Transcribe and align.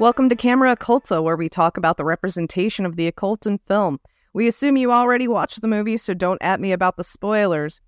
Welcome 0.00 0.30
to 0.30 0.34
Camera 0.34 0.74
Occulta, 0.74 1.22
where 1.22 1.36
we 1.36 1.50
talk 1.50 1.76
about 1.76 1.98
the 1.98 2.06
representation 2.06 2.86
of 2.86 2.96
the 2.96 3.06
occult 3.06 3.44
in 3.44 3.58
film. 3.58 4.00
We 4.32 4.46
assume 4.46 4.78
you 4.78 4.92
already 4.92 5.28
watched 5.28 5.60
the 5.60 5.68
movie, 5.68 5.98
so 5.98 6.14
don't 6.14 6.40
at 6.40 6.58
me 6.58 6.72
about 6.72 6.96
the 6.96 7.04
spoilers. 7.04 7.82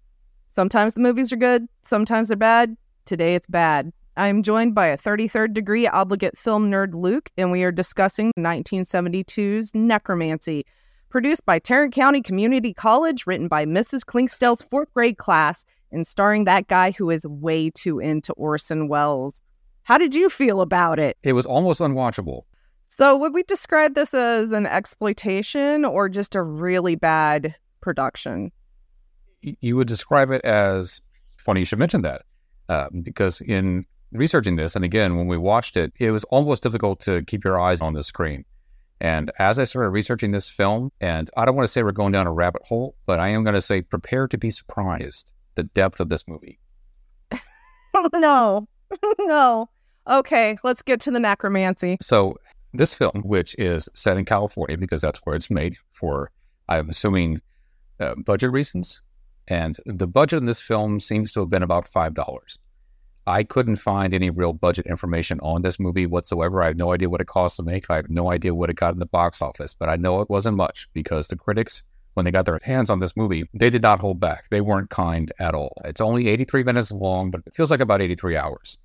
Sometimes 0.50 0.92
the 0.92 1.00
movies 1.00 1.32
are 1.32 1.36
good, 1.36 1.68
sometimes 1.80 2.28
they're 2.28 2.36
bad. 2.36 2.76
Today 3.06 3.34
it's 3.34 3.46
bad. 3.46 3.94
I 4.14 4.28
am 4.28 4.42
joined 4.42 4.74
by 4.74 4.88
a 4.88 4.98
33rd 4.98 5.54
degree 5.54 5.86
obligate 5.86 6.36
film 6.36 6.70
nerd 6.70 6.94
Luke, 6.94 7.30
and 7.38 7.50
we 7.50 7.62
are 7.62 7.72
discussing 7.72 8.30
1972's 8.38 9.74
Necromancy, 9.74 10.66
produced 11.08 11.46
by 11.46 11.58
Tarrant 11.58 11.94
County 11.94 12.20
Community 12.20 12.74
College, 12.74 13.26
written 13.26 13.48
by 13.48 13.64
Mrs. 13.64 14.00
Klinkstell's 14.00 14.60
fourth 14.70 14.92
grade 14.92 15.16
class, 15.16 15.64
and 15.90 16.06
starring 16.06 16.44
that 16.44 16.68
guy 16.68 16.90
who 16.90 17.08
is 17.08 17.26
way 17.26 17.70
too 17.70 18.00
into 18.00 18.34
Orson 18.34 18.86
Welles. 18.88 19.40
How 19.84 19.96
did 19.96 20.14
you 20.14 20.28
feel 20.28 20.60
about 20.60 20.98
it? 20.98 21.16
It 21.22 21.32
was 21.32 21.46
almost 21.46 21.80
unwatchable. 21.80 22.42
So, 22.88 23.16
would 23.16 23.32
we 23.32 23.42
describe 23.44 23.94
this 23.94 24.12
as 24.12 24.52
an 24.52 24.66
exploitation 24.66 25.86
or 25.86 26.10
just 26.10 26.34
a 26.34 26.42
really 26.42 26.96
bad 26.96 27.54
production? 27.80 28.52
You 29.40 29.76
would 29.76 29.88
describe 29.88 30.30
it 30.30 30.44
as 30.44 31.00
funny 31.38 31.60
you 31.60 31.66
should 31.66 31.78
mention 31.78 32.02
that 32.02 32.22
uh, 32.68 32.88
because 33.02 33.40
in 33.40 33.86
researching 34.12 34.56
this, 34.56 34.76
and 34.76 34.84
again, 34.84 35.16
when 35.16 35.26
we 35.26 35.36
watched 35.36 35.76
it, 35.76 35.92
it 35.98 36.10
was 36.10 36.24
almost 36.24 36.62
difficult 36.62 37.00
to 37.00 37.22
keep 37.22 37.44
your 37.44 37.60
eyes 37.60 37.80
on 37.80 37.94
the 37.94 38.02
screen. 38.02 38.44
And 39.00 39.32
as 39.38 39.58
I 39.58 39.64
started 39.64 39.90
researching 39.90 40.30
this 40.30 40.48
film, 40.48 40.92
and 41.00 41.28
I 41.36 41.44
don't 41.44 41.56
want 41.56 41.66
to 41.66 41.72
say 41.72 41.82
we're 41.82 41.90
going 41.90 42.12
down 42.12 42.28
a 42.28 42.32
rabbit 42.32 42.62
hole, 42.62 42.94
but 43.04 43.18
I 43.18 43.28
am 43.30 43.42
going 43.42 43.54
to 43.54 43.60
say 43.60 43.82
prepare 43.82 44.28
to 44.28 44.38
be 44.38 44.50
surprised 44.50 45.32
the 45.56 45.64
depth 45.64 45.98
of 45.98 46.08
this 46.08 46.28
movie. 46.28 46.60
no, 48.14 48.68
no. 49.18 49.68
Okay, 50.08 50.56
let's 50.62 50.82
get 50.82 51.00
to 51.00 51.10
the 51.10 51.20
necromancy. 51.20 51.96
So, 52.00 52.38
this 52.74 52.94
film, 52.94 53.22
which 53.24 53.54
is 53.58 53.88
set 53.94 54.16
in 54.16 54.24
California 54.24 54.78
because 54.78 55.02
that's 55.02 55.18
where 55.24 55.36
it's 55.36 55.50
made 55.50 55.76
for, 55.92 56.30
I'm 56.68 56.88
assuming, 56.88 57.40
uh, 58.00 58.14
budget 58.14 58.50
reasons. 58.50 59.02
And 59.48 59.76
the 59.84 60.06
budget 60.06 60.38
in 60.38 60.46
this 60.46 60.60
film 60.60 61.00
seems 61.00 61.32
to 61.32 61.40
have 61.40 61.48
been 61.48 61.62
about 61.62 61.86
$5. 61.86 62.58
I 63.26 63.44
couldn't 63.44 63.76
find 63.76 64.12
any 64.12 64.30
real 64.30 64.52
budget 64.52 64.86
information 64.86 65.38
on 65.40 65.62
this 65.62 65.78
movie 65.78 66.06
whatsoever. 66.06 66.62
I 66.62 66.66
have 66.66 66.76
no 66.76 66.92
idea 66.92 67.08
what 67.08 67.20
it 67.20 67.28
cost 67.28 67.56
to 67.56 67.62
make. 67.62 67.88
I 67.88 67.96
have 67.96 68.10
no 68.10 68.30
idea 68.30 68.54
what 68.54 68.70
it 68.70 68.76
got 68.76 68.94
in 68.94 68.98
the 68.98 69.06
box 69.06 69.40
office, 69.40 69.74
but 69.74 69.88
I 69.88 69.96
know 69.96 70.20
it 70.20 70.30
wasn't 70.30 70.56
much 70.56 70.88
because 70.92 71.28
the 71.28 71.36
critics, 71.36 71.84
when 72.14 72.24
they 72.24 72.32
got 72.32 72.46
their 72.46 72.58
hands 72.62 72.90
on 72.90 72.98
this 72.98 73.16
movie, 73.16 73.44
they 73.54 73.70
did 73.70 73.82
not 73.82 74.00
hold 74.00 74.18
back. 74.18 74.46
They 74.50 74.60
weren't 74.60 74.90
kind 74.90 75.30
at 75.38 75.54
all. 75.54 75.80
It's 75.84 76.00
only 76.00 76.28
83 76.28 76.64
minutes 76.64 76.90
long, 76.90 77.30
but 77.30 77.42
it 77.46 77.54
feels 77.54 77.70
like 77.70 77.80
about 77.80 78.02
83 78.02 78.36
hours. 78.36 78.78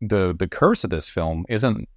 The 0.00 0.34
the 0.36 0.48
curse 0.48 0.82
of 0.82 0.90
this 0.90 1.08
film 1.08 1.44
isn't 1.48 1.88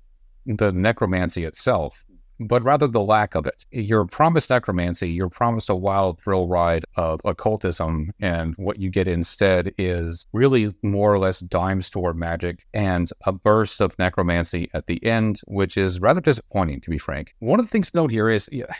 the 0.45 0.71
necromancy 0.71 1.43
itself, 1.45 2.05
but 2.47 2.63
rather 2.63 2.87
the 2.87 3.01
lack 3.01 3.35
of 3.35 3.45
it. 3.45 3.65
You're 3.71 4.05
promised 4.05 4.49
necromancy, 4.49 5.09
you're 5.09 5.29
promised 5.29 5.69
a 5.69 5.75
wild 5.75 6.19
thrill 6.19 6.47
ride 6.47 6.85
of 6.95 7.21
occultism, 7.25 8.11
and 8.19 8.53
what 8.57 8.79
you 8.79 8.89
get 8.89 9.07
instead 9.07 9.73
is 9.77 10.27
really 10.33 10.73
more 10.81 11.13
or 11.13 11.19
less 11.19 11.39
dime 11.39 11.81
store 11.81 12.13
magic 12.13 12.65
and 12.73 13.09
a 13.25 13.31
burst 13.31 13.81
of 13.81 13.97
necromancy 13.97 14.69
at 14.73 14.87
the 14.87 15.03
end, 15.05 15.41
which 15.45 15.77
is 15.77 15.99
rather 15.99 16.21
disappointing, 16.21 16.81
to 16.81 16.89
be 16.89 16.97
frank. 16.97 17.35
One 17.39 17.59
of 17.59 17.65
the 17.65 17.71
things 17.71 17.91
to 17.91 17.97
note 17.97 18.11
here 18.11 18.29
is 18.29 18.49
yeah, 18.51 18.73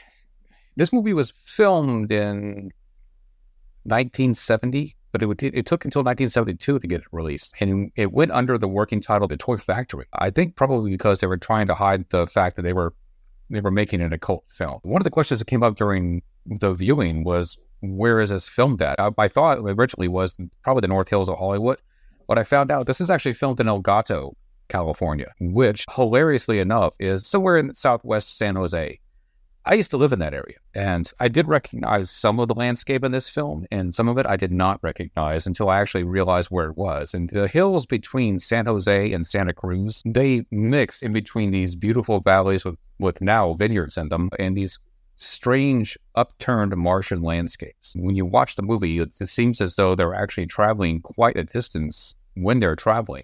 this 0.75 0.91
movie 0.91 1.13
was 1.13 1.31
filmed 1.31 2.11
in 2.11 2.71
1970. 3.83 4.95
But 5.11 5.21
it, 5.21 5.27
would, 5.27 5.43
it 5.43 5.67
took 5.67 5.85
until 5.85 5.99
1972 6.01 6.79
to 6.79 6.87
get 6.87 7.01
it 7.01 7.07
released. 7.11 7.53
And 7.59 7.91
it 7.95 8.11
went 8.11 8.31
under 8.31 8.57
the 8.57 8.67
working 8.67 8.99
title 8.99 9.27
The 9.27 9.37
Toy 9.37 9.57
Factory. 9.57 10.07
I 10.11 10.31
think 10.31 10.55
probably 10.55 10.89
because 10.89 11.19
they 11.19 11.27
were 11.27 11.37
trying 11.37 11.67
to 11.67 11.75
hide 11.75 12.09
the 12.09 12.25
fact 12.25 12.55
that 12.55 12.63
they 12.63 12.73
were 12.73 12.95
they 13.49 13.61
were 13.61 13.71
making 13.71 14.01
an 14.01 14.13
occult 14.13 14.43
film. 14.49 14.79
One 14.83 15.01
of 15.01 15.03
the 15.03 15.09
questions 15.09 15.39
that 15.39 15.45
came 15.45 15.63
up 15.63 15.75
during 15.75 16.21
the 16.45 16.73
viewing 16.73 17.23
was, 17.23 17.57
where 17.81 18.19
is 18.19 18.29
this 18.29 18.47
filmed 18.47 18.81
at? 18.81 18.99
I, 18.99 19.11
I 19.17 19.27
thought 19.27 19.59
originally 19.59 20.07
was 20.07 20.35
probably 20.61 20.81
the 20.81 20.87
North 20.87 21.09
Hills 21.09 21.29
of 21.29 21.37
Hollywood, 21.37 21.79
but 22.27 22.37
I 22.37 22.43
found 22.43 22.71
out 22.71 22.85
this 22.85 23.01
is 23.01 23.09
actually 23.09 23.33
filmed 23.33 23.59
in 23.59 23.67
El 23.67 23.79
Gato, 23.79 24.35
California, 24.69 25.33
which 25.39 25.85
hilariously 25.93 26.59
enough 26.59 26.95
is 26.99 27.27
somewhere 27.27 27.57
in 27.57 27.73
southwest 27.73 28.37
San 28.37 28.55
Jose. 28.55 28.99
I 29.65 29.75
used 29.75 29.91
to 29.91 29.97
live 29.97 30.11
in 30.11 30.19
that 30.19 30.33
area, 30.33 30.57
and 30.75 31.09
I 31.21 31.29
did 31.29 31.47
recognize 31.47 32.11
some 32.11 32.37
of 32.39 32.49
the 32.49 32.53
landscape 32.53 33.01
in 33.01 33.13
this 33.13 33.29
film, 33.29 33.65
and 33.71 33.95
some 33.95 34.09
of 34.09 34.17
it 34.17 34.25
I 34.25 34.35
did 34.35 34.51
not 34.51 34.83
recognize 34.83 35.47
until 35.47 35.69
I 35.69 35.79
actually 35.79 36.03
realized 36.03 36.49
where 36.49 36.69
it 36.69 36.77
was. 36.77 37.13
And 37.13 37.29
the 37.29 37.47
hills 37.47 37.85
between 37.85 38.39
San 38.39 38.65
Jose 38.65 39.13
and 39.13 39.25
Santa 39.25 39.53
Cruz, 39.53 40.01
they 40.05 40.45
mix 40.51 41.01
in 41.01 41.13
between 41.13 41.51
these 41.51 41.75
beautiful 41.75 42.19
valleys 42.19 42.65
with, 42.65 42.75
with 42.99 43.21
now 43.21 43.53
vineyards 43.53 43.97
in 43.97 44.09
them, 44.09 44.29
and 44.37 44.57
these 44.57 44.79
strange 45.15 45.97
upturned 46.15 46.75
Martian 46.75 47.21
landscapes. 47.21 47.93
When 47.95 48.15
you 48.15 48.25
watch 48.25 48.55
the 48.57 48.63
movie, 48.63 48.99
it, 48.99 49.15
it 49.21 49.29
seems 49.29 49.61
as 49.61 49.75
though 49.75 49.95
they're 49.95 50.13
actually 50.13 50.47
traveling 50.47 50.99
quite 50.99 51.37
a 51.37 51.43
distance 51.43 52.15
when 52.33 52.59
they're 52.59 52.75
traveling. 52.75 53.23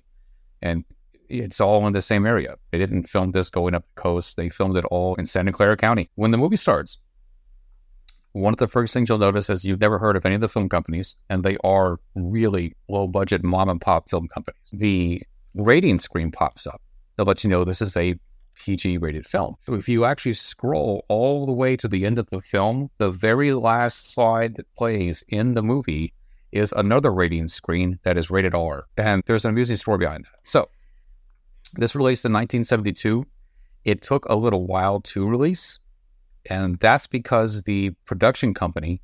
And 0.61 0.85
it's 1.29 1.61
all 1.61 1.85
in 1.87 1.93
the 1.93 2.01
same 2.01 2.25
area. 2.25 2.55
They 2.71 2.77
didn't 2.77 3.03
film 3.03 3.31
this 3.31 3.49
going 3.49 3.75
up 3.75 3.85
the 3.95 4.01
coast. 4.01 4.35
They 4.35 4.49
filmed 4.49 4.77
it 4.77 4.85
all 4.85 5.15
in 5.15 5.25
Santa 5.25 5.51
Clara 5.51 5.77
County. 5.77 6.09
When 6.15 6.31
the 6.31 6.37
movie 6.37 6.55
starts, 6.55 6.97
one 8.33 8.53
of 8.53 8.59
the 8.59 8.67
first 8.67 8.93
things 8.93 9.09
you'll 9.09 9.17
notice 9.17 9.49
is 9.49 9.65
you've 9.65 9.81
never 9.81 9.97
heard 9.97 10.15
of 10.15 10.25
any 10.25 10.35
of 10.35 10.41
the 10.41 10.49
film 10.49 10.69
companies, 10.69 11.15
and 11.29 11.43
they 11.43 11.57
are 11.63 11.99
really 12.15 12.75
low 12.87 13.07
budget 13.07 13.43
mom 13.43 13.69
and 13.69 13.81
pop 13.81 14.09
film 14.09 14.27
companies. 14.27 14.69
The 14.71 15.23
rating 15.55 15.99
screen 15.99 16.31
pops 16.31 16.67
up. 16.67 16.81
They'll 17.17 17.25
let 17.25 17.43
you 17.43 17.49
know 17.49 17.63
this 17.63 17.81
is 17.81 17.97
a 17.97 18.15
PG 18.55 18.97
rated 18.97 19.25
film. 19.25 19.55
So 19.61 19.73
if 19.73 19.89
you 19.89 20.05
actually 20.05 20.33
scroll 20.33 21.05
all 21.07 21.45
the 21.45 21.53
way 21.53 21.75
to 21.77 21.87
the 21.87 22.05
end 22.05 22.19
of 22.19 22.29
the 22.29 22.41
film, 22.41 22.89
the 22.97 23.09
very 23.09 23.53
last 23.53 24.13
slide 24.13 24.55
that 24.55 24.73
plays 24.75 25.23
in 25.29 25.53
the 25.53 25.63
movie 25.63 26.13
is 26.51 26.73
another 26.75 27.11
rating 27.11 27.47
screen 27.47 27.99
that 28.03 28.17
is 28.17 28.29
rated 28.29 28.53
R. 28.53 28.83
And 28.97 29.23
there's 29.25 29.45
an 29.45 29.49
amusing 29.49 29.77
story 29.77 29.99
behind 29.99 30.25
that. 30.25 30.39
So 30.43 30.69
this 31.73 31.95
released 31.95 32.25
in 32.25 32.33
1972. 32.33 33.25
It 33.85 34.01
took 34.01 34.25
a 34.25 34.35
little 34.35 34.67
while 34.67 35.01
to 35.01 35.27
release, 35.27 35.79
and 36.49 36.77
that's 36.79 37.07
because 37.07 37.63
the 37.63 37.91
production 38.05 38.53
company, 38.53 39.01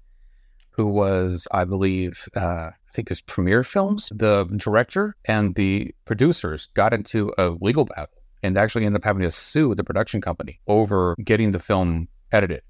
who 0.71 0.85
was, 0.85 1.47
I 1.51 1.63
believe, 1.63 2.27
uh, 2.35 2.71
I 2.71 2.91
think 2.93 3.07
it 3.07 3.11
was 3.11 3.21
Premiere 3.21 3.63
Films, 3.63 4.11
the 4.13 4.45
director 4.57 5.15
and 5.25 5.55
the 5.55 5.93
producers 6.05 6.67
got 6.73 6.93
into 6.93 7.33
a 7.37 7.49
legal 7.61 7.85
battle 7.85 8.21
and 8.43 8.57
actually 8.57 8.85
ended 8.85 9.01
up 9.01 9.05
having 9.05 9.23
to 9.23 9.31
sue 9.31 9.73
the 9.75 9.83
production 9.83 10.21
company 10.21 10.59
over 10.67 11.15
getting 11.23 11.51
the 11.51 11.59
film 11.59 12.07
edited 12.31 12.61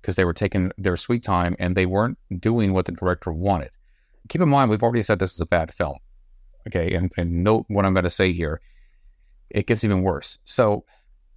because 0.00 0.16
they 0.16 0.24
were 0.24 0.32
taking 0.32 0.72
their 0.76 0.96
sweet 0.96 1.22
time 1.22 1.56
and 1.58 1.76
they 1.76 1.86
weren't 1.86 2.18
doing 2.38 2.72
what 2.72 2.84
the 2.86 2.92
director 2.92 3.32
wanted. 3.32 3.70
Keep 4.28 4.42
in 4.42 4.48
mind, 4.48 4.70
we've 4.70 4.82
already 4.82 5.02
said 5.02 5.18
this 5.18 5.32
is 5.32 5.40
a 5.40 5.46
bad 5.46 5.72
film. 5.72 5.98
Okay, 6.68 6.92
and, 6.94 7.10
and 7.16 7.42
note 7.42 7.64
what 7.68 7.84
I'm 7.84 7.94
going 7.94 8.04
to 8.04 8.10
say 8.10 8.32
here 8.32 8.60
it 9.50 9.66
gets 9.66 9.84
even 9.84 10.02
worse. 10.02 10.38
So, 10.44 10.84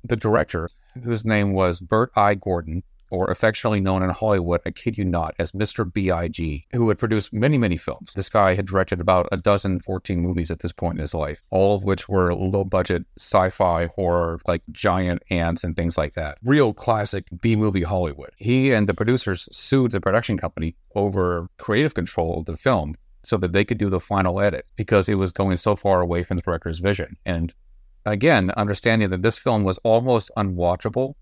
the 0.04 0.16
director, 0.16 0.70
whose 1.04 1.24
name 1.24 1.54
was 1.54 1.80
Bert 1.80 2.12
I. 2.16 2.36
Gordon, 2.36 2.84
or 3.14 3.30
affectionately 3.30 3.80
known 3.80 4.02
in 4.02 4.10
Hollywood, 4.10 4.60
I 4.66 4.72
kid 4.72 4.98
you 4.98 5.06
not, 5.06 5.36
as 5.38 5.52
Mr. 5.52 5.92
B.I.G., 5.94 6.66
who 6.74 6.90
had 6.90 6.98
produced 6.98 7.32
many, 7.32 7.60
many 7.60 7.78
films. 7.78 8.14
This 8.16 8.28
guy 8.28 8.56
had 8.56 8.66
directed 8.66 9.00
about 9.00 9.30
a 9.32 9.38
dozen, 9.38 9.80
14 9.82 10.20
movies 10.20 10.50
at 10.50 10.60
this 10.60 10.72
point 10.72 10.96
in 10.96 11.02
his 11.02 11.14
life, 11.14 11.44
all 11.52 11.76
of 11.76 11.84
which 11.84 12.10
were 12.10 12.34
low 12.34 12.64
budget 12.64 13.06
sci 13.20 13.52
fi 13.52 13.86
horror, 13.96 14.40
like 14.48 14.64
giant 14.72 15.22
ants 15.30 15.64
and 15.64 15.76
things 15.76 15.96
like 15.96 16.16
that. 16.16 16.40
Real 16.44 16.74
classic 16.74 17.28
B 17.40 17.56
movie 17.56 17.84
Hollywood. 17.84 18.32
He 18.38 18.72
and 18.72 18.90
the 18.90 18.96
producers 18.96 19.48
sued 19.52 19.92
the 19.92 20.02
production 20.02 20.36
company 20.36 20.76
over 20.96 21.48
creative 21.60 21.94
control 21.94 22.40
of 22.40 22.46
the 22.46 22.58
film 22.58 22.96
so 23.22 23.38
that 23.38 23.54
they 23.54 23.64
could 23.64 23.78
do 23.78 23.92
the 23.92 24.00
final 24.00 24.42
edit 24.42 24.66
because 24.76 25.08
it 25.08 25.16
was 25.16 25.32
going 25.32 25.58
so 25.58 25.76
far 25.76 26.02
away 26.02 26.24
from 26.24 26.38
the 26.38 26.44
director's 26.44 26.80
vision. 26.80 27.16
And 27.28 27.54
again, 28.06 28.52
understanding 28.52 29.10
that 29.10 29.22
this 29.22 29.38
film 29.38 29.64
was 29.64 29.78
almost 29.80 30.32
unwatchable 30.38 31.16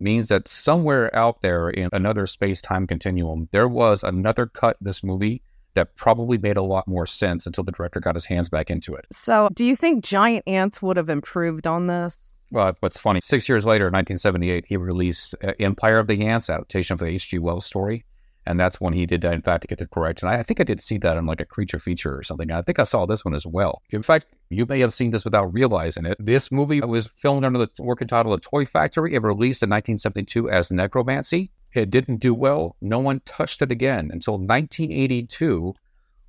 means 0.00 0.28
that 0.28 0.46
somewhere 0.46 1.14
out 1.14 1.42
there 1.42 1.70
in 1.70 1.88
another 1.92 2.26
space 2.26 2.60
time 2.60 2.86
continuum, 2.86 3.48
there 3.50 3.68
was 3.68 4.02
another 4.02 4.46
cut 4.46 4.76
this 4.80 5.02
movie 5.02 5.42
that 5.74 5.94
probably 5.96 6.38
made 6.38 6.56
a 6.56 6.62
lot 6.62 6.88
more 6.88 7.06
sense 7.06 7.46
until 7.46 7.64
the 7.64 7.72
director 7.72 8.00
got 8.00 8.14
his 8.14 8.24
hands 8.24 8.48
back 8.48 8.70
into 8.70 8.94
it. 8.94 9.06
So, 9.12 9.48
do 9.52 9.64
you 9.64 9.76
think 9.76 10.04
Giant 10.04 10.44
Ants 10.46 10.82
would 10.82 10.96
have 10.96 11.08
improved 11.08 11.66
on 11.66 11.86
this? 11.86 12.18
Well, 12.50 12.74
what's 12.80 12.98
funny, 12.98 13.20
six 13.20 13.48
years 13.48 13.66
later, 13.66 13.88
in 13.88 13.92
1978, 13.92 14.64
he 14.66 14.76
released 14.76 15.34
uh, 15.44 15.52
Empire 15.60 15.98
of 15.98 16.06
the 16.06 16.24
Ants, 16.24 16.48
adaptation 16.48 16.94
of 16.94 17.00
the 17.00 17.06
H.G. 17.06 17.38
Wells 17.38 17.66
story. 17.66 18.04
And 18.48 18.58
that's 18.58 18.80
when 18.80 18.94
he 18.94 19.04
did, 19.04 19.24
in 19.24 19.42
fact, 19.42 19.60
to 19.60 19.68
get 19.68 19.76
the 19.76 19.86
correct. 19.86 20.22
And 20.22 20.30
I, 20.30 20.38
I 20.38 20.42
think 20.42 20.58
I 20.58 20.64
did 20.64 20.80
see 20.80 20.96
that 20.98 21.18
in 21.18 21.26
like 21.26 21.42
a 21.42 21.44
creature 21.44 21.78
feature 21.78 22.16
or 22.16 22.22
something. 22.22 22.50
I 22.50 22.62
think 22.62 22.78
I 22.78 22.84
saw 22.84 23.04
this 23.04 23.22
one 23.22 23.34
as 23.34 23.46
well. 23.46 23.82
In 23.90 24.02
fact, 24.02 24.24
you 24.48 24.64
may 24.66 24.80
have 24.80 24.94
seen 24.94 25.10
this 25.10 25.26
without 25.26 25.52
realizing 25.52 26.06
it. 26.06 26.16
This 26.18 26.50
movie 26.50 26.80
was 26.80 27.08
filmed 27.14 27.44
under 27.44 27.58
the 27.58 27.68
working 27.78 28.08
title 28.08 28.32
of 28.32 28.40
Toy 28.40 28.64
Factory. 28.64 29.14
It 29.14 29.22
released 29.22 29.62
in 29.62 29.68
1972 29.68 30.48
as 30.48 30.70
Necromancy. 30.70 31.50
It 31.74 31.90
didn't 31.90 32.20
do 32.20 32.32
well. 32.32 32.74
No 32.80 32.98
one 33.00 33.20
touched 33.26 33.60
it 33.60 33.70
again 33.70 34.08
until 34.10 34.38
1982 34.38 35.74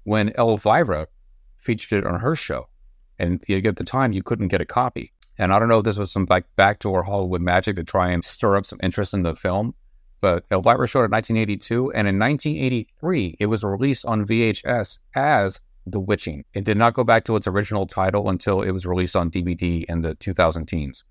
when 0.04 0.33
Elvira 0.38 1.07
featured 1.56 2.00
it 2.00 2.06
on 2.06 2.19
her 2.19 2.36
show. 2.36 2.68
And 3.18 3.42
at 3.50 3.77
the 3.77 3.86
time, 3.86 4.12
you 4.12 4.24
couldn't 4.24 4.50
get 4.50 4.60
a 4.60 4.66
copy. 4.66 5.13
And 5.38 5.54
I 5.54 5.60
don't 5.60 5.69
know 5.69 5.77
if 5.77 5.86
this 5.86 5.98
was 5.98 6.12
some 6.12 6.27
like 6.30 6.44
backdoor 6.57 7.04
Hollywood 7.04 7.39
magic 7.39 7.77
to 7.77 7.86
try 7.86 8.10
and 8.10 8.25
stir 8.25 8.57
up 8.57 8.66
some 8.66 8.80
interest 8.83 9.13
in 9.13 9.24
the 9.24 9.36
film, 9.36 9.74
but 10.21 10.45
Elvira 10.51 10.88
showed 10.88 11.01
it 11.01 11.06
in 11.06 11.12
1982. 11.12 11.92
And 11.94 12.07
in 12.07 12.19
1983, 12.19 13.38
it 13.39 13.45
was 13.48 13.63
released 13.63 14.06
on 14.06 14.25
VHS 14.25 15.00
as 15.16 15.60
The 15.86 16.00
Witching. 16.00 16.45
It 16.54 16.63
did 16.63 16.77
not 16.77 16.94
go 16.94 17.04
back 17.04 17.25
to 17.25 17.36
its 17.36 17.48
original 17.48 17.88
title 17.88 18.30
until 18.30 18.62
it 18.62 18.71
was 18.71 18.86
released 18.86 19.16
on 19.16 19.31
DVD 19.31 19.86
in 19.86 20.01
the 20.01 20.16
2000 20.16 20.66
teens. 20.66 21.04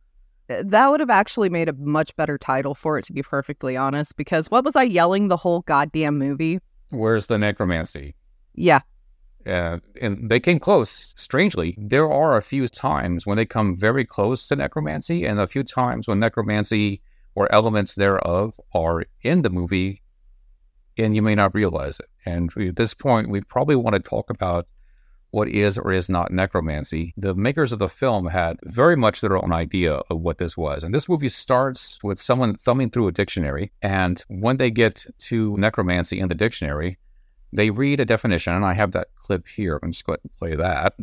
That 0.48 0.90
would 0.90 1.00
have 1.00 1.10
actually 1.10 1.50
made 1.50 1.68
a 1.68 1.74
much 1.74 2.16
better 2.16 2.38
title 2.38 2.74
for 2.74 2.98
it, 2.98 3.04
to 3.04 3.12
be 3.12 3.22
perfectly 3.22 3.76
honest, 3.76 4.16
because 4.16 4.50
what 4.50 4.64
was 4.64 4.76
I 4.76 4.84
yelling 4.84 5.28
the 5.28 5.36
whole 5.36 5.60
goddamn 5.62 6.18
movie? 6.18 6.60
Where's 6.88 7.26
the 7.26 7.36
necromancy? 7.36 8.14
Yeah. 8.54 8.80
Uh, 9.46 9.78
and 10.00 10.28
they 10.30 10.40
came 10.40 10.58
close. 10.58 11.12
Strangely, 11.16 11.74
there 11.78 12.10
are 12.10 12.36
a 12.36 12.42
few 12.42 12.66
times 12.66 13.26
when 13.26 13.36
they 13.36 13.46
come 13.46 13.76
very 13.76 14.04
close 14.04 14.48
to 14.48 14.56
necromancy, 14.56 15.26
and 15.26 15.38
a 15.38 15.46
few 15.46 15.62
times 15.62 16.08
when 16.08 16.18
necromancy 16.18 17.02
or 17.38 17.50
elements 17.52 17.94
thereof 17.94 18.58
are 18.74 19.04
in 19.22 19.42
the 19.42 19.48
movie, 19.48 20.02
and 20.98 21.14
you 21.14 21.22
may 21.22 21.36
not 21.36 21.54
realize 21.54 22.00
it. 22.00 22.08
And 22.26 22.50
at 22.58 22.74
this 22.74 22.94
point, 22.94 23.30
we 23.30 23.42
probably 23.42 23.76
want 23.76 23.94
to 23.94 24.00
talk 24.00 24.28
about 24.28 24.66
what 25.30 25.48
is 25.48 25.78
or 25.78 25.92
is 25.92 26.08
not 26.08 26.32
necromancy. 26.32 27.14
The 27.16 27.36
makers 27.36 27.70
of 27.70 27.78
the 27.78 27.86
film 27.86 28.26
had 28.26 28.58
very 28.64 28.96
much 28.96 29.20
their 29.20 29.36
own 29.36 29.52
idea 29.52 30.00
of 30.10 30.20
what 30.20 30.38
this 30.38 30.56
was. 30.56 30.82
And 30.82 30.92
this 30.92 31.08
movie 31.08 31.28
starts 31.28 32.00
with 32.02 32.18
someone 32.18 32.56
thumbing 32.56 32.90
through 32.90 33.06
a 33.06 33.12
dictionary. 33.12 33.70
And 33.82 34.20
when 34.26 34.56
they 34.56 34.72
get 34.72 35.06
to 35.18 35.56
necromancy 35.58 36.18
in 36.18 36.26
the 36.26 36.34
dictionary, 36.34 36.98
they 37.52 37.70
read 37.70 38.00
a 38.00 38.04
definition. 38.04 38.52
And 38.52 38.64
I 38.64 38.74
have 38.74 38.90
that 38.92 39.10
clip 39.14 39.46
here. 39.46 39.78
I'm 39.80 39.92
just 39.92 40.06
going 40.06 40.18
to 40.20 40.28
play 40.40 40.56
that. 40.56 40.94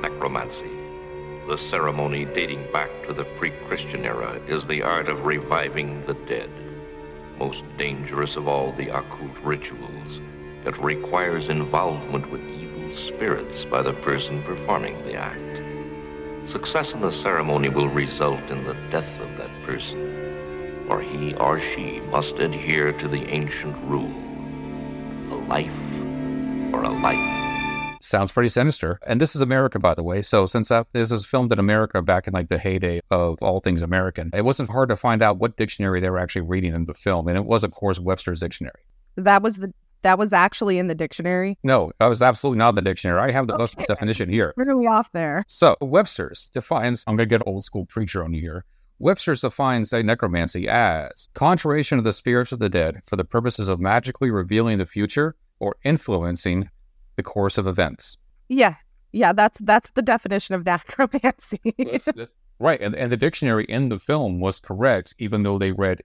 Necromancy, 0.00 0.70
the 1.46 1.58
ceremony 1.58 2.24
dating 2.24 2.66
back 2.72 2.90
to 3.06 3.12
the 3.12 3.24
pre 3.24 3.50
Christian 3.68 4.04
era, 4.04 4.40
is 4.46 4.66
the 4.66 4.82
art 4.82 5.08
of 5.08 5.26
reviving 5.26 6.04
the 6.06 6.14
dead. 6.14 6.50
Most 7.38 7.64
dangerous 7.76 8.36
of 8.36 8.48
all 8.48 8.72
the 8.72 8.88
occult 8.88 9.36
rituals, 9.42 10.20
it 10.64 10.78
requires 10.78 11.48
involvement 11.48 12.30
with 12.30 12.40
evil 12.48 12.96
spirits 12.96 13.64
by 13.64 13.82
the 13.82 13.92
person 13.92 14.42
performing 14.42 15.02
the 15.04 15.14
act. 15.14 15.62
Success 16.48 16.94
in 16.94 17.00
the 17.00 17.12
ceremony 17.12 17.68
will 17.68 17.88
result 17.88 18.50
in 18.50 18.64
the 18.64 18.74
death 18.90 19.20
of 19.20 19.36
that 19.36 19.50
person, 19.64 20.86
or 20.88 21.00
he 21.00 21.34
or 21.34 21.58
she 21.58 22.00
must 22.10 22.38
adhere 22.38 22.92
to 22.92 23.08
the 23.08 23.26
ancient 23.28 23.76
rule 23.84 24.12
a 25.30 25.34
life 25.34 25.80
or 26.72 26.84
a 26.84 26.90
life. 26.90 27.43
Sounds 28.04 28.30
pretty 28.30 28.50
sinister. 28.50 29.00
And 29.06 29.18
this 29.18 29.34
is 29.34 29.40
America, 29.40 29.78
by 29.78 29.94
the 29.94 30.02
way. 30.02 30.20
So 30.20 30.44
since 30.44 30.68
that, 30.68 30.86
this 30.92 31.10
was 31.10 31.24
filmed 31.24 31.50
in 31.52 31.58
America 31.58 32.02
back 32.02 32.26
in 32.26 32.34
like 32.34 32.48
the 32.48 32.58
heyday 32.58 33.00
of 33.10 33.42
all 33.42 33.60
things 33.60 33.80
American, 33.80 34.28
it 34.34 34.44
wasn't 34.44 34.68
hard 34.68 34.90
to 34.90 34.96
find 34.96 35.22
out 35.22 35.38
what 35.38 35.56
dictionary 35.56 36.00
they 36.00 36.10
were 36.10 36.18
actually 36.18 36.42
reading 36.42 36.74
in 36.74 36.84
the 36.84 36.92
film. 36.92 37.28
And 37.28 37.38
it 37.38 37.46
was, 37.46 37.64
of 37.64 37.72
course, 37.72 37.98
Webster's 37.98 38.40
dictionary. 38.40 38.82
That 39.16 39.42
was 39.42 39.56
the 39.56 39.72
that 40.02 40.18
was 40.18 40.34
actually 40.34 40.78
in 40.78 40.88
the 40.88 40.94
dictionary. 40.94 41.56
No, 41.62 41.92
that 41.98 42.04
was 42.04 42.20
absolutely 42.20 42.58
not 42.58 42.70
in 42.70 42.74
the 42.74 42.82
dictionary. 42.82 43.18
I 43.22 43.32
have 43.32 43.46
the 43.46 43.54
Okay. 43.54 43.62
Webster's 43.62 43.86
definition 43.86 44.28
here. 44.28 44.52
Really 44.58 44.86
off 44.86 45.10
there. 45.12 45.42
So 45.48 45.74
Webster's 45.80 46.50
defines, 46.52 47.04
I'm 47.06 47.16
going 47.16 47.26
to 47.26 47.38
get 47.38 47.46
old 47.46 47.64
school 47.64 47.86
preacher 47.86 48.22
on 48.22 48.34
you 48.34 48.42
here. 48.42 48.66
Webster's 48.98 49.40
defines 49.40 49.94
a 49.94 50.02
necromancy 50.02 50.68
as 50.68 51.30
conjuration 51.32 51.96
of 51.96 52.04
the 52.04 52.12
spirits 52.12 52.52
of 52.52 52.58
the 52.58 52.68
dead 52.68 53.00
for 53.06 53.16
the 53.16 53.24
purposes 53.24 53.68
of 53.68 53.80
magically 53.80 54.30
revealing 54.30 54.76
the 54.76 54.84
future 54.84 55.36
or 55.58 55.76
influencing 55.84 56.68
the 57.16 57.22
course 57.22 57.58
of 57.58 57.66
events. 57.66 58.16
Yeah. 58.48 58.74
Yeah, 59.12 59.32
that's 59.32 59.58
that's 59.60 59.90
the 59.90 60.02
definition 60.02 60.54
of 60.56 60.66
necromancy. 60.66 61.60
That's- 61.78 62.04
that's- 62.06 62.28
right. 62.58 62.80
And, 62.80 62.94
and 62.96 63.12
the 63.12 63.16
dictionary 63.16 63.64
in 63.68 63.88
the 63.88 63.98
film 63.98 64.40
was 64.40 64.58
correct, 64.58 65.14
even 65.18 65.44
though 65.44 65.58
they 65.58 65.70
read 65.72 66.02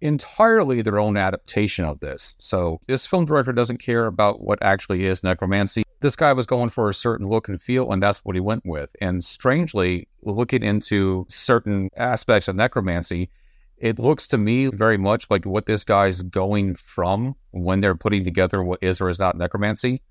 entirely 0.00 0.82
their 0.82 0.98
own 0.98 1.16
adaptation 1.16 1.84
of 1.84 1.98
this. 2.00 2.36
So 2.38 2.80
this 2.86 3.06
film 3.06 3.24
director 3.24 3.52
doesn't 3.52 3.78
care 3.78 4.06
about 4.06 4.40
what 4.40 4.62
actually 4.62 5.06
is 5.06 5.24
necromancy. 5.24 5.82
This 6.00 6.14
guy 6.14 6.32
was 6.32 6.46
going 6.46 6.68
for 6.70 6.88
a 6.88 6.94
certain 6.94 7.28
look 7.28 7.48
and 7.48 7.60
feel, 7.60 7.90
and 7.90 8.00
that's 8.00 8.20
what 8.24 8.36
he 8.36 8.40
went 8.40 8.64
with. 8.64 8.94
And 9.00 9.24
strangely, 9.24 10.06
looking 10.22 10.62
into 10.62 11.26
certain 11.28 11.90
aspects 11.96 12.46
of 12.46 12.54
necromancy, 12.54 13.30
it 13.78 13.98
looks 13.98 14.28
to 14.28 14.38
me 14.38 14.66
very 14.66 14.96
much 14.98 15.26
like 15.30 15.44
what 15.44 15.66
this 15.66 15.82
guy's 15.82 16.22
going 16.22 16.76
from 16.76 17.34
when 17.50 17.80
they're 17.80 17.96
putting 17.96 18.24
together 18.24 18.62
what 18.62 18.78
is 18.82 19.00
or 19.00 19.08
is 19.08 19.18
not 19.18 19.36
necromancy 19.36 20.02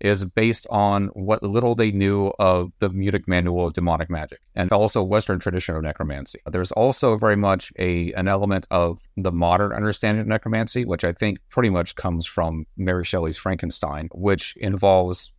is 0.00 0.24
based 0.24 0.66
on 0.70 1.06
what 1.08 1.42
little 1.42 1.74
they 1.74 1.90
knew 1.90 2.32
of 2.38 2.72
the 2.78 2.88
Munich 2.88 3.28
Manual 3.28 3.66
of 3.66 3.72
Demonic 3.74 4.10
Magic 4.10 4.40
and 4.54 4.72
also 4.72 5.02
Western 5.02 5.38
tradition 5.38 5.76
of 5.76 5.82
necromancy. 5.82 6.40
There's 6.46 6.72
also 6.72 7.16
very 7.16 7.36
much 7.36 7.72
a 7.78 8.12
an 8.14 8.28
element 8.28 8.66
of 8.70 9.00
the 9.16 9.32
modern 9.32 9.72
understanding 9.72 10.22
of 10.22 10.26
necromancy, 10.26 10.84
which 10.84 11.04
I 11.04 11.12
think 11.12 11.38
pretty 11.48 11.70
much 11.70 11.94
comes 11.96 12.26
from 12.26 12.66
Mary 12.76 13.04
Shelley's 13.04 13.38
Frankenstein, 13.38 14.08
which 14.12 14.56
involves, 14.56 15.32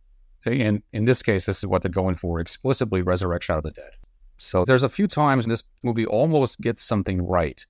in 0.46 0.82
in 0.92 1.04
this 1.04 1.22
case, 1.22 1.44
this 1.44 1.58
is 1.58 1.66
what 1.66 1.82
they're 1.82 1.90
going 1.90 2.14
for, 2.14 2.40
explicitly 2.40 3.02
resurrection 3.02 3.54
out 3.54 3.58
of 3.58 3.64
the 3.64 3.70
dead. 3.72 3.90
So 4.38 4.64
there's 4.64 4.82
a 4.82 4.88
few 4.88 5.06
times 5.06 5.44
in 5.44 5.50
this 5.50 5.62
movie 5.82 6.06
almost 6.06 6.60
gets 6.60 6.82
something 6.82 7.24
right, 7.24 7.64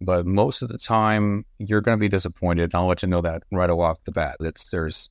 but 0.00 0.26
most 0.26 0.62
of 0.62 0.68
the 0.68 0.78
time 0.78 1.44
you're 1.58 1.80
going 1.80 1.96
to 1.96 2.00
be 2.00 2.08
disappointed. 2.08 2.74
I'll 2.74 2.86
let 2.86 3.02
you 3.02 3.08
know 3.08 3.22
that 3.22 3.42
right 3.52 3.70
off 3.70 4.02
the 4.04 4.12
bat. 4.12 4.36
It's 4.40 4.70
there's 4.70 5.08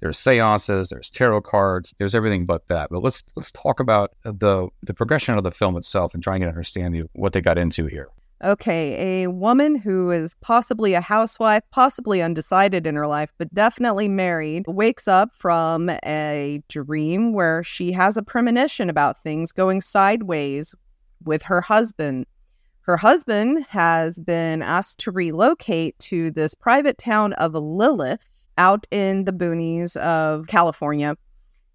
there's 0.00 0.18
seances, 0.18 0.90
there's 0.90 1.10
tarot 1.10 1.42
cards, 1.42 1.94
there's 1.98 2.14
everything 2.14 2.46
but 2.46 2.68
that. 2.68 2.90
But 2.90 3.02
let's 3.02 3.22
let's 3.34 3.52
talk 3.52 3.80
about 3.80 4.12
the 4.24 4.68
the 4.82 4.94
progression 4.94 5.36
of 5.36 5.44
the 5.44 5.50
film 5.50 5.76
itself 5.76 6.14
and 6.14 6.22
trying 6.22 6.40
to 6.42 6.48
understand 6.48 7.08
what 7.14 7.32
they 7.32 7.40
got 7.40 7.58
into 7.58 7.86
here. 7.86 8.08
Okay, 8.44 9.22
a 9.22 9.30
woman 9.30 9.76
who 9.76 10.10
is 10.10 10.34
possibly 10.42 10.92
a 10.92 11.00
housewife, 11.00 11.62
possibly 11.70 12.20
undecided 12.20 12.86
in 12.86 12.94
her 12.94 13.06
life, 13.06 13.32
but 13.38 13.52
definitely 13.54 14.08
married, 14.10 14.66
wakes 14.68 15.08
up 15.08 15.34
from 15.34 15.88
a 16.04 16.62
dream 16.68 17.32
where 17.32 17.62
she 17.62 17.92
has 17.92 18.18
a 18.18 18.22
premonition 18.22 18.90
about 18.90 19.22
things 19.22 19.52
going 19.52 19.80
sideways 19.80 20.74
with 21.24 21.40
her 21.42 21.62
husband. 21.62 22.26
Her 22.82 22.98
husband 22.98 23.64
has 23.70 24.20
been 24.20 24.60
asked 24.60 24.98
to 25.00 25.10
relocate 25.10 25.98
to 26.00 26.30
this 26.30 26.54
private 26.54 26.98
town 26.98 27.32
of 27.32 27.54
Lilith 27.54 28.28
out 28.58 28.86
in 28.90 29.24
the 29.24 29.32
boonies 29.32 29.96
of 29.96 30.46
California. 30.46 31.16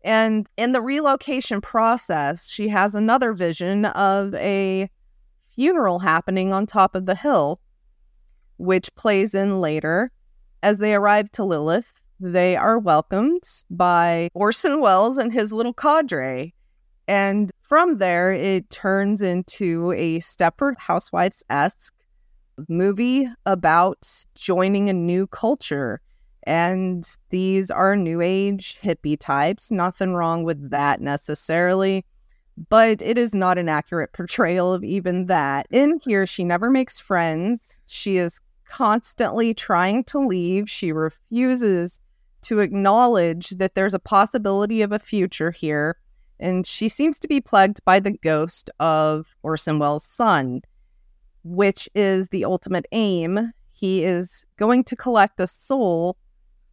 And 0.03 0.47
in 0.57 0.71
the 0.71 0.81
relocation 0.81 1.61
process, 1.61 2.47
she 2.47 2.69
has 2.69 2.95
another 2.95 3.33
vision 3.33 3.85
of 3.85 4.33
a 4.35 4.89
funeral 5.50 6.00
happening 6.00 6.53
on 6.53 6.65
top 6.65 6.95
of 6.95 7.05
the 7.05 7.15
hill, 7.15 7.59
which 8.57 8.93
plays 8.95 9.35
in 9.35 9.61
later. 9.61 10.11
As 10.63 10.79
they 10.79 10.95
arrive 10.95 11.31
to 11.33 11.43
Lilith, 11.43 11.93
they 12.19 12.55
are 12.55 12.77
welcomed 12.77 13.43
by 13.69 14.29
Orson 14.33 14.79
Welles 14.79 15.17
and 15.17 15.33
his 15.33 15.51
little 15.51 15.73
cadre. 15.73 16.53
And 17.07 17.51
from 17.61 17.97
there, 17.97 18.31
it 18.31 18.69
turns 18.69 19.21
into 19.21 19.91
a 19.93 20.19
Stepford 20.19 20.77
Housewives 20.77 21.43
esque 21.50 21.93
movie 22.69 23.27
about 23.45 24.07
joining 24.35 24.89
a 24.89 24.93
new 24.93 25.27
culture. 25.27 26.00
And 26.43 27.07
these 27.29 27.69
are 27.71 27.95
new 27.95 28.21
age 28.21 28.79
hippie 28.81 29.19
types. 29.19 29.71
Nothing 29.71 30.13
wrong 30.13 30.43
with 30.43 30.69
that 30.71 31.01
necessarily 31.01 32.05
but 32.69 33.01
it 33.01 33.17
is 33.17 33.33
not 33.33 33.57
an 33.57 33.69
accurate 33.69 34.13
portrayal 34.13 34.74
of 34.74 34.83
even 34.83 35.27
that. 35.27 35.67
In 35.71 36.00
here, 36.03 36.25
she 36.25 36.43
never 36.43 36.69
makes 36.69 37.00
friends. 37.00 37.79
She 37.86 38.17
is 38.17 38.39
constantly 38.65 39.53
trying 39.53 40.03
to 40.05 40.19
leave. 40.19 40.69
She 40.69 40.91
refuses 40.91 42.00
to 42.43 42.60
acknowledge 42.60 43.50
that 43.51 43.75
there's 43.75 43.93
a 43.93 44.00
possibility 44.00 44.81
of 44.81 44.91
a 44.91 45.00
future 45.00 45.51
here. 45.51 45.98
And 46.39 46.65
she 46.65 46.89
seems 46.89 47.19
to 47.19 47.27
be 47.27 47.39
plagued 47.39 47.83
by 47.86 48.00
the 48.00 48.12
ghost 48.12 48.71
of 48.79 49.36
Orson 49.43 49.77
Welles' 49.77 50.03
son, 50.03 50.62
which 51.43 51.88
is 51.93 52.29
the 52.29 52.45
ultimate 52.45 52.88
aim. 52.91 53.51
He 53.69 54.03
is 54.03 54.45
going 54.57 54.83
to 54.86 54.95
collect 54.95 55.39
a 55.39 55.45
soul 55.45 56.17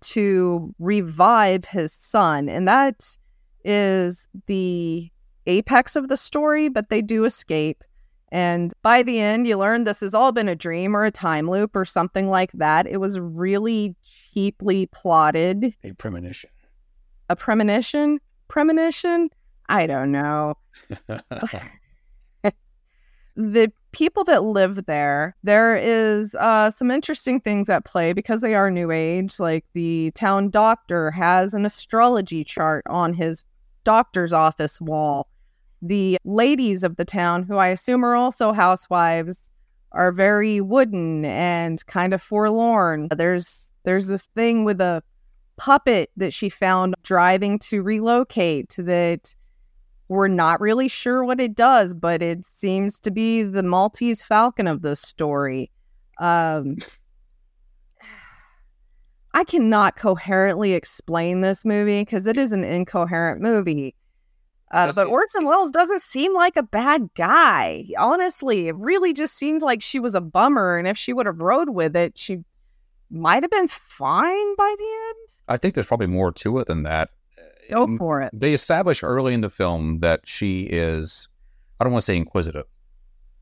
to 0.00 0.74
revive 0.78 1.64
his 1.64 1.92
son. 1.92 2.48
And 2.48 2.66
that 2.68 3.16
is 3.64 4.26
the 4.46 5.10
apex 5.46 5.96
of 5.96 6.08
the 6.08 6.16
story, 6.16 6.68
but 6.68 6.88
they 6.88 7.02
do 7.02 7.24
escape. 7.24 7.82
And 8.30 8.72
by 8.82 9.02
the 9.02 9.20
end, 9.20 9.46
you 9.46 9.56
learn 9.56 9.84
this 9.84 10.00
has 10.00 10.14
all 10.14 10.32
been 10.32 10.48
a 10.48 10.54
dream 10.54 10.94
or 10.94 11.04
a 11.04 11.10
time 11.10 11.48
loop 11.48 11.74
or 11.74 11.84
something 11.84 12.28
like 12.28 12.52
that. 12.52 12.86
It 12.86 12.98
was 12.98 13.18
really 13.18 13.96
cheaply 14.04 14.86
plotted. 14.86 15.74
A 15.82 15.92
premonition. 15.94 16.50
A 17.30 17.36
premonition? 17.36 18.20
Premonition? 18.48 19.30
I 19.68 19.86
don't 19.86 20.12
know. 20.12 20.54
the 23.38 23.72
people 23.92 24.24
that 24.24 24.42
live 24.42 24.84
there, 24.86 25.36
there 25.44 25.76
is 25.76 26.34
uh, 26.34 26.70
some 26.70 26.90
interesting 26.90 27.40
things 27.40 27.70
at 27.70 27.84
play 27.84 28.12
because 28.12 28.40
they 28.40 28.56
are 28.56 28.68
new 28.68 28.90
age. 28.90 29.38
Like 29.38 29.64
the 29.74 30.10
town 30.16 30.50
doctor 30.50 31.12
has 31.12 31.54
an 31.54 31.64
astrology 31.64 32.42
chart 32.42 32.84
on 32.90 33.14
his 33.14 33.44
doctor's 33.84 34.32
office 34.32 34.80
wall. 34.80 35.28
The 35.80 36.18
ladies 36.24 36.82
of 36.82 36.96
the 36.96 37.04
town, 37.04 37.44
who 37.44 37.58
I 37.58 37.68
assume 37.68 38.04
are 38.04 38.16
also 38.16 38.52
housewives, 38.52 39.52
are 39.92 40.10
very 40.10 40.60
wooden 40.60 41.24
and 41.24 41.86
kind 41.86 42.12
of 42.12 42.20
forlorn. 42.20 43.06
There's 43.16 43.72
there's 43.84 44.08
this 44.08 44.28
thing 44.34 44.64
with 44.64 44.80
a 44.80 45.00
puppet 45.56 46.10
that 46.16 46.32
she 46.32 46.48
found 46.48 46.96
driving 47.04 47.60
to 47.60 47.82
relocate 47.82 48.74
that 48.78 49.32
we're 50.08 50.28
not 50.28 50.60
really 50.60 50.88
sure 50.88 51.24
what 51.24 51.40
it 51.40 51.54
does, 51.54 51.94
but 51.94 52.22
it 52.22 52.44
seems 52.44 52.98
to 53.00 53.10
be 53.10 53.42
the 53.42 53.62
Maltese 53.62 54.22
Falcon 54.22 54.66
of 54.66 54.82
this 54.82 55.00
story. 55.00 55.70
Um, 56.18 56.78
I 59.34 59.44
cannot 59.44 59.96
coherently 59.96 60.72
explain 60.72 61.42
this 61.42 61.64
movie 61.64 62.00
because 62.00 62.26
it 62.26 62.38
is 62.38 62.52
an 62.52 62.64
incoherent 62.64 63.40
movie. 63.40 63.94
Uh, 64.70 64.92
but 64.92 65.06
Orson 65.06 65.46
Welles 65.46 65.70
doesn't 65.70 66.02
seem 66.02 66.34
like 66.34 66.56
a 66.56 66.62
bad 66.62 67.08
guy. 67.14 67.86
Honestly, 67.96 68.68
it 68.68 68.76
really 68.76 69.14
just 69.14 69.34
seemed 69.34 69.62
like 69.62 69.80
she 69.80 69.98
was 69.98 70.14
a 70.14 70.20
bummer. 70.20 70.76
And 70.76 70.86
if 70.86 70.98
she 70.98 71.12
would 71.12 71.26
have 71.26 71.40
rode 71.40 71.70
with 71.70 71.96
it, 71.96 72.18
she 72.18 72.38
might 73.10 73.42
have 73.42 73.50
been 73.50 73.68
fine 73.68 74.56
by 74.56 74.74
the 74.78 74.84
end. 75.08 75.28
I 75.48 75.56
think 75.56 75.74
there's 75.74 75.86
probably 75.86 76.06
more 76.08 76.32
to 76.32 76.58
it 76.58 76.66
than 76.66 76.82
that. 76.82 77.10
Go 77.70 77.96
for 77.96 78.20
it. 78.22 78.30
They 78.32 78.52
establish 78.52 79.02
early 79.02 79.34
in 79.34 79.40
the 79.40 79.50
film 79.50 80.00
that 80.00 80.20
she 80.24 80.62
is, 80.62 81.28
I 81.80 81.84
don't 81.84 81.92
want 81.92 82.02
to 82.02 82.06
say 82.06 82.16
inquisitive, 82.16 82.66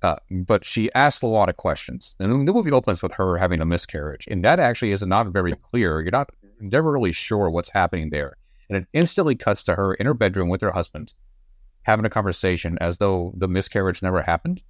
uh, 0.03 0.17
but 0.31 0.65
she 0.65 0.93
asks 0.95 1.23
a 1.23 1.27
lot 1.27 1.49
of 1.49 1.57
questions. 1.57 2.17
And 2.19 2.47
the 2.47 2.53
movie 2.53 2.73
opens 2.73 3.03
with 3.03 3.13
her 3.13 3.39
having 3.39 3.61
a 3.61 3.67
miscarriage. 3.67 4.27
And 4.31 4.45
that 4.45 4.59
actually 4.59 4.93
is 4.93 5.03
not 5.03 5.29
very 5.29 5.53
clear. 5.53 6.01
You're 6.01 6.11
not 6.11 6.31
never 6.61 6.93
really 6.93 7.13
sure 7.13 7.51
what's 7.51 7.69
happening 7.69 8.11
there. 8.11 8.37
And 8.69 8.79
it 8.79 8.87
instantly 8.93 9.37
cuts 9.37 9.63
to 9.65 9.75
her 9.75 9.95
in 9.95 10.07
her 10.07 10.15
bedroom 10.15 10.49
with 10.49 10.61
her 10.61 10.73
husband 10.73 11.13
having 11.87 12.05
a 12.05 12.11
conversation 12.11 12.77
as 12.81 12.99
though 12.99 13.33
the 13.37 13.47
miscarriage 13.47 14.03
never 14.03 14.21
happened. 14.21 14.61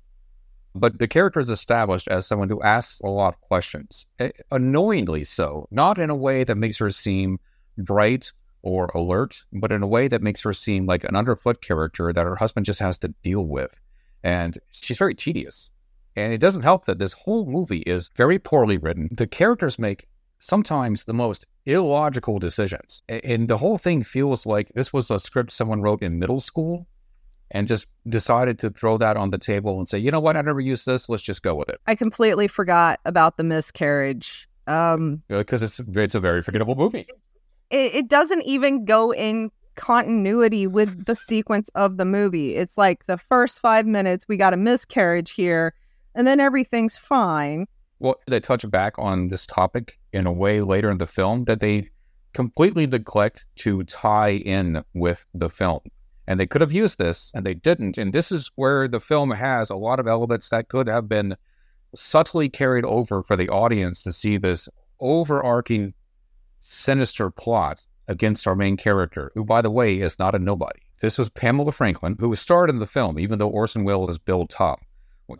But 0.74 0.98
the 0.98 1.08
character 1.08 1.40
is 1.40 1.48
established 1.48 2.08
as 2.08 2.26
someone 2.26 2.50
who 2.50 2.60
asks 2.60 3.00
a 3.00 3.06
lot 3.06 3.28
of 3.28 3.40
questions, 3.40 4.04
annoyingly 4.50 5.24
so, 5.24 5.66
not 5.70 5.98
in 5.98 6.10
a 6.10 6.14
way 6.14 6.44
that 6.44 6.56
makes 6.56 6.76
her 6.76 6.90
seem 6.90 7.40
bright 7.78 8.32
or 8.62 8.86
alert, 8.94 9.44
but 9.52 9.72
in 9.72 9.82
a 9.82 9.86
way 9.86 10.08
that 10.08 10.22
makes 10.22 10.42
her 10.42 10.52
seem 10.52 10.86
like 10.86 11.04
an 11.04 11.16
underfoot 11.16 11.62
character 11.62 12.12
that 12.12 12.24
her 12.24 12.36
husband 12.36 12.66
just 12.66 12.80
has 12.80 12.98
to 12.98 13.08
deal 13.22 13.46
with. 13.46 13.78
And 14.24 14.58
she's 14.72 14.98
very 14.98 15.14
tedious. 15.14 15.70
And 16.16 16.32
it 16.32 16.38
doesn't 16.38 16.62
help 16.62 16.86
that 16.86 16.98
this 16.98 17.12
whole 17.12 17.46
movie 17.46 17.80
is 17.80 18.10
very 18.16 18.38
poorly 18.38 18.78
written. 18.78 19.08
The 19.12 19.26
characters 19.26 19.78
make 19.78 20.08
sometimes 20.38 21.04
the 21.04 21.14
most 21.14 21.46
illogical 21.66 22.38
decisions. 22.38 23.02
And 23.08 23.48
the 23.48 23.58
whole 23.58 23.78
thing 23.78 24.02
feels 24.02 24.46
like 24.46 24.72
this 24.74 24.92
was 24.92 25.10
a 25.10 25.18
script 25.18 25.52
someone 25.52 25.82
wrote 25.82 26.02
in 26.02 26.18
middle 26.18 26.40
school 26.40 26.86
and 27.50 27.68
just 27.68 27.86
decided 28.08 28.58
to 28.60 28.70
throw 28.70 28.98
that 28.98 29.16
on 29.16 29.30
the 29.30 29.38
table 29.38 29.78
and 29.78 29.88
say, 29.88 29.98
you 29.98 30.10
know 30.10 30.20
what, 30.20 30.36
I 30.36 30.40
never 30.40 30.60
used 30.60 30.86
this. 30.86 31.08
Let's 31.08 31.22
just 31.22 31.42
go 31.42 31.54
with 31.54 31.68
it. 31.68 31.80
I 31.86 31.94
completely 31.94 32.48
forgot 32.48 33.00
about 33.04 33.36
the 33.36 33.44
miscarriage. 33.44 34.48
Um, 34.66 35.22
because 35.28 35.62
it's 35.62 35.80
it's 35.94 36.16
a 36.16 36.20
very 36.20 36.42
forgettable 36.42 36.74
movie 36.74 37.06
it, 37.70 37.94
it 37.94 38.08
doesn't 38.08 38.42
even 38.42 38.84
go 38.84 39.12
in 39.12 39.50
continuity 39.76 40.66
with 40.66 41.04
the 41.04 41.14
sequence 41.14 41.68
of 41.74 41.96
the 41.96 42.04
movie. 42.04 42.56
It's 42.56 42.78
like 42.78 43.06
the 43.06 43.18
first 43.18 43.60
five 43.60 43.86
minutes, 43.86 44.26
we 44.28 44.36
got 44.36 44.54
a 44.54 44.56
miscarriage 44.56 45.32
here, 45.32 45.74
and 46.14 46.26
then 46.26 46.40
everything's 46.40 46.96
fine. 46.96 47.66
Well, 47.98 48.16
they 48.26 48.40
touch 48.40 48.68
back 48.70 48.98
on 48.98 49.28
this 49.28 49.46
topic 49.46 49.98
in 50.12 50.26
a 50.26 50.32
way 50.32 50.60
later 50.60 50.90
in 50.90 50.98
the 50.98 51.06
film 51.06 51.44
that 51.44 51.60
they 51.60 51.90
completely 52.32 52.86
neglect 52.86 53.46
to 53.56 53.84
tie 53.84 54.32
in 54.32 54.82
with 54.94 55.26
the 55.32 55.48
film. 55.48 55.80
And 56.26 56.40
they 56.40 56.46
could 56.46 56.60
have 56.60 56.72
used 56.72 56.98
this, 56.98 57.30
and 57.34 57.46
they 57.46 57.54
didn't. 57.54 57.96
And 57.98 58.12
this 58.12 58.32
is 58.32 58.50
where 58.56 58.88
the 58.88 59.00
film 59.00 59.30
has 59.30 59.70
a 59.70 59.76
lot 59.76 60.00
of 60.00 60.08
elements 60.08 60.50
that 60.50 60.68
could 60.68 60.88
have 60.88 61.08
been 61.08 61.36
subtly 61.94 62.48
carried 62.48 62.84
over 62.84 63.22
for 63.22 63.36
the 63.36 63.48
audience 63.48 64.02
to 64.02 64.12
see 64.12 64.36
this 64.36 64.68
overarching 65.00 65.94
sinister 66.72 67.30
plot 67.30 67.86
against 68.08 68.46
our 68.46 68.54
main 68.54 68.76
character, 68.76 69.32
who, 69.34 69.44
by 69.44 69.62
the 69.62 69.70
way, 69.70 69.98
is 69.98 70.18
not 70.18 70.34
a 70.34 70.38
nobody. 70.38 70.80
This 71.00 71.18
was 71.18 71.28
Pamela 71.28 71.72
Franklin, 71.72 72.16
who 72.18 72.28
was 72.28 72.40
starred 72.40 72.70
in 72.70 72.78
the 72.78 72.86
film, 72.86 73.18
even 73.18 73.38
though 73.38 73.48
Orson 73.48 73.84
Welles 73.84 74.10
is 74.10 74.18
Bill 74.18 74.46
Top. 74.46 74.80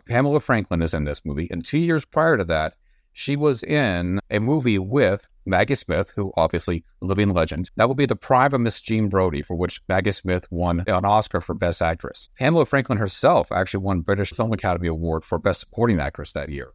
Pamela 0.07 0.39
Franklin 0.39 0.81
is 0.81 0.93
in 0.93 1.05
this 1.05 1.25
movie, 1.25 1.47
and 1.49 1.63
two 1.63 1.77
years 1.77 2.05
prior 2.05 2.37
to 2.37 2.43
that, 2.45 2.75
she 3.13 3.35
was 3.35 3.63
in 3.63 4.19
a 4.29 4.39
movie 4.39 4.77
with 4.77 5.27
Maggie 5.47 5.73
Smith, 5.73 6.11
who 6.15 6.31
obviously 6.37 6.83
living 7.01 7.33
legend. 7.33 7.71
That 7.77 7.87
will 7.87 7.95
be 7.95 8.05
The 8.05 8.15
Prime 8.15 8.53
of 8.53 8.61
Miss 8.61 8.79
Jean 8.79 9.07
Brodie, 9.09 9.41
for 9.41 9.55
which 9.55 9.81
Maggie 9.89 10.11
Smith 10.11 10.45
won 10.51 10.83
an 10.85 11.05
Oscar 11.05 11.41
for 11.41 11.55
Best 11.55 11.81
Actress. 11.81 12.29
Pamela 12.37 12.65
Franklin 12.65 12.99
herself 12.99 13.51
actually 13.51 13.83
won 13.83 14.01
British 14.01 14.31
Film 14.31 14.53
Academy 14.53 14.87
Award 14.87 15.23
for 15.23 15.39
Best 15.39 15.61
Supporting 15.61 15.99
Actress 15.99 16.33
that 16.33 16.49
year. 16.49 16.73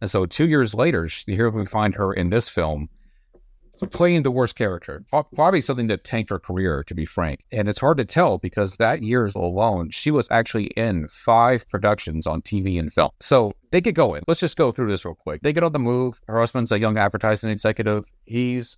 And 0.00 0.08
so 0.08 0.24
two 0.24 0.48
years 0.48 0.74
later, 0.74 1.08
here 1.26 1.50
we 1.50 1.66
find 1.66 1.94
her 1.96 2.14
in 2.14 2.30
this 2.30 2.48
film 2.48 2.88
playing 3.86 4.22
the 4.22 4.30
worst 4.30 4.56
character. 4.56 5.04
Probably 5.10 5.60
something 5.60 5.86
that 5.88 6.04
tanked 6.04 6.30
her 6.30 6.38
career, 6.38 6.84
to 6.84 6.94
be 6.94 7.04
frank. 7.04 7.44
And 7.52 7.68
it's 7.68 7.78
hard 7.78 7.98
to 7.98 8.04
tell 8.04 8.38
because 8.38 8.76
that 8.76 9.02
year 9.02 9.26
alone, 9.26 9.90
she 9.90 10.10
was 10.10 10.28
actually 10.30 10.66
in 10.76 11.08
five 11.08 11.68
productions 11.68 12.26
on 12.26 12.42
TV 12.42 12.78
and 12.78 12.92
film. 12.92 13.10
So 13.20 13.52
they 13.70 13.80
get 13.80 13.94
going. 13.94 14.22
Let's 14.26 14.40
just 14.40 14.56
go 14.56 14.72
through 14.72 14.90
this 14.90 15.04
real 15.04 15.14
quick. 15.14 15.42
They 15.42 15.52
get 15.52 15.62
on 15.62 15.72
the 15.72 15.78
move. 15.78 16.20
Her 16.26 16.38
husband's 16.38 16.72
a 16.72 16.78
young 16.78 16.98
advertising 16.98 17.50
executive. 17.50 18.10
He's 18.24 18.76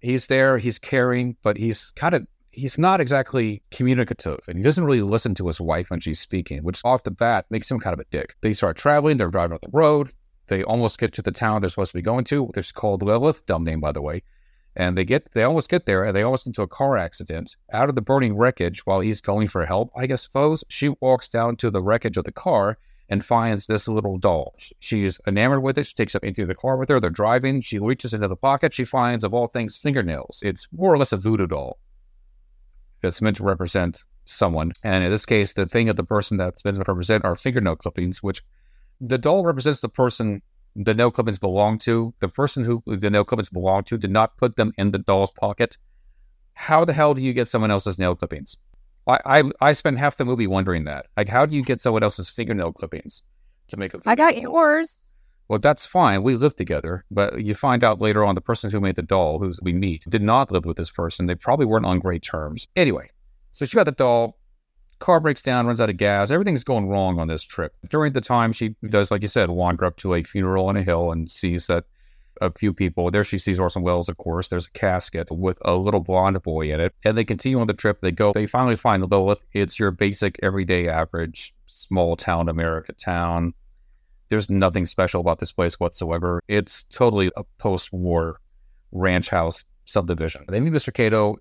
he's 0.00 0.26
there. 0.26 0.58
He's 0.58 0.78
caring, 0.78 1.36
but 1.42 1.56
he's 1.56 1.92
kind 1.96 2.14
of 2.14 2.26
he's 2.52 2.76
not 2.76 3.00
exactly 3.00 3.62
communicative 3.70 4.40
and 4.46 4.58
he 4.58 4.62
doesn't 4.62 4.84
really 4.84 5.00
listen 5.00 5.34
to 5.34 5.46
his 5.46 5.60
wife 5.60 5.90
when 5.90 6.00
she's 6.00 6.20
speaking, 6.20 6.62
which 6.62 6.80
off 6.84 7.02
the 7.02 7.10
bat 7.10 7.46
makes 7.50 7.70
him 7.70 7.80
kind 7.80 7.94
of 7.94 8.00
a 8.00 8.04
dick. 8.10 8.36
They 8.42 8.52
start 8.52 8.76
traveling, 8.76 9.16
they're 9.16 9.28
driving 9.28 9.54
on 9.54 9.58
the 9.62 9.70
road, 9.72 10.12
they 10.52 10.62
almost 10.62 10.98
get 10.98 11.14
to 11.14 11.22
the 11.22 11.32
town 11.32 11.62
they're 11.62 11.70
supposed 11.70 11.92
to 11.92 11.98
be 11.98 12.02
going 12.02 12.24
to. 12.24 12.52
It's 12.54 12.72
called 12.72 13.02
Lilith, 13.02 13.46
dumb 13.46 13.64
name 13.64 13.80
by 13.80 13.92
the 13.92 14.02
way. 14.02 14.22
And 14.76 14.98
they 14.98 15.04
get 15.04 15.32
they 15.32 15.44
almost 15.44 15.70
get 15.70 15.86
there 15.86 16.04
and 16.04 16.14
they 16.14 16.22
almost 16.22 16.46
into 16.46 16.60
a 16.60 16.68
car 16.68 16.98
accident. 16.98 17.56
Out 17.72 17.88
of 17.88 17.94
the 17.94 18.02
burning 18.02 18.36
wreckage 18.36 18.84
while 18.84 19.00
he's 19.00 19.22
going 19.22 19.48
for 19.48 19.64
help, 19.64 19.90
I 19.96 20.06
guess 20.06 20.22
suppose, 20.22 20.62
she 20.68 20.90
walks 21.00 21.28
down 21.28 21.56
to 21.56 21.70
the 21.70 21.82
wreckage 21.82 22.18
of 22.18 22.24
the 22.24 22.32
car 22.32 22.76
and 23.08 23.24
finds 23.24 23.66
this 23.66 23.88
little 23.88 24.18
doll. 24.18 24.54
She's 24.78 25.20
enamored 25.26 25.62
with 25.62 25.78
it. 25.78 25.86
She 25.86 25.94
takes 25.94 26.14
it 26.14 26.22
into 26.22 26.44
the 26.44 26.54
car 26.54 26.76
with 26.76 26.90
her. 26.90 27.00
They're 27.00 27.10
driving. 27.10 27.62
She 27.62 27.78
reaches 27.78 28.12
into 28.12 28.28
the 28.28 28.36
pocket. 28.36 28.74
She 28.74 28.84
finds, 28.84 29.24
of 29.24 29.34
all 29.34 29.46
things, 29.46 29.76
fingernails. 29.76 30.40
It's 30.42 30.68
more 30.72 30.92
or 30.92 30.98
less 30.98 31.12
a 31.12 31.16
voodoo 31.16 31.46
doll 31.46 31.78
that's 33.02 33.20
meant 33.20 33.36
to 33.38 33.42
represent 33.42 34.04
someone. 34.24 34.72
And 34.82 35.04
in 35.04 35.10
this 35.10 35.26
case, 35.26 35.52
the 35.52 35.66
thing 35.66 35.88
of 35.88 35.96
the 35.96 36.04
person 36.04 36.36
that's 36.36 36.64
meant 36.64 36.76
to 36.76 36.84
represent 36.86 37.24
are 37.24 37.34
fingernail 37.34 37.76
clippings, 37.76 38.22
which 38.22 38.42
the 39.02 39.18
doll 39.18 39.44
represents 39.44 39.80
the 39.80 39.88
person 39.88 40.40
the 40.74 40.94
nail 40.94 41.10
clippings 41.10 41.38
belong 41.38 41.76
to. 41.78 42.14
The 42.20 42.28
person 42.28 42.64
who 42.64 42.82
the 42.86 43.10
nail 43.10 43.24
clippings 43.24 43.50
belong 43.50 43.84
to 43.84 43.98
did 43.98 44.10
not 44.10 44.36
put 44.38 44.56
them 44.56 44.72
in 44.78 44.92
the 44.92 44.98
doll's 44.98 45.32
pocket. 45.32 45.76
How 46.54 46.84
the 46.84 46.92
hell 46.92 47.12
do 47.12 47.20
you 47.20 47.32
get 47.32 47.48
someone 47.48 47.70
else's 47.70 47.98
nail 47.98 48.14
clippings? 48.14 48.56
I, 49.06 49.18
I, 49.26 49.42
I 49.60 49.72
spent 49.72 49.98
half 49.98 50.16
the 50.16 50.24
movie 50.24 50.46
wondering 50.46 50.84
that. 50.84 51.06
Like, 51.16 51.28
how 51.28 51.44
do 51.44 51.56
you 51.56 51.62
get 51.62 51.80
someone 51.80 52.02
else's 52.02 52.30
fingernail 52.30 52.72
clippings 52.72 53.22
to 53.68 53.76
make 53.76 53.92
a? 53.92 54.00
I 54.06 54.14
got 54.14 54.40
yours. 54.40 54.94
Well, 55.48 55.58
that's 55.58 55.84
fine. 55.84 56.22
We 56.22 56.36
live 56.36 56.56
together, 56.56 57.04
but 57.10 57.42
you 57.42 57.54
find 57.54 57.84
out 57.84 58.00
later 58.00 58.24
on 58.24 58.34
the 58.36 58.40
person 58.40 58.70
who 58.70 58.80
made 58.80 58.94
the 58.94 59.02
doll, 59.02 59.38
who 59.38 59.52
we 59.60 59.72
meet, 59.72 60.04
did 60.08 60.22
not 60.22 60.50
live 60.50 60.64
with 60.64 60.76
this 60.76 60.90
person. 60.90 61.26
They 61.26 61.34
probably 61.34 61.66
weren't 61.66 61.84
on 61.84 61.98
great 61.98 62.22
terms. 62.22 62.66
Anyway, 62.76 63.10
so 63.50 63.66
she 63.66 63.74
got 63.74 63.84
the 63.84 63.92
doll 63.92 64.38
car 65.02 65.18
breaks 65.18 65.42
down, 65.42 65.66
runs 65.66 65.80
out 65.80 65.90
of 65.90 65.96
gas. 65.96 66.30
Everything's 66.30 66.62
going 66.62 66.86
wrong 66.86 67.18
on 67.18 67.26
this 67.26 67.42
trip. 67.42 67.74
During 67.90 68.12
the 68.12 68.20
time, 68.20 68.52
she 68.52 68.76
does, 68.88 69.10
like 69.10 69.20
you 69.20 69.28
said, 69.28 69.50
wander 69.50 69.84
up 69.84 69.96
to 69.96 70.14
a 70.14 70.22
funeral 70.22 70.68
on 70.68 70.76
a 70.76 70.82
hill 70.82 71.10
and 71.10 71.30
sees 71.30 71.66
that 71.66 71.84
a 72.40 72.52
few 72.52 72.72
people. 72.72 73.10
There 73.10 73.24
she 73.24 73.36
sees 73.36 73.58
Orson 73.58 73.82
Welles, 73.82 74.08
of 74.08 74.16
course. 74.16 74.48
There's 74.48 74.66
a 74.66 74.70
casket 74.70 75.28
with 75.30 75.58
a 75.64 75.74
little 75.74 75.98
blonde 75.98 76.40
boy 76.42 76.72
in 76.72 76.80
it. 76.80 76.94
And 77.04 77.18
they 77.18 77.24
continue 77.24 77.58
on 77.58 77.66
the 77.66 77.74
trip. 77.74 78.00
They 78.00 78.12
go, 78.12 78.32
they 78.32 78.46
finally 78.46 78.76
find 78.76 79.02
Lilith. 79.10 79.44
It's 79.52 79.76
your 79.76 79.90
basic, 79.90 80.38
everyday, 80.40 80.88
average, 80.88 81.52
small 81.66 82.14
town 82.14 82.48
America 82.48 82.92
town. 82.92 83.54
There's 84.28 84.48
nothing 84.48 84.86
special 84.86 85.20
about 85.20 85.40
this 85.40 85.50
place 85.50 85.80
whatsoever. 85.80 86.42
It's 86.46 86.84
totally 86.84 87.32
a 87.36 87.42
post 87.58 87.92
war 87.92 88.40
ranch 88.92 89.28
house 89.28 89.64
subdivision. 89.84 90.44
They 90.48 90.60
meet 90.60 90.72
Mr. 90.72 90.94
Cato. 90.94 91.38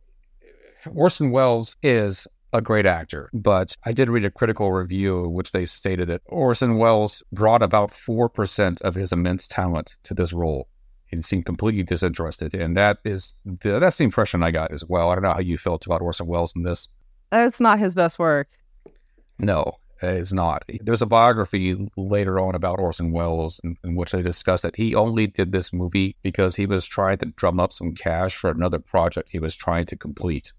Orson 0.96 1.30
Welles 1.30 1.78
is 1.84 2.28
a 2.54 2.62
great 2.62 2.86
actor, 2.86 3.30
but 3.34 3.76
I 3.86 3.94
did 3.94 4.10
read 4.10 4.26
a 4.26 4.32
critical 4.32 4.72
review 4.72 5.26
in 5.26 5.34
which 5.34 5.52
they 5.52 5.66
stated 5.66 6.10
that 6.10 6.22
Orson 6.26 6.78
Welles 6.78 7.24
brought 7.32 7.62
about 7.62 7.92
4% 7.92 8.82
of 8.82 8.96
his 8.96 9.12
immense 9.12 9.48
talent 9.48 9.96
to 10.04 10.14
this 10.14 10.34
role. 10.34 10.68
He 11.08 11.22
seemed 11.22 11.46
completely 11.46 11.84
disinterested. 11.84 12.54
And 12.54 12.76
that 12.78 13.00
is 13.04 13.34
the, 13.46 13.80
that's 13.80 13.98
the 13.98 14.06
impression 14.06 14.44
I 14.44 14.52
got 14.52 14.72
as 14.72 14.86
well. 14.86 15.10
I 15.10 15.16
don't 15.16 15.24
know 15.24 15.34
how 15.34 15.40
you 15.40 15.58
felt 15.58 15.86
about 15.86 16.02
Orson 16.02 16.28
Welles 16.28 16.54
in 16.56 16.64
this. 16.64 16.88
It's 17.32 17.62
not 17.62 17.80
his 17.80 17.96
best 17.96 18.20
work. 18.20 18.48
No, 19.40 19.78
it's 20.02 20.34
not. 20.34 20.64
There's 20.82 21.02
a 21.02 21.08
biography 21.08 21.90
later 21.96 22.40
on 22.40 22.56
about 22.56 22.80
Orson 22.80 23.12
Welles 23.12 23.60
in, 23.64 23.78
in, 23.84 23.96
which 23.96 24.12
they 24.12 24.22
discuss 24.22 24.62
that 24.62 24.76
he 24.76 24.96
only 24.96 25.28
did 25.28 25.52
this 25.52 25.72
movie 25.74 26.16
because 26.22 26.56
he 26.56 26.66
was 26.66 26.86
trying 26.86 27.18
to 27.20 27.28
drum 27.28 27.60
up 27.60 27.74
some 27.74 27.94
cash 27.94 28.36
for 28.36 28.50
another 28.50 28.80
project 28.80 29.30
he 29.32 29.40
was 29.40 29.56
trying 29.56 29.86
to 29.86 29.96
complete 29.96 30.54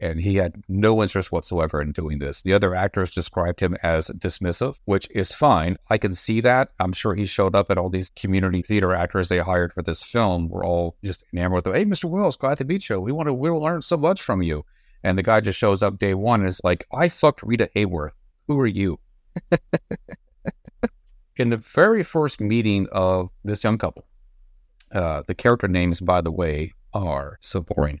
and 0.00 0.18
he 0.20 0.36
had 0.36 0.62
no 0.68 1.02
interest 1.02 1.30
whatsoever 1.30 1.80
in 1.80 1.92
doing 1.92 2.18
this. 2.18 2.42
The 2.42 2.54
other 2.54 2.74
actors 2.74 3.10
described 3.10 3.60
him 3.60 3.76
as 3.82 4.08
dismissive, 4.08 4.76
which 4.86 5.06
is 5.10 5.32
fine. 5.32 5.76
I 5.90 5.98
can 5.98 6.14
see 6.14 6.40
that. 6.40 6.70
I'm 6.80 6.92
sure 6.92 7.14
he 7.14 7.26
showed 7.26 7.54
up 7.54 7.70
at 7.70 7.76
all 7.78 7.90
these 7.90 8.10
community 8.10 8.62
theater 8.62 8.94
actors 8.94 9.28
they 9.28 9.38
hired 9.38 9.72
for 9.72 9.82
this 9.82 10.02
film 10.02 10.48
were 10.48 10.64
all 10.64 10.96
just 11.04 11.22
enamored 11.32 11.66
with, 11.66 11.74
hey, 11.74 11.84
Mr. 11.84 12.08
Welles, 12.08 12.36
glad 12.36 12.58
to 12.58 12.64
meet 12.64 12.88
you. 12.88 12.98
We 12.98 13.12
want 13.12 13.26
to 13.26 13.34
we'll 13.34 13.60
learn 13.60 13.82
so 13.82 13.98
much 13.98 14.22
from 14.22 14.42
you. 14.42 14.64
And 15.04 15.18
the 15.18 15.22
guy 15.22 15.40
just 15.40 15.58
shows 15.58 15.82
up 15.82 15.98
day 15.98 16.14
one 16.14 16.40
and 16.40 16.48
is 16.48 16.60
like, 16.64 16.86
I 16.92 17.08
fucked 17.08 17.42
Rita 17.42 17.70
Hayworth. 17.76 18.12
Who 18.48 18.58
are 18.58 18.66
you? 18.66 18.98
In 21.36 21.50
the 21.50 21.58
very 21.58 22.02
first 22.02 22.40
meeting 22.40 22.86
of 22.92 23.30
this 23.44 23.64
young 23.64 23.78
couple, 23.78 24.06
uh, 24.92 25.22
the 25.26 25.34
character 25.34 25.68
names, 25.68 26.00
by 26.00 26.20
the 26.20 26.32
way, 26.32 26.72
are 26.92 27.38
so 27.40 27.60
boring. 27.60 28.00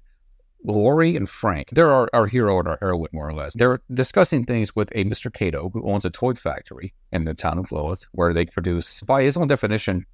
Laurie 0.64 1.16
and 1.16 1.28
Frank, 1.28 1.70
they're 1.72 1.90
our, 1.90 2.08
our 2.12 2.26
hero 2.26 2.58
and 2.58 2.68
our 2.68 2.78
heroine, 2.80 3.08
more 3.12 3.28
or 3.28 3.32
less. 3.32 3.54
They're 3.54 3.80
discussing 3.92 4.44
things 4.44 4.76
with 4.76 4.90
a 4.94 5.04
Mr. 5.04 5.32
Cato 5.32 5.70
who 5.70 5.88
owns 5.90 6.04
a 6.04 6.10
toy 6.10 6.34
factory 6.34 6.92
in 7.12 7.24
the 7.24 7.34
town 7.34 7.58
of 7.58 7.72
Lilith, 7.72 8.06
where 8.12 8.34
they 8.34 8.46
produce, 8.46 9.00
by 9.02 9.22
his 9.22 9.36
own 9.36 9.48
definition, 9.48 10.04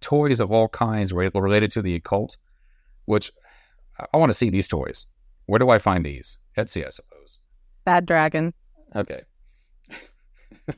toys 0.00 0.40
of 0.40 0.50
all 0.50 0.68
kinds 0.68 1.12
related 1.12 1.70
to 1.72 1.82
the 1.82 1.94
occult, 1.94 2.36
which 3.04 3.30
I 4.12 4.16
want 4.16 4.30
to 4.30 4.38
see 4.38 4.50
these 4.50 4.68
toys. 4.68 5.06
Where 5.46 5.58
do 5.58 5.68
I 5.68 5.78
find 5.78 6.04
these? 6.04 6.38
Etsy, 6.56 6.86
I 6.86 6.90
suppose. 6.90 7.38
Bad 7.84 8.06
Dragon. 8.06 8.54
Okay. 8.94 9.22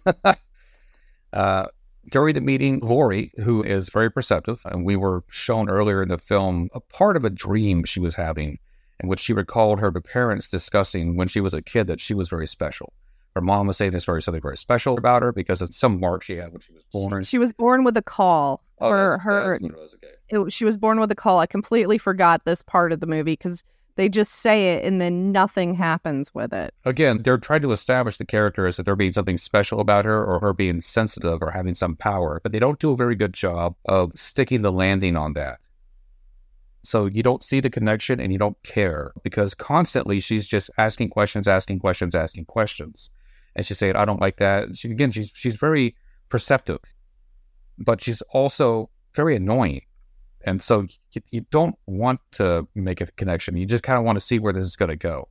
uh, 1.33 1.67
during 2.11 2.35
the 2.35 2.41
meeting, 2.41 2.81
Lori, 2.81 3.33
who 3.43 3.63
is 3.63 3.89
very 3.91 4.11
perceptive, 4.11 4.63
and 4.65 4.85
we 4.85 4.97
were 4.97 5.23
shown 5.31 5.69
earlier 5.69 6.03
in 6.03 6.09
the 6.09 6.19
film 6.19 6.69
a 6.75 6.81
part 6.81 7.17
of 7.17 7.25
a 7.25 7.31
dream 7.31 7.85
she 7.85 8.01
was 8.01 8.15
having 8.15 8.59
in 9.03 9.09
which 9.09 9.21
she 9.21 9.33
recalled 9.33 9.81
her 9.81 9.91
parents 9.91 10.49
discussing 10.49 11.17
when 11.17 11.29
she 11.29 11.41
was 11.41 11.55
a 11.55 11.63
kid 11.63 11.87
that 11.87 12.01
she 12.01 12.15
was 12.15 12.29
very 12.29 12.47
special. 12.47 12.93
Her 13.35 13.41
mom 13.41 13.67
was 13.67 13.79
saying 13.79 13.93
there's 13.93 14.05
very 14.05 14.21
something 14.21 14.43
very 14.43 14.57
special 14.57 14.99
about 14.99 15.23
her 15.23 15.33
because 15.33 15.63
of 15.63 15.75
some 15.75 15.99
mark 15.99 16.23
she 16.23 16.37
had 16.37 16.53
when 16.53 16.61
she 16.61 16.73
was 16.73 16.85
born. 16.93 17.23
She, 17.23 17.31
she 17.31 17.39
was 17.39 17.53
born 17.53 17.83
with 17.83 17.97
a 17.97 18.03
caul 18.03 18.63
oh, 18.81 18.91
for 18.91 19.11
that's, 19.11 19.23
her. 19.23 19.59
That's 19.61 19.75
was, 19.75 19.95
okay. 19.95 20.15
it, 20.29 20.53
she 20.53 20.65
was 20.65 20.77
born 20.77 21.01
with 21.01 21.11
a 21.11 21.15
caul. 21.15 21.39
I 21.39 21.47
completely 21.47 21.97
forgot 21.97 22.45
this 22.45 22.63
part 22.63 22.93
of 22.93 23.01
the 23.01 23.07
movie 23.07 23.33
because 23.33 23.65
they 23.97 24.09
just 24.09 24.33
say 24.33 24.75
it 24.75 24.85
and 24.85 25.01
then 25.01 25.33
nothing 25.33 25.75
happens 25.75 26.35
with 26.35 26.53
it. 26.53 26.75
Again, 26.85 27.23
they're 27.23 27.39
trying 27.39 27.63
to 27.63 27.73
establish 27.73 28.17
the 28.17 28.25
character 28.27 28.67
as 28.67 28.79
if 28.79 28.85
there 28.85 28.97
being 28.97 29.13
something 29.13 29.37
special 29.37 29.81
about 29.81 30.05
her 30.05 30.25
or 30.25 30.39
her 30.41 30.53
being 30.53 30.81
sensitive 30.81 31.43
or 31.43 31.51
having 31.51 31.75
some 31.75 31.97
power, 31.97 32.41
but 32.43 32.53
they 32.53 32.59
don't 32.59 32.79
do 32.79 32.93
a 32.93 32.97
very 32.97 33.15
good 33.15 33.33
job 33.33 33.75
of 33.87 34.13
sticking 34.15 34.63
the 34.63 34.73
landing 34.73 35.17
on 35.17 35.35
that. 35.35 35.59
So 36.83 37.07
you 37.07 37.23
don't 37.23 37.45
see 37.45 37.61
the 37.61 37.71
connection 37.71 38.21
and 38.21 38.33
you 38.33 38.39
don't 38.39 38.61
care 38.65 39.13
because 39.23 39.55
constantly 39.55 40.19
she's 40.19 40.47
just 40.47 40.71
asking 40.79 41.11
questions, 41.11 41.47
asking 41.47 41.79
questions, 41.79 42.15
asking 42.15 42.47
questions. 42.47 43.11
And 43.55 43.65
she's 43.65 43.79
saying, 43.79 43.97
I 43.97 44.05
don't 44.05 44.21
like 44.21 44.39
that. 44.39 44.77
She, 44.77 44.91
again, 44.91 45.11
she's 45.13 45.31
she's 45.35 45.57
very 45.57 45.95
perceptive, 46.29 46.81
but 47.79 48.03
she's 48.03 48.21
also 48.33 48.91
very 49.15 49.37
annoying. 49.37 49.83
And 50.45 50.61
so 50.61 50.87
you, 51.13 51.23
you 51.31 51.43
don't 51.51 51.77
want 51.87 52.21
to 52.33 52.67
make 52.75 53.01
a 53.01 53.07
connection. 53.07 53.57
You 53.57 53.67
just 53.67 53.85
kind 53.85 53.99
of 53.99 54.05
want 54.05 54.17
to 54.17 54.25
see 54.25 54.39
where 54.39 54.53
this 54.53 54.65
is 54.65 54.77
going 54.77 54.89
to 54.89 54.97
go. 54.97 55.29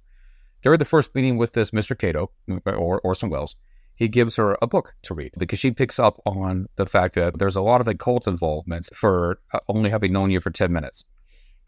During 0.62 0.80
the 0.80 0.86
first 0.86 1.14
meeting 1.16 1.38
with 1.38 1.54
this 1.54 1.72
Mr. 1.72 1.98
Cato 1.98 2.32
or 2.66 3.02
Orson 3.02 3.30
Welles, 3.30 3.56
he 3.96 4.08
gives 4.08 4.36
her 4.38 4.58
a 4.62 4.68
book 4.68 4.96
to 5.04 5.14
read 5.14 5.34
because 5.38 5.60
she 5.60 5.72
picks 5.72 6.00
up 6.00 6.22
on 6.26 6.68
the 6.76 6.86
fact 6.86 7.16
that 7.16 7.38
there's 7.40 7.56
a 7.56 7.62
lot 7.62 7.82
of 7.82 7.88
occult 7.88 8.28
involvement 8.28 8.88
for 8.96 9.40
uh, 9.54 9.60
only 9.68 9.90
having 9.90 10.14
known 10.14 10.32
you 10.32 10.40
for 10.40 10.50
10 10.50 10.72
minutes. 10.72 11.04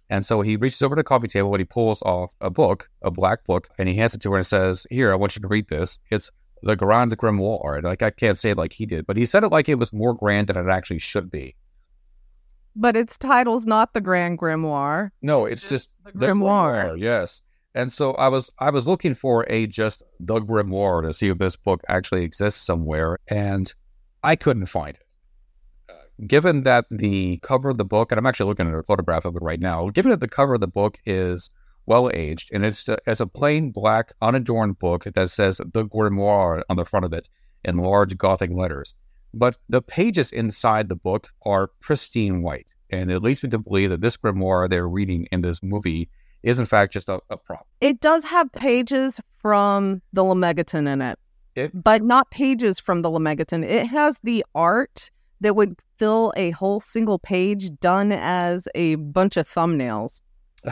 And 0.10 0.26
so 0.26 0.42
he 0.42 0.56
reaches 0.58 0.82
over 0.82 0.96
to 0.96 1.00
the 1.00 1.04
coffee 1.04 1.28
table 1.28 1.54
and 1.54 1.62
he 1.62 1.66
pulls 1.66 2.02
off 2.02 2.36
a 2.42 2.50
book, 2.50 2.90
a 3.02 3.12
black 3.12 3.46
book, 3.46 3.70
and 3.78 3.88
he 3.88 3.96
hands 3.96 4.14
it 4.14 4.22
to 4.22 4.32
her 4.32 4.38
and 4.38 4.46
says, 4.46 4.86
Here, 4.90 5.12
I 5.12 5.16
want 5.16 5.36
you 5.36 5.42
to 5.42 5.48
read 5.48 5.70
this. 5.70 6.00
It's 6.12 6.30
the 6.62 6.76
Grand 6.76 7.18
Grimoire. 7.18 7.84
Like 7.84 8.04
I 8.04 8.10
can't 8.10 8.38
say 8.38 8.52
it 8.52 8.58
like 8.58 8.74
he 8.74 8.86
did, 8.86 9.06
but 9.06 9.18
he 9.18 9.26
said 9.26 9.44
it 9.44 9.52
like 9.52 9.70
it 9.70 9.80
was 9.80 9.94
more 9.94 10.14
grand 10.14 10.48
than 10.48 10.58
it 10.58 10.72
actually 10.72 11.00
should 11.00 11.30
be. 11.30 11.56
But 12.76 12.96
its 12.96 13.18
title's 13.18 13.66
not 13.66 13.94
the 13.94 14.02
Grand 14.02 14.40
Grimoire. 14.40 15.12
No, 15.22 15.46
it's, 15.46 15.70
just, 15.70 15.92
the 16.06 16.12
Grimoire. 16.12 16.92
Grimoire. 16.92 17.00
Yes. 17.00 17.42
And 17.76 17.92
so 17.92 18.14
I 18.14 18.28
was 18.28 18.52
I 18.60 18.70
was 18.70 18.88
looking 18.88 19.16
for 19.16 19.46
a 19.50 19.66
just 19.68 20.04
the 20.20 20.40
Grimoire 20.40 21.02
to 21.04 21.14
see 21.14 21.30
if 21.30 21.40
this 21.40 21.56
book 21.56 21.82
actually 21.88 22.24
exists 22.24 22.62
somewhere, 22.62 23.18
and 23.28 23.74
I 24.24 24.36
couldn't 24.36 24.68
find 24.68 24.96
it 24.96 25.04
given 26.28 26.64
that 26.64 26.86
the 26.90 27.40
cover 27.44 27.70
of 27.70 27.78
the 27.78 27.86
book, 27.86 28.12
and 28.12 28.20
I'm 28.20 28.26
actually 28.26 28.50
looking 28.50 28.68
at 28.68 28.74
a 28.74 28.84
photograph 28.84 29.26
of 29.26 29.36
it 29.36 29.42
right 29.42 29.60
now, 29.60 29.90
given 29.90 30.12
that 30.12 30.20
the 30.20 30.28
cover 30.28 30.56
of 30.56 30.62
the 30.62 30.68
book 30.68 31.00
is 31.06 31.50
well 31.86 32.10
aged 32.14 32.50
and 32.54 32.66
it's 32.66 32.88
a, 32.88 32.98
it's 33.06 33.20
a 33.20 33.28
plain 33.28 33.72
black 33.72 34.14
unadorned 34.22 34.80
book 34.80 35.04
that 35.04 35.30
says 35.30 35.58
the 35.58 35.86
grimoire 35.86 36.62
on 36.70 36.78
the 36.78 36.86
front 36.86 37.06
of 37.06 37.14
it 37.14 37.28
in 37.66 37.78
large 37.78 38.18
gothic 38.18 38.52
letters 38.52 38.96
but 39.34 39.58
the 39.70 39.82
pages 39.82 40.32
inside 40.32 40.90
the 40.90 40.96
book 40.96 41.30
are 41.46 41.72
pristine 41.82 42.42
white 42.42 42.68
and 42.90 43.12
it 43.12 43.22
leads 43.22 43.44
me 43.44 43.50
to 43.50 43.58
believe 43.58 43.90
that 43.90 44.02
this 44.02 44.18
grimoire 44.18 44.70
they're 44.70 44.88
reading 44.88 45.28
in 45.32 45.42
this 45.42 45.62
movie 45.64 46.10
is 46.44 46.60
in 46.60 46.66
fact 46.66 46.94
just 46.94 47.10
a, 47.10 47.20
a 47.30 47.38
prop. 47.38 47.68
It 47.80 48.02
does 48.02 48.26
have 48.26 48.52
pages 48.52 49.20
from 49.38 50.02
the 50.12 50.24
lemegeton 50.24 50.88
in 50.88 51.02
it, 51.02 51.18
it 51.56 51.72
but 51.74 52.04
not 52.04 52.30
pages 52.32 52.80
from 52.80 53.02
the 53.02 53.10
lemegeton 53.10 53.64
it 53.66 53.88
has 53.88 54.20
the 54.24 54.46
art 54.54 55.10
that 55.44 55.56
would 55.56 55.76
fill 55.98 56.34
a 56.36 56.52
whole 56.52 56.80
single 56.80 57.20
page 57.20 57.70
done 57.80 58.12
as 58.12 58.68
a 58.74 58.96
bunch 58.96 59.38
of 59.38 59.48
thumbnails. 59.48 60.20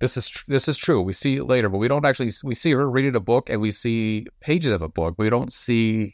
This 0.00 0.16
is 0.16 0.28
tr- 0.28 0.44
this 0.46 0.68
is 0.68 0.76
true. 0.76 1.02
We 1.02 1.12
see 1.12 1.38
it 1.38 1.46
later, 1.46 1.68
but 1.68 1.78
we 1.78 1.88
don't 1.88 2.06
actually 2.06 2.30
we 2.44 2.54
see 2.54 2.70
her 2.70 2.88
reading 2.88 3.16
a 3.16 3.20
book 3.20 3.50
and 3.50 3.60
we 3.60 3.72
see 3.72 4.26
pages 4.38 4.70
of 4.70 4.80
a 4.80 4.88
book. 4.88 5.16
We 5.18 5.28
don't 5.28 5.52
see 5.52 6.12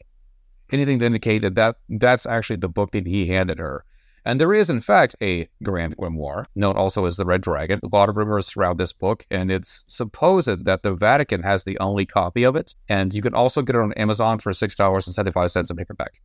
anything 0.73 1.01
to 1.01 1.05
indicate 1.05 1.43
that, 1.43 1.55
that 1.57 1.77
that's 1.91 2.25
actually 2.25 2.57
the 2.57 2.71
book 2.71 2.93
that 2.93 3.07
he 3.07 3.27
handed 3.27 3.59
her. 3.59 3.85
And 4.25 4.41
there 4.41 4.55
is, 4.55 4.71
in 4.71 4.81
fact, 4.81 5.17
a 5.21 5.47
Grand 5.63 5.99
Grimoire, 5.99 6.47
known 6.55 6.79
also 6.79 7.05
as 7.05 7.19
the 7.19 7.27
Red 7.27 7.43
Dragon. 7.43 7.79
A 7.83 7.95
lot 7.95 8.09
of 8.09 8.17
rumors 8.17 8.47
surround 8.47 8.81
this 8.81 8.95
book, 8.95 9.27
and 9.31 9.51
it's 9.51 9.85
supposed 9.87 10.65
that 10.65 10.83
the 10.83 10.95
Vatican 10.95 11.43
has 11.43 11.65
the 11.65 11.79
only 11.79 12.07
copy 12.07 12.43
of 12.43 12.57
it. 12.57 12.75
And 12.89 13.13
you 13.13 13.21
can 13.21 13.35
also 13.35 13.61
get 13.61 13.77
it 13.77 13.83
on 13.83 13.93
Amazon 13.93 14.39
for 14.39 14.53
$6.75 14.53 15.71
a 15.71 15.75
paperback 15.75 16.23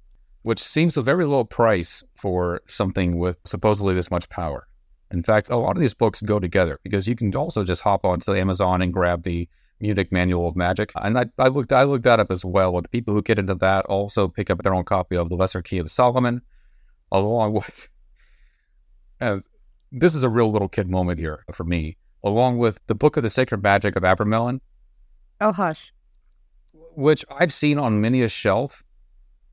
which 0.49 0.63
seems 0.63 0.97
a 0.97 1.01
very 1.03 1.27
low 1.27 1.43
price 1.43 2.03
for 2.15 2.59
something 2.65 3.19
with 3.19 3.37
supposedly 3.45 3.93
this 3.93 4.09
much 4.09 4.27
power. 4.29 4.67
In 5.11 5.21
fact, 5.21 5.51
a 5.51 5.55
lot 5.55 5.77
of 5.77 5.79
these 5.79 5.93
books 5.93 6.23
go 6.23 6.39
together 6.39 6.79
because 6.81 7.07
you 7.07 7.15
can 7.15 7.35
also 7.35 7.63
just 7.63 7.83
hop 7.83 8.03
onto 8.03 8.33
Amazon 8.33 8.81
and 8.81 8.91
grab 8.91 9.21
the 9.21 9.47
Munich 9.79 10.11
Manual 10.11 10.47
of 10.47 10.55
Magic. 10.55 10.91
And 10.95 11.19
I, 11.19 11.27
I 11.37 11.49
looked 11.49 11.71
I 11.71 11.83
looked 11.83 12.05
that 12.05 12.19
up 12.19 12.31
as 12.31 12.43
well. 12.43 12.75
And 12.77 12.83
the 12.83 12.89
people 12.89 13.13
who 13.13 13.21
get 13.21 13.37
into 13.37 13.53
that 13.53 13.85
also 13.85 14.27
pick 14.27 14.49
up 14.49 14.63
their 14.63 14.73
own 14.73 14.85
copy 14.85 15.15
of 15.15 15.29
the 15.29 15.35
Lesser 15.35 15.61
Key 15.61 15.77
of 15.77 15.91
Solomon, 15.91 16.41
along 17.11 17.53
with 17.53 17.87
and 19.19 19.43
this 19.91 20.15
is 20.15 20.23
a 20.23 20.29
real 20.29 20.51
little 20.51 20.67
kid 20.67 20.89
moment 20.89 21.19
here 21.19 21.45
for 21.53 21.63
me, 21.63 21.95
along 22.23 22.57
with 22.57 22.79
the 22.87 22.95
Book 22.95 23.17
of 23.17 23.21
the 23.21 23.29
Sacred 23.29 23.61
Magic 23.61 23.95
of 23.95 24.01
Abramelin. 24.01 24.61
Oh 25.41 25.51
hush. 25.51 25.93
Which 26.95 27.23
I've 27.29 27.53
seen 27.53 27.77
on 27.77 28.01
many 28.01 28.23
a 28.23 28.27
shelf 28.27 28.83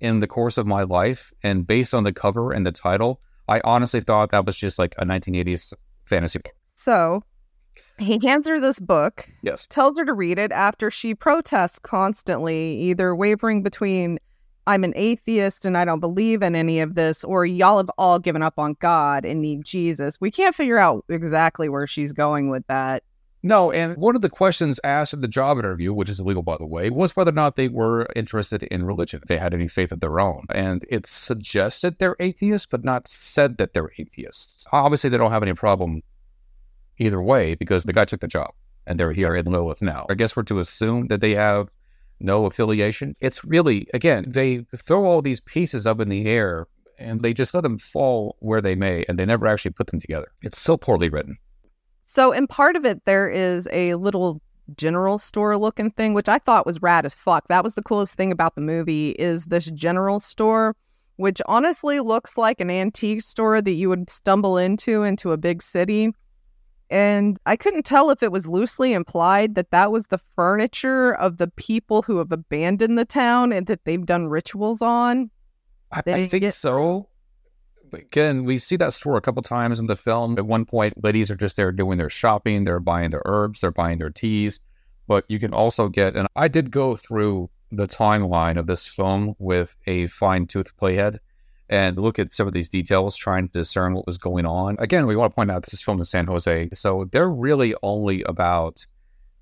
in 0.01 0.21
the 0.21 0.27
course 0.27 0.59
of 0.59 0.67
my 0.67 0.83
life. 0.83 1.33
And 1.43 1.67
based 1.67 1.95
on 1.95 2.05
the 2.05 2.13
cover 2.13 2.53
and 2.53 2.67
the 2.67 2.73
title, 2.73 3.21
I 3.49 3.61
honestly 3.65 4.01
thought 4.01 4.31
that 4.31 4.45
was 4.45 4.57
just 4.57 4.79
like 4.79 4.95
a 4.99 5.05
1980s 5.05 5.73
fantasy 6.05 6.39
book. 6.41 6.53
So 6.75 7.23
he 7.99 8.19
hands 8.23 8.49
her 8.49 8.61
this 8.61 8.79
book, 8.81 9.29
Yes. 9.43 9.67
tells 9.71 9.99
her 9.99 10.05
to 10.05 10.13
read 10.13 10.39
it 10.39 10.53
after 10.53 10.91
she 10.91 11.15
protests 11.15 11.79
constantly, 11.79 12.77
either 12.81 13.15
wavering 13.15 13.63
between 13.63 14.19
I'm 14.69 14.83
an 14.83 14.93
atheist 14.97 15.65
and 15.65 15.79
I 15.79 15.85
don't 15.85 16.01
believe 16.01 16.43
in 16.43 16.57
any 16.57 16.81
of 16.81 16.97
this, 16.97 17.23
or 17.23 17.47
y'all 17.47 17.77
have 17.77 17.91
all 17.99 18.19
given 18.19 18.43
up 18.43 18.59
on 18.59 18.75
God 18.81 19.25
and 19.25 19.41
need 19.41 19.65
Jesus. 19.65 20.21
We 20.21 20.31
can't 20.33 20.57
figure 20.57 20.77
out 20.77 21.05
exactly 21.09 21.69
where 21.69 21.87
she's 21.87 22.13
going 22.13 22.51
with 22.51 22.67
that. 22.67 23.05
No, 23.47 23.71
and 23.71 23.97
one 23.97 24.17
of 24.17 24.23
the 24.23 24.29
questions 24.29 24.81
asked 24.83 25.15
in 25.15 25.21
the 25.21 25.29
job 25.29 25.57
interview, 25.57 25.93
which 25.93 26.09
is 26.09 26.19
illegal 26.19 26.43
by 26.43 26.57
the 26.59 26.67
way, 26.67 26.91
was 26.91 27.15
whether 27.15 27.31
or 27.31 27.35
not 27.35 27.55
they 27.55 27.69
were 27.69 28.09
interested 28.17 28.65
in 28.65 28.85
religion, 28.85 29.21
if 29.23 29.29
they 29.29 29.39
had 29.39 29.55
any 29.55 29.69
faith 29.69 29.93
of 29.93 30.01
their 30.01 30.19
own. 30.19 30.47
And 30.51 30.85
it 30.89 31.07
suggested 31.07 31.99
they're 32.01 32.17
atheists, 32.19 32.67
but 32.67 32.83
not 32.83 33.07
said 33.07 33.59
that 33.59 33.73
they're 33.73 33.93
atheists. 33.99 34.67
Obviously, 34.73 35.11
they 35.11 35.17
don't 35.17 35.31
have 35.31 35.45
any 35.45 35.55
problem 35.55 36.03
either 36.99 37.23
way 37.23 37.55
because 37.55 37.85
the 37.85 37.93
guy 37.93 38.05
took 38.05 38.21
the 38.21 38.27
job. 38.27 38.53
and 38.87 38.99
they're 38.99 39.13
here 39.13 39.35
in 39.35 39.47
Lilith 39.47 39.83
now. 39.83 40.07
I 40.09 40.15
guess 40.15 40.37
we're 40.37 40.45
to 40.45 40.61
assume 40.61 41.09
that 41.09 41.21
they 41.21 41.35
have 41.35 41.69
no 42.21 42.47
affiliation. 42.47 43.17
It's 43.21 43.45
really, 43.45 43.89
again, 43.93 44.25
they 44.29 44.65
throw 44.75 45.05
all 45.05 45.23
these 45.23 45.41
pieces 45.41 45.87
up 45.87 46.01
in 46.01 46.09
the 46.09 46.27
air 46.27 46.67
and 46.99 47.21
they 47.21 47.35
just 47.35 47.53
let 47.53 47.63
them 47.63 47.77
fall 47.77 48.37
where 48.39 48.63
they 48.63 48.75
may, 48.75 49.05
and 49.07 49.19
they 49.19 49.27
never 49.27 49.47
actually 49.47 49.73
put 49.73 49.89
them 49.89 50.01
together. 50.01 50.29
It's 50.41 50.59
so 50.59 50.79
poorly 50.79 51.11
written. 51.11 51.37
So, 52.07 52.31
in 52.31 52.47
part 52.47 52.77
of 52.77 52.85
it, 52.85 53.05
there 53.05 53.29
is 53.29 53.69
a 53.73 53.97
little 53.97 54.41
general 54.77 55.19
store 55.19 55.59
looking 55.59 55.91
thing, 55.91 56.15
which 56.15 56.29
I 56.29 56.39
thought 56.39 56.65
was 56.65 56.81
rad 56.81 57.05
as 57.05 57.15
fuck. 57.15 57.49
That 57.49 57.65
was 57.65 57.75
the 57.75 57.83
coolest 57.83 58.15
thing 58.15 58.31
about 58.31 58.55
the 58.55 58.61
movie 58.61 59.11
is 59.11 59.47
this 59.47 59.67
general 59.73 60.21
store, 60.21 60.77
which 61.17 61.43
honestly 61.47 61.99
looks 61.99 62.39
like 62.39 62.61
an 62.61 62.71
antique 62.71 63.23
store 63.23 63.61
that 63.61 63.73
you 63.73 63.89
would 63.89 64.09
stumble 64.09 64.57
into 64.57 65.03
into 65.03 65.33
a 65.33 65.37
big 65.37 65.61
city. 65.63 66.13
And 66.91 67.39
I 67.45 67.57
couldn't 67.57 67.85
tell 67.85 68.11
if 68.11 68.23
it 68.23 68.31
was 68.31 68.47
loosely 68.47 68.93
implied 68.93 69.57
that 69.57 69.73
that 69.73 69.91
was 69.91 70.07
the 70.07 70.21
furniture 70.37 71.13
of 71.13 71.39
the 71.39 71.49
people 71.49 72.03
who 72.03 72.19
have 72.19 72.31
abandoned 72.31 72.97
the 72.97 73.05
town 73.05 73.53
and 73.53 73.67
that 73.67 73.85
they've 73.85 74.07
done 74.07 74.29
rituals 74.29 74.81
on. 74.81 75.31
I, 75.91 76.03
I 76.07 76.27
think 76.29 76.43
get- 76.43 76.55
so. 76.55 77.09
Again, 77.97 78.45
we 78.45 78.59
see 78.59 78.77
that 78.77 78.93
store 78.93 79.17
a 79.17 79.21
couple 79.21 79.43
times 79.43 79.81
in 79.81 79.87
the 79.87 79.97
film. 79.97 80.39
At 80.39 80.47
one 80.47 80.65
point, 80.65 81.03
ladies 81.03 81.31
are 81.31 81.37
just 81.37 81.57
there 81.57 81.73
doing 81.73 81.99
their 81.99 82.11
shopping. 82.11 82.65
They're 82.65 82.81
buying 82.81 83.11
their 83.11 83.23
herbs. 83.25 83.61
They're 83.61 83.71
buying 83.71 83.99
their 83.99 84.11
teas. 84.11 84.61
But 85.07 85.25
you 85.29 85.39
can 85.39 85.55
also 85.55 85.89
get, 85.89 86.17
and 86.17 86.29
I 86.37 86.49
did 86.49 86.71
go 86.71 86.97
through 86.97 87.51
the 87.71 87.87
timeline 87.87 88.59
of 88.59 88.67
this 88.67 88.87
film 88.87 89.35
with 89.39 89.77
a 89.87 90.07
fine 90.09 90.47
tooth 90.47 90.77
playhead 90.77 91.19
and 91.69 91.99
look 91.99 92.19
at 92.19 92.33
some 92.33 92.47
of 92.47 92.53
these 92.53 92.69
details, 92.69 93.17
trying 93.17 93.49
to 93.49 93.59
discern 93.59 93.95
what 93.95 94.07
was 94.07 94.19
going 94.19 94.47
on. 94.47 94.77
Again, 94.79 95.07
we 95.07 95.17
want 95.17 95.33
to 95.33 95.35
point 95.35 95.51
out 95.51 95.65
this 95.65 95.75
is 95.75 95.83
filmed 95.83 96.01
in 96.01 96.05
San 96.05 96.27
Jose. 96.27 96.69
So 96.73 97.09
they're 97.11 97.31
really 97.31 97.75
only 97.83 98.23
about 98.23 98.87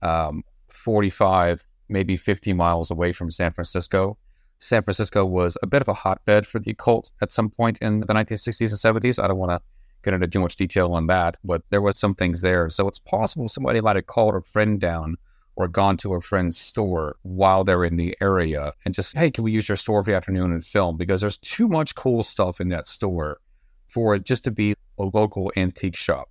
um, 0.03 0.43
45, 0.69 1.67
maybe 1.89 2.17
50 2.17 2.53
miles 2.55 2.91
away 2.91 3.13
from 3.13 3.31
San 3.31 3.53
Francisco. 3.53 4.17
San 4.65 4.83
Francisco 4.83 5.27
was 5.27 5.59
a 5.63 5.67
bit 5.67 5.83
of 5.83 5.89
a 5.89 5.93
hotbed 5.93 6.47
for 6.47 6.59
the 6.59 6.71
occult 6.71 7.11
at 7.21 7.31
some 7.31 7.51
point 7.51 7.77
in 7.83 8.01
the 8.01 8.15
1960s 8.15 8.71
and 8.71 9.03
70s. 9.03 9.23
I 9.23 9.27
don't 9.29 9.37
want 9.37 9.51
to 9.53 9.61
get 10.03 10.15
into 10.15 10.27
too 10.27 10.41
much 10.41 10.57
detail 10.57 10.95
on 10.95 11.07
that, 11.09 11.37
but 11.45 11.61
there 11.69 11.83
was 11.83 11.99
some 11.99 12.15
things 12.15 12.41
there. 12.41 12.71
So 12.71 12.89
it's 12.89 12.99
possible 12.99 13.47
somebody 13.47 13.83
might 13.83 13.97
have 13.97 14.07
called 14.07 14.35
a 14.35 14.41
friend 14.41 14.81
down 14.81 15.17
or 15.57 15.69
gone 15.69 15.99
to 15.99 16.15
a 16.15 16.21
friend's 16.23 16.57
store 16.57 17.17
while 17.25 17.63
they're 17.63 17.85
in 17.85 17.97
the 17.97 18.17
area 18.23 18.73
and 18.87 18.95
just, 18.95 19.15
hey, 19.15 19.31
can 19.31 19.45
we 19.45 19.53
use 19.53 19.69
your 19.69 19.77
store 19.77 20.03
for 20.03 20.13
the 20.13 20.17
afternoon 20.17 20.51
and 20.51 20.65
film? 20.65 20.97
Because 20.97 21.21
there's 21.21 21.37
too 21.37 21.69
much 21.69 21.95
cool 21.95 22.23
stuff 22.23 22.59
in 22.59 22.71
that 22.71 22.87
store 22.87 23.41
for 23.89 24.15
it 24.15 24.25
just 24.25 24.45
to 24.45 24.51
be 24.51 24.75
a 24.99 25.05
local 25.13 25.53
antique 25.59 25.95
shop. 25.95 26.31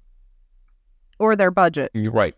Or 1.19 1.35
their 1.35 1.51
budget. 1.51 1.91
You're 1.93 2.11
right. 2.11 2.35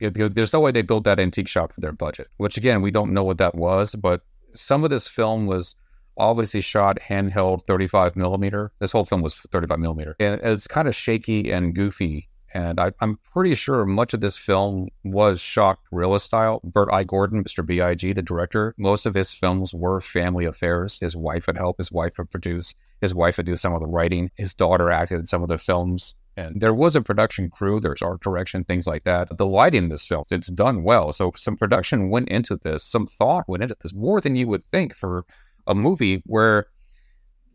There's 0.00 0.54
no 0.54 0.60
way 0.60 0.72
they 0.72 0.80
built 0.80 1.04
that 1.04 1.20
antique 1.20 1.48
shop 1.48 1.74
for 1.74 1.82
their 1.82 1.92
budget, 1.92 2.28
which 2.38 2.56
again, 2.56 2.80
we 2.80 2.90
don't 2.90 3.12
know 3.12 3.24
what 3.24 3.36
that 3.36 3.54
was, 3.54 3.94
but 3.94 4.22
some 4.54 4.84
of 4.84 4.90
this 4.90 5.08
film 5.08 5.46
was 5.46 5.74
obviously 6.16 6.60
shot 6.60 6.98
handheld 7.00 7.64
35 7.66 8.16
millimeter. 8.16 8.72
This 8.80 8.92
whole 8.92 9.04
film 9.04 9.22
was 9.22 9.34
35 9.34 9.78
millimeter. 9.78 10.16
And 10.18 10.40
it's 10.42 10.66
kind 10.66 10.88
of 10.88 10.94
shaky 10.94 11.52
and 11.52 11.74
goofy. 11.74 12.28
And 12.54 12.80
I, 12.80 12.92
I'm 13.00 13.16
pretty 13.32 13.54
sure 13.54 13.84
much 13.84 14.14
of 14.14 14.20
this 14.20 14.36
film 14.36 14.88
was 15.04 15.40
shot 15.40 15.78
guerrilla 15.90 16.18
style. 16.18 16.60
Bert 16.64 16.88
I. 16.90 17.04
Gordon, 17.04 17.44
Mr. 17.44 17.64
B.I.G., 17.64 18.12
the 18.14 18.22
director, 18.22 18.74
most 18.78 19.06
of 19.06 19.14
his 19.14 19.32
films 19.32 19.74
were 19.74 20.00
family 20.00 20.46
affairs. 20.46 20.98
His 20.98 21.14
wife 21.14 21.46
would 21.46 21.58
help, 21.58 21.76
his 21.76 21.92
wife 21.92 22.16
would 22.18 22.30
produce, 22.30 22.74
his 23.00 23.14
wife 23.14 23.36
would 23.36 23.46
do 23.46 23.54
some 23.54 23.74
of 23.74 23.80
the 23.80 23.86
writing, 23.86 24.30
his 24.36 24.54
daughter 24.54 24.90
acted 24.90 25.18
in 25.20 25.26
some 25.26 25.42
of 25.42 25.48
the 25.48 25.58
films. 25.58 26.14
And 26.38 26.60
there 26.60 26.72
was 26.72 26.94
a 26.94 27.02
production 27.02 27.50
crew, 27.50 27.80
there's 27.80 28.00
art 28.00 28.20
direction, 28.20 28.62
things 28.62 28.86
like 28.86 29.02
that. 29.02 29.36
The 29.36 29.44
lighting 29.44 29.84
in 29.84 29.88
this 29.88 30.06
film, 30.06 30.22
it's 30.30 30.46
done 30.46 30.84
well. 30.84 31.12
So 31.12 31.32
some 31.34 31.56
production 31.56 32.10
went 32.10 32.28
into 32.28 32.54
this, 32.54 32.84
some 32.84 33.08
thought 33.08 33.48
went 33.48 33.64
into 33.64 33.76
this, 33.82 33.92
more 33.92 34.20
than 34.20 34.36
you 34.36 34.46
would 34.46 34.64
think 34.66 34.94
for 34.94 35.24
a 35.66 35.74
movie 35.74 36.22
where 36.26 36.66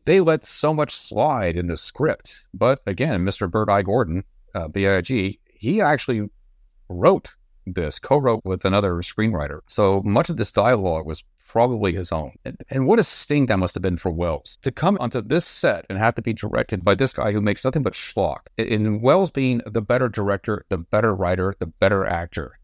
they 0.04 0.20
let 0.20 0.44
so 0.44 0.74
much 0.74 0.92
slide 0.92 1.56
in 1.56 1.68
the 1.68 1.78
script. 1.78 2.42
But 2.54 2.82
again, 2.86 3.26
Mr. 3.26 3.50
Bert 3.50 3.70
I. 3.70 3.84
Gordon, 3.84 4.26
uh, 4.54 4.68
B.I.G., 4.68 5.40
he 5.46 5.80
actually 5.80 6.30
wrote 6.90 7.36
this, 7.66 8.00
co-wrote 8.00 8.42
with 8.44 8.66
another 8.66 8.96
screenwriter. 8.96 9.62
So 9.68 10.02
much 10.04 10.30
of 10.30 10.36
this 10.36 10.52
dialogue 10.52 11.06
was 11.06 11.24
probably 11.54 11.94
his 11.94 12.12
own. 12.12 12.32
And, 12.44 12.58
and 12.72 12.88
what 12.88 12.98
a 12.98 13.04
sting 13.04 13.46
that 13.46 13.60
must 13.60 13.76
have 13.76 13.84
been 13.84 13.96
for 13.96 14.12
Welles 14.12 14.58
to 14.64 14.72
come 14.72 14.98
onto 15.00 15.22
this 15.22 15.46
set 15.46 15.86
and 15.88 16.00
have 16.00 16.16
to 16.16 16.22
be 16.24 16.34
directed 16.34 16.84
by 16.84 16.96
this 16.96 17.14
guy 17.14 17.32
who 17.32 17.42
makes 17.42 17.64
nothing 17.64 17.84
but 17.84 17.94
schlock. 17.94 18.48
In 18.58 19.02
Welles 19.02 19.30
being 19.30 19.62
the 19.68 19.84
better 19.84 20.10
director, 20.10 20.66
the 20.70 20.80
better 20.80 21.14
writer, 21.14 21.54
the 21.60 21.68
better 21.68 22.08
actor 22.08 22.58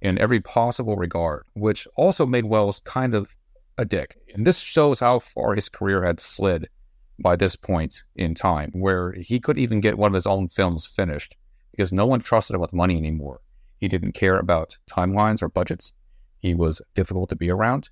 in 0.00 0.16
every 0.16 0.40
possible 0.40 0.96
regard, 0.96 1.44
which 1.52 1.86
also 1.94 2.24
made 2.24 2.46
Welles 2.46 2.80
kind 2.86 3.14
of 3.14 3.36
a 3.76 3.84
dick. 3.84 4.16
And 4.32 4.46
this 4.46 4.60
shows 4.60 4.98
how 5.00 5.18
far 5.18 5.54
his 5.54 5.68
career 5.68 6.02
had 6.02 6.18
slid 6.18 6.70
by 7.18 7.36
this 7.36 7.54
point 7.54 8.02
in 8.14 8.32
time, 8.32 8.70
where 8.72 9.12
he 9.12 9.38
could 9.38 9.58
even 9.58 9.82
get 9.82 9.98
one 9.98 10.12
of 10.12 10.14
his 10.14 10.26
own 10.26 10.48
films 10.48 10.86
finished 10.86 11.36
because 11.70 11.92
no 11.92 12.06
one 12.06 12.20
trusted 12.20 12.54
him 12.54 12.62
with 12.62 12.72
money 12.72 12.96
anymore. 12.96 13.42
He 13.76 13.88
didn't 13.88 14.12
care 14.12 14.38
about 14.38 14.78
timelines 14.90 15.42
or 15.42 15.50
budgets. 15.50 15.92
He 16.38 16.54
was 16.54 16.80
difficult 16.94 17.28
to 17.28 17.36
be 17.36 17.50
around. 17.50 17.90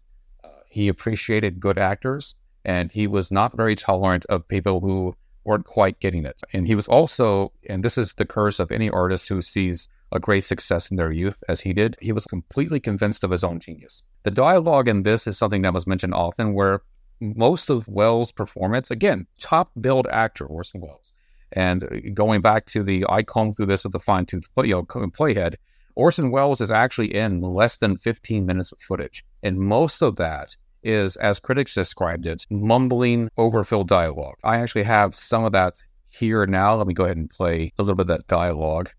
Uh, 0.74 0.80
he 0.80 0.88
appreciated 0.88 1.60
good 1.60 1.78
actors, 1.78 2.34
and 2.64 2.90
he 2.92 3.06
was 3.06 3.30
not 3.30 3.56
very 3.56 3.76
tolerant 3.76 4.26
of 4.28 4.48
people 4.48 4.80
who 4.80 5.14
weren't 5.44 5.66
quite 5.66 6.00
getting 6.00 6.24
it. 6.24 6.40
And 6.52 6.66
he 6.66 6.74
was 6.74 6.88
also, 6.88 7.52
and 7.68 7.84
this 7.84 7.98
is 7.98 8.14
the 8.14 8.24
curse 8.24 8.58
of 8.58 8.72
any 8.72 8.90
artist 8.90 9.28
who 9.28 9.40
sees 9.40 9.88
a 10.12 10.18
great 10.18 10.44
success 10.44 10.90
in 10.90 10.96
their 10.96 11.12
youth, 11.12 11.42
as 11.48 11.60
he 11.60 11.72
did, 11.72 11.96
he 12.00 12.12
was 12.12 12.24
completely 12.24 12.80
convinced 12.80 13.24
of 13.24 13.30
his 13.30 13.44
own 13.44 13.58
genius. 13.60 14.02
The 14.22 14.30
dialogue 14.30 14.88
in 14.88 15.02
this 15.02 15.26
is 15.26 15.36
something 15.36 15.62
that 15.62 15.74
was 15.74 15.86
mentioned 15.86 16.14
often, 16.14 16.54
where 16.54 16.82
most 17.20 17.70
of 17.70 17.86
Welles' 17.88 18.32
performance, 18.32 18.90
again, 18.90 19.26
top 19.40 19.70
billed 19.80 20.06
actor 20.10 20.46
Orson 20.46 20.80
Welles, 20.80 21.14
and 21.52 22.14
going 22.14 22.40
back 22.40 22.66
to 22.66 22.82
the 22.82 23.04
I 23.08 23.22
combed 23.22 23.56
through 23.56 23.66
this 23.66 23.84
with 23.84 23.94
a 23.94 24.00
fine 24.00 24.26
tooth 24.26 24.52
play, 24.54 24.68
you 24.68 24.74
know, 24.74 24.82
playhead, 24.82 25.54
Orson 25.94 26.30
Welles 26.30 26.60
is 26.60 26.70
actually 26.70 27.14
in 27.14 27.40
less 27.40 27.76
than 27.76 27.96
15 27.96 28.46
minutes 28.46 28.72
of 28.72 28.80
footage, 28.80 29.24
and 29.42 29.58
most 29.58 30.02
of 30.02 30.16
that 30.16 30.56
is, 30.84 31.16
as 31.16 31.40
critics 31.40 31.74
described 31.74 32.26
it, 32.26 32.44
mumbling, 32.50 33.30
overfilled 33.38 33.88
dialogue. 33.88 34.36
I 34.44 34.56
actually 34.56 34.84
have 34.84 35.14
some 35.14 35.44
of 35.44 35.52
that 35.52 35.74
here 36.08 36.46
now. 36.46 36.74
Let 36.76 36.86
me 36.86 36.94
go 36.94 37.04
ahead 37.04 37.16
and 37.16 37.28
play 37.30 37.72
a 37.78 37.82
little 37.82 37.96
bit 37.96 38.02
of 38.02 38.08
that 38.08 38.26
dialogue. 38.26 38.90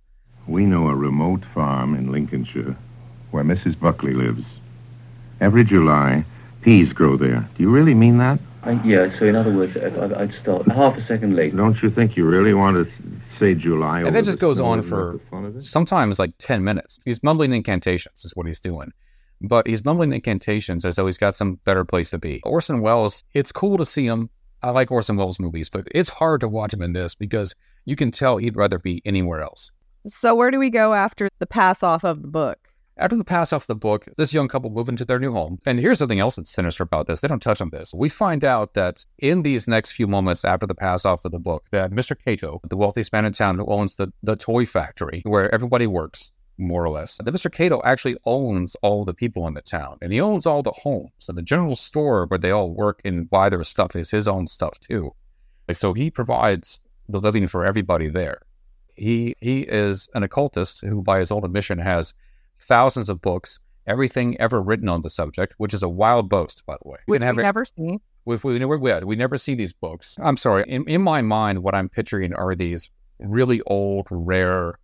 We 0.48 0.65
know 0.65 0.89
a 0.89 0.95
remote 0.95 1.43
farm 1.54 1.95
in 1.95 2.12
Lincolnshire 2.12 2.76
where 3.32 3.43
Mrs. 3.43 3.80
Buckley 3.80 4.13
lives. 4.13 4.43
Every 5.41 5.63
July, 5.63 6.26
peas 6.62 6.93
grow 6.93 7.17
there. 7.17 7.48
Do 7.58 7.63
you 7.63 7.69
really 7.69 7.93
mean 7.93 8.17
that? 8.19 8.39
Uh, 8.63 8.80
yeah, 8.84 9.15
so 9.19 9.26
in 9.26 9.36
other 9.36 9.52
words, 9.54 9.78
I- 9.78 9.89
I- 9.89 10.21
I'd 10.24 10.34
start 10.34 10.67
half 10.71 10.98
a 10.98 11.02
second 11.02 11.36
late. 11.36 11.56
Don't 11.56 11.82
you 11.84 11.89
think 11.89 12.15
you 12.17 12.26
really 12.26 12.54
want 12.54 12.76
to 12.88 12.91
say 13.38 13.54
July? 13.54 14.00
And 14.00 14.08
over 14.08 14.17
that 14.17 14.26
just 14.26 14.39
goes 14.39 14.60
on 14.60 14.82
for 14.82 15.13
make 15.13 15.21
fun 15.30 15.45
of 15.45 15.58
it? 15.58 15.65
sometimes 15.65 16.17
like 16.19 16.32
10 16.39 16.63
minutes. 16.63 17.00
He's 17.06 17.21
mumbling 17.21 17.54
incantations, 17.54 18.24
is 18.26 18.32
what 18.36 18.48
he's 18.48 18.60
doing. 18.60 18.91
But 19.47 19.67
he's 19.67 19.86
mumbling 19.86 20.13
incantations 20.13 20.86
as 20.86 20.95
though 20.95 21.05
he's 21.05 21.17
got 21.17 21.36
some 21.36 21.55
better 21.63 21.86
place 21.86 22.10
to 22.12 22.17
be. 22.17 22.41
Orson 22.43 22.81
Welles, 22.81 23.23
it's 23.34 23.51
cool 23.51 23.77
to 23.77 23.86
see 23.86 24.05
him. 24.05 24.29
I 24.62 24.71
like 24.71 24.91
Orson 24.91 25.17
Welles 25.17 25.39
movies, 25.39 25.69
but 25.69 25.88
it's 25.93 26.10
hard 26.10 26.41
to 26.41 26.47
watch 26.47 26.73
him 26.73 26.81
in 26.81 26.93
this 26.93 27.13
because 27.15 27.53
you 27.86 27.95
can 27.95 28.12
tell 28.12 28.38
he'd 28.38 28.55
rather 28.55 28.79
be 28.79 29.01
anywhere 29.05 29.41
else. 29.41 29.71
So, 30.08 30.36
where 30.36 30.51
do 30.51 30.60
we 30.60 30.69
go 30.69 30.93
after 30.93 31.29
the 31.39 31.47
pass 31.47 31.84
off 31.84 32.03
of 32.03 32.21
the 32.21 32.27
book? 32.27 32.69
After 32.97 33.17
the 33.17 33.25
pass 33.25 33.51
off 33.51 33.63
of 33.63 33.67
the 33.67 33.75
book, 33.75 34.05
this 34.17 34.34
young 34.34 34.47
couple 34.47 34.69
move 34.69 34.88
into 34.88 35.03
their 35.03 35.19
new 35.19 35.34
home. 35.34 35.60
And 35.65 35.79
here's 35.79 35.99
something 35.99 36.19
else 36.19 36.38
that's 36.38 36.51
sinister 36.51 36.84
about 36.84 37.08
this. 37.08 37.19
They 37.19 37.27
don't 37.27 37.41
touch 37.41 37.60
on 37.60 37.69
this. 37.69 37.93
We 37.93 38.08
find 38.08 38.45
out 38.45 38.73
that 38.75 39.05
in 39.19 39.41
these 39.41 39.67
next 39.67 39.91
few 39.91 40.08
moments 40.08 40.45
after 40.45 40.65
the 40.65 40.75
pass 40.75 41.05
off 41.05 41.25
of 41.25 41.34
the 41.34 41.39
book, 41.39 41.65
that 41.71 41.91
Mr. 41.91 42.15
Cato, 42.17 42.62
the 42.69 42.77
wealthiest 42.77 43.12
man 43.12 43.25
in 43.25 43.34
town 43.34 43.58
who 43.58 43.65
owns 43.65 43.95
the, 43.95 44.13
the 44.23 44.38
toy 44.38 44.65
factory 44.65 45.21
where 45.25 45.53
everybody 45.53 45.88
works, 45.88 46.31
more 46.58 46.84
or 46.84 46.89
less, 46.89 47.18
that 47.18 47.34
Mr. 47.34 47.52
Cato 47.52 47.82
actually 47.84 48.18
owns 48.26 48.76
all 48.82 49.04
the 49.04 49.13
people 49.13 49.48
in 49.48 49.54
the 49.54 49.62
town. 49.62 49.98
And 50.02 50.13
he 50.13 50.22
owns 50.22 50.46
all 50.46 50.63
the 50.63 50.72
homes. 50.72 51.28
And 51.28 51.38
the 51.38 51.41
general 51.41 51.76
store 51.76 52.26
where 52.28 52.38
they 52.38 52.52
all 52.52 52.72
work 52.72 53.02
and 53.04 53.30
buy 53.30 53.50
their 53.50 53.63
stuff 53.63 53.96
is 53.96 54.12
his 54.12 54.28
own 54.28 54.48
stuff 54.48 54.80
too. 54.80 55.13
Like, 55.68 55.78
so 55.78 55.94
he 55.94 56.10
provides 56.10 56.80
the 57.10 57.20
living 57.20 57.48
for 57.48 57.65
everybody 57.65 58.10
there. 58.10 58.41
He 58.96 59.36
he 59.41 59.62
is 59.62 60.08
an 60.13 60.24
occultist 60.24 60.82
who, 60.82 61.02
by 61.02 61.20
his 61.20 61.32
own 61.32 61.44
admission, 61.44 61.80
has 61.80 62.13
thousands 62.60 63.10
of 63.10 63.22
books, 63.22 63.60
everything 63.86 64.39
ever 64.39 64.62
written 64.62 64.88
on 64.88 65.02
the 65.02 65.10
subject, 65.10 65.54
which 65.58 65.74
is 65.74 65.84
a 65.84 65.89
wild 65.89 66.30
boast, 66.30 66.65
by 66.65 66.78
the 66.82 66.89
way. 66.89 67.00
Which 67.06 67.20
can 67.20 67.28
have 67.28 67.38
we 67.38 67.44
never 67.44 67.65
see. 67.65 68.00
we, 68.24 68.38
we, 68.38 68.60
never, 68.60 68.78
we, 68.78 68.94
we 69.00 69.15
never 69.15 69.38
see 69.38 69.54
these 69.54 69.74
books. 69.74 70.18
I'm 70.22 70.38
sorry. 70.38 70.63
In, 70.68 70.88
in 70.88 71.02
my 71.02 71.22
mind, 71.22 71.62
what 71.62 71.76
I'm 71.76 71.89
picturing 71.89 72.34
are 72.36 72.56
these 72.56 72.89
really 73.20 73.62
old, 73.68 74.08
rare 74.10 74.80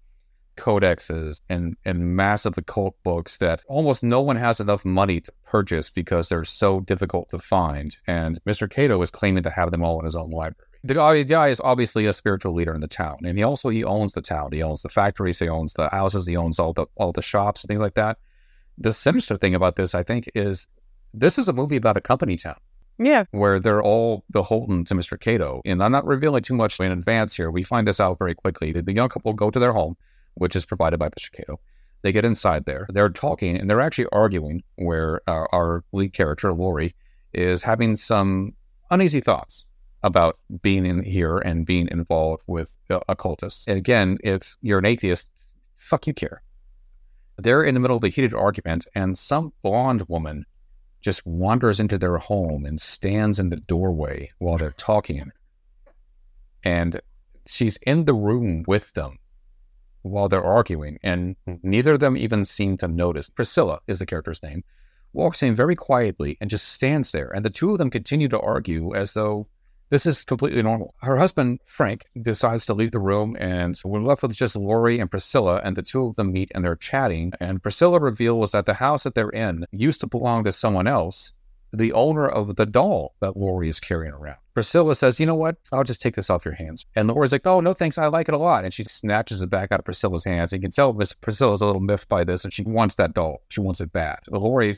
codexes 0.61 1.41
and, 1.49 1.75
and 1.85 2.15
massive 2.15 2.57
occult 2.57 2.95
books 3.03 3.37
that 3.39 3.63
almost 3.67 4.03
no 4.03 4.21
one 4.21 4.35
has 4.35 4.59
enough 4.59 4.85
money 4.85 5.19
to 5.21 5.31
purchase 5.45 5.89
because 5.89 6.29
they're 6.29 6.43
so 6.45 6.79
difficult 6.81 7.29
to 7.31 7.39
find. 7.39 7.97
And 8.07 8.39
Mr. 8.45 8.69
Cato 8.69 9.01
is 9.01 9.11
claiming 9.11 9.43
to 9.43 9.49
have 9.49 9.71
them 9.71 9.83
all 9.83 9.99
in 9.99 10.05
his 10.05 10.15
own 10.15 10.29
library. 10.29 10.67
The 10.83 10.93
guy, 10.95 11.13
the 11.15 11.23
guy 11.23 11.47
is 11.49 11.59
obviously 11.63 12.05
a 12.05 12.13
spiritual 12.13 12.53
leader 12.53 12.73
in 12.73 12.81
the 12.81 12.87
town, 12.87 13.19
and 13.23 13.37
he 13.37 13.43
also 13.43 13.69
he 13.69 13.83
owns 13.83 14.13
the 14.13 14.21
town. 14.21 14.49
He 14.51 14.63
owns 14.63 14.81
the 14.81 14.89
factories, 14.89 15.37
he 15.39 15.47
owns 15.47 15.73
the 15.73 15.89
houses, 15.89 16.25
he 16.25 16.35
owns 16.35 16.59
all 16.59 16.73
the 16.73 16.85
all 16.95 17.11
the 17.11 17.21
shops 17.21 17.63
and 17.63 17.67
things 17.67 17.81
like 17.81 17.93
that. 17.95 18.17
The 18.79 18.91
sinister 18.93 19.35
thing 19.37 19.53
about 19.53 19.75
this, 19.75 19.93
I 19.93 20.01
think, 20.01 20.29
is 20.33 20.67
this 21.13 21.37
is 21.37 21.47
a 21.47 21.53
movie 21.53 21.75
about 21.75 21.97
a 21.97 22.01
company 22.01 22.35
town 22.37 22.55
Yeah. 22.97 23.25
where 23.31 23.59
they're 23.59 23.83
all 23.83 24.23
beholden 24.31 24.85
to 24.85 24.95
Mr. 24.95 25.19
Cato. 25.19 25.61
And 25.65 25.83
I'm 25.83 25.91
not 25.91 26.05
revealing 26.07 26.41
too 26.41 26.55
much 26.55 26.79
in 26.79 26.91
advance 26.91 27.35
here. 27.35 27.51
We 27.51 27.61
find 27.63 27.85
this 27.87 27.99
out 27.99 28.17
very 28.17 28.33
quickly. 28.33 28.71
The, 28.71 28.81
the 28.81 28.93
young 28.95 29.09
couple 29.09 29.33
go 29.33 29.51
to 29.51 29.59
their 29.59 29.73
home, 29.73 29.97
which 30.35 30.55
is 30.55 30.65
provided 30.65 30.97
by 30.97 31.09
Mr. 31.09 31.31
Cato. 31.31 31.59
They 32.01 32.11
get 32.11 32.25
inside 32.25 32.65
there. 32.65 32.87
They're 32.89 33.09
talking 33.09 33.57
and 33.57 33.69
they're 33.69 33.81
actually 33.81 34.07
arguing 34.11 34.63
where 34.75 35.21
uh, 35.27 35.45
our 35.51 35.83
lead 35.91 36.13
character, 36.13 36.53
Lori, 36.53 36.95
is 37.33 37.63
having 37.63 37.95
some 37.95 38.53
uneasy 38.89 39.21
thoughts 39.21 39.65
about 40.03 40.39
being 40.61 40.85
in 40.85 41.03
here 41.03 41.37
and 41.37 41.65
being 41.65 41.87
involved 41.89 42.43
with 42.47 42.75
occultists. 43.07 43.67
And 43.67 43.77
again, 43.77 44.17
if 44.23 44.57
you're 44.61 44.79
an 44.79 44.85
atheist, 44.85 45.29
fuck 45.77 46.07
you 46.07 46.13
care. 46.13 46.41
They're 47.37 47.63
in 47.63 47.75
the 47.75 47.79
middle 47.79 47.97
of 47.97 48.03
a 48.03 48.09
heated 48.09 48.33
argument, 48.33 48.85
and 48.93 49.17
some 49.17 49.53
blonde 49.61 50.05
woman 50.07 50.45
just 51.01 51.25
wanders 51.25 51.79
into 51.79 51.97
their 51.97 52.17
home 52.17 52.65
and 52.65 52.79
stands 52.79 53.39
in 53.39 53.49
the 53.49 53.55
doorway 53.55 54.31
while 54.37 54.57
they're 54.57 54.71
talking. 54.71 55.31
And 56.63 57.01
she's 57.47 57.77
in 57.77 58.05
the 58.05 58.13
room 58.13 58.63
with 58.67 58.93
them 58.93 59.17
while 60.01 60.29
they're 60.29 60.43
arguing, 60.43 60.97
and 61.03 61.35
neither 61.63 61.93
of 61.93 61.99
them 61.99 62.17
even 62.17 62.45
seem 62.45 62.77
to 62.77 62.87
notice. 62.87 63.29
Priscilla 63.29 63.79
is 63.87 63.99
the 63.99 64.05
character's 64.05 64.41
name, 64.43 64.63
walks 65.13 65.43
in 65.43 65.55
very 65.55 65.75
quietly 65.75 66.37
and 66.39 66.49
just 66.49 66.67
stands 66.69 67.11
there. 67.11 67.29
And 67.29 67.45
the 67.45 67.49
two 67.49 67.71
of 67.71 67.77
them 67.77 67.89
continue 67.89 68.27
to 68.29 68.39
argue 68.39 68.95
as 68.95 69.13
though 69.13 69.45
this 69.89 70.05
is 70.05 70.23
completely 70.23 70.61
normal. 70.63 70.95
Her 71.01 71.17
husband, 71.17 71.59
Frank, 71.65 72.05
decides 72.19 72.65
to 72.65 72.73
leave 72.73 72.91
the 72.91 72.99
room, 72.99 73.35
and 73.37 73.79
we're 73.83 73.99
left 73.99 74.23
with 74.23 74.33
just 74.33 74.55
Lori 74.55 74.99
and 74.99 75.11
Priscilla, 75.11 75.59
and 75.65 75.75
the 75.75 75.81
two 75.81 76.05
of 76.05 76.15
them 76.15 76.31
meet 76.31 76.49
and 76.55 76.63
they're 76.63 76.77
chatting. 76.77 77.33
And 77.41 77.61
Priscilla 77.61 77.99
reveals 77.99 78.53
that 78.53 78.65
the 78.65 78.75
house 78.75 79.03
that 79.03 79.15
they're 79.15 79.29
in 79.29 79.65
used 79.71 79.99
to 79.99 80.07
belong 80.07 80.45
to 80.45 80.53
someone 80.53 80.87
else, 80.87 81.33
the 81.73 81.93
owner 81.93 82.27
of 82.27 82.55
the 82.55 82.65
doll 82.65 83.15
that 83.21 83.37
Lori 83.37 83.69
is 83.69 83.79
carrying 83.79 84.13
around. 84.13 84.37
Priscilla 84.53 84.95
says, 84.95 85.19
You 85.19 85.25
know 85.25 85.35
what? 85.35 85.57
I'll 85.71 85.83
just 85.83 86.01
take 86.01 86.15
this 86.15 86.29
off 86.29 86.45
your 86.45 86.53
hands. 86.53 86.85
And 86.95 87.07
Lori's 87.07 87.31
like, 87.31 87.47
Oh, 87.47 87.61
no, 87.61 87.73
thanks. 87.73 87.97
I 87.97 88.07
like 88.07 88.27
it 88.27 88.33
a 88.33 88.37
lot. 88.37 88.65
And 88.65 88.73
she 88.73 88.83
snatches 88.83 89.41
it 89.41 89.49
back 89.49 89.71
out 89.71 89.79
of 89.79 89.85
Priscilla's 89.85 90.25
hands. 90.25 90.51
You 90.51 90.59
can 90.59 90.71
tell 90.71 90.93
Miss 90.93 91.13
Priscilla's 91.13 91.61
a 91.61 91.65
little 91.65 91.81
miffed 91.81 92.09
by 92.09 92.23
this, 92.23 92.43
and 92.43 92.53
she 92.53 92.63
wants 92.63 92.95
that 92.95 93.13
doll. 93.13 93.41
She 93.49 93.61
wants 93.61 93.81
it 93.81 93.93
bad. 93.93 94.19
Lori 94.29 94.77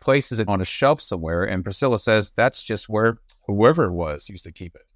places 0.00 0.40
it 0.40 0.48
on 0.48 0.60
a 0.60 0.64
shelf 0.64 1.00
somewhere, 1.00 1.44
and 1.44 1.64
Priscilla 1.64 1.98
says 1.98 2.32
that's 2.34 2.62
just 2.62 2.88
where 2.88 3.18
whoever 3.46 3.84
it 3.84 3.92
was 3.92 4.28
used 4.28 4.44
to 4.44 4.52
keep 4.52 4.74
it. 4.74 4.86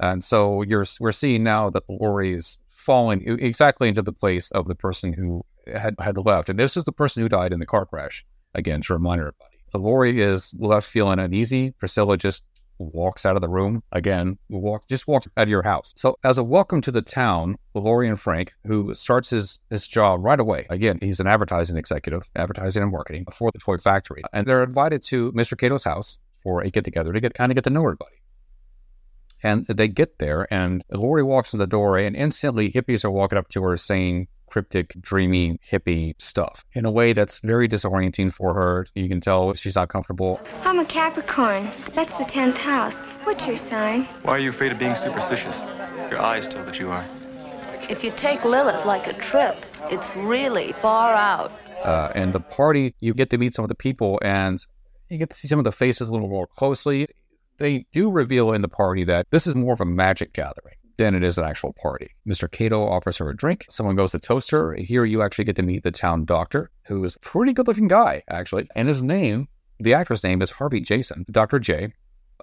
And 0.00 0.24
so 0.24 0.62
you're 0.62 0.86
we're 1.00 1.12
seeing 1.12 1.44
now 1.44 1.70
that 1.70 1.88
Lori 1.88 2.34
is 2.34 2.58
falling 2.70 3.22
exactly 3.40 3.88
into 3.88 4.02
the 4.02 4.12
place 4.12 4.50
of 4.50 4.66
the 4.66 4.74
person 4.74 5.12
who 5.12 5.44
had 5.72 5.94
had 5.98 6.18
left, 6.18 6.48
and 6.48 6.58
this 6.58 6.76
is 6.76 6.84
the 6.84 6.92
person 6.92 7.22
who 7.22 7.28
died 7.28 7.52
in 7.52 7.60
the 7.60 7.66
car 7.66 7.86
crash. 7.86 8.24
Again, 8.54 8.82
to 8.82 8.92
remind 8.92 9.20
everybody, 9.20 9.53
Lori 9.74 10.20
is 10.20 10.54
left 10.58 10.86
feeling 10.86 11.18
uneasy. 11.18 11.72
Priscilla 11.72 12.16
just 12.16 12.42
walks 12.78 13.24
out 13.24 13.36
of 13.36 13.42
the 13.42 13.48
room 13.48 13.82
again. 13.92 14.38
Walk 14.48 14.88
just 14.88 15.06
walks 15.06 15.28
out 15.36 15.44
of 15.44 15.48
your 15.48 15.62
house. 15.62 15.92
So 15.96 16.16
as 16.24 16.38
a 16.38 16.44
welcome 16.44 16.80
to 16.82 16.90
the 16.90 17.02
town, 17.02 17.56
Lori 17.74 18.08
and 18.08 18.18
Frank, 18.18 18.52
who 18.66 18.94
starts 18.94 19.30
his 19.30 19.58
his 19.70 19.86
job 19.86 20.24
right 20.24 20.40
away. 20.40 20.66
Again, 20.70 20.98
he's 21.00 21.20
an 21.20 21.26
advertising 21.26 21.76
executive, 21.76 22.30
advertising 22.36 22.82
and 22.82 22.92
marketing 22.92 23.26
for 23.32 23.50
the 23.52 23.58
toy 23.58 23.78
factory, 23.78 24.22
and 24.32 24.46
they're 24.46 24.62
invited 24.62 25.02
to 25.04 25.32
Mr. 25.32 25.58
Cato's 25.58 25.84
house 25.84 26.18
for 26.42 26.62
a 26.62 26.70
get 26.70 26.84
together 26.84 27.12
to 27.12 27.20
get 27.20 27.34
kind 27.34 27.50
of 27.50 27.54
get 27.54 27.64
to 27.64 27.70
know 27.70 27.82
everybody. 27.82 28.16
And 29.42 29.66
they 29.66 29.88
get 29.88 30.18
there, 30.18 30.46
and 30.52 30.82
Lori 30.90 31.22
walks 31.22 31.52
in 31.52 31.58
the 31.58 31.66
door, 31.66 31.98
and 31.98 32.16
instantly 32.16 32.72
hippies 32.72 33.04
are 33.04 33.10
walking 33.10 33.38
up 33.38 33.48
to 33.48 33.62
her 33.62 33.76
saying 33.76 34.28
cryptic, 34.54 34.94
dreamy, 35.00 35.58
hippie 35.68 36.14
stuff 36.22 36.64
in 36.74 36.84
a 36.84 36.90
way 36.90 37.12
that's 37.12 37.40
very 37.40 37.68
disorienting 37.68 38.32
for 38.32 38.54
her. 38.54 38.86
You 38.94 39.08
can 39.08 39.20
tell 39.20 39.52
she's 39.54 39.74
not 39.74 39.88
comfortable. 39.88 40.40
I'm 40.62 40.78
a 40.78 40.84
Capricorn. 40.84 41.68
That's 41.96 42.16
the 42.18 42.22
10th 42.22 42.58
house. 42.58 43.06
What's 43.24 43.48
your 43.48 43.56
sign? 43.56 44.04
Why 44.22 44.34
are 44.34 44.38
you 44.38 44.50
afraid 44.50 44.70
of 44.70 44.78
being 44.78 44.94
superstitious? 44.94 45.58
Your 46.08 46.20
eyes 46.20 46.46
tell 46.46 46.64
that 46.66 46.78
you 46.78 46.92
are. 46.92 47.04
If 47.88 48.04
you 48.04 48.12
take 48.12 48.44
Lilith 48.44 48.86
like 48.86 49.08
a 49.08 49.14
trip, 49.14 49.56
it's 49.86 50.14
really 50.14 50.72
far 50.74 51.16
out. 51.16 51.50
Uh, 51.82 52.12
and 52.14 52.32
the 52.32 52.38
party, 52.38 52.94
you 53.00 53.12
get 53.12 53.30
to 53.30 53.38
meet 53.38 53.56
some 53.56 53.64
of 53.64 53.68
the 53.68 53.74
people 53.74 54.20
and 54.22 54.64
you 55.08 55.18
get 55.18 55.30
to 55.30 55.36
see 55.36 55.48
some 55.48 55.58
of 55.58 55.64
the 55.64 55.72
faces 55.72 56.10
a 56.10 56.12
little 56.12 56.28
more 56.28 56.46
closely. 56.46 57.08
They 57.58 57.86
do 57.90 58.08
reveal 58.08 58.52
in 58.52 58.62
the 58.62 58.68
party 58.68 59.02
that 59.02 59.26
this 59.32 59.48
is 59.48 59.56
more 59.56 59.72
of 59.72 59.80
a 59.80 59.84
magic 59.84 60.32
gathering 60.32 60.76
than 60.96 61.14
it 61.14 61.22
is 61.22 61.38
an 61.38 61.44
actual 61.44 61.72
party. 61.72 62.10
Mr. 62.26 62.50
Cato 62.50 62.86
offers 62.86 63.18
her 63.18 63.30
a 63.30 63.36
drink. 63.36 63.66
Someone 63.70 63.96
goes 63.96 64.12
to 64.12 64.18
toast 64.18 64.50
her. 64.50 64.74
Here 64.74 65.04
you 65.04 65.22
actually 65.22 65.44
get 65.44 65.56
to 65.56 65.62
meet 65.62 65.82
the 65.82 65.90
town 65.90 66.24
doctor, 66.24 66.70
who 66.86 67.02
is 67.04 67.16
a 67.16 67.20
pretty 67.20 67.52
good 67.52 67.66
looking 67.66 67.88
guy, 67.88 68.22
actually. 68.28 68.66
And 68.74 68.88
his 68.88 69.02
name, 69.02 69.48
the 69.78 69.94
actor's 69.94 70.24
name 70.24 70.42
is 70.42 70.52
Harvey 70.52 70.80
Jason, 70.80 71.24
Dr. 71.30 71.58
J, 71.58 71.92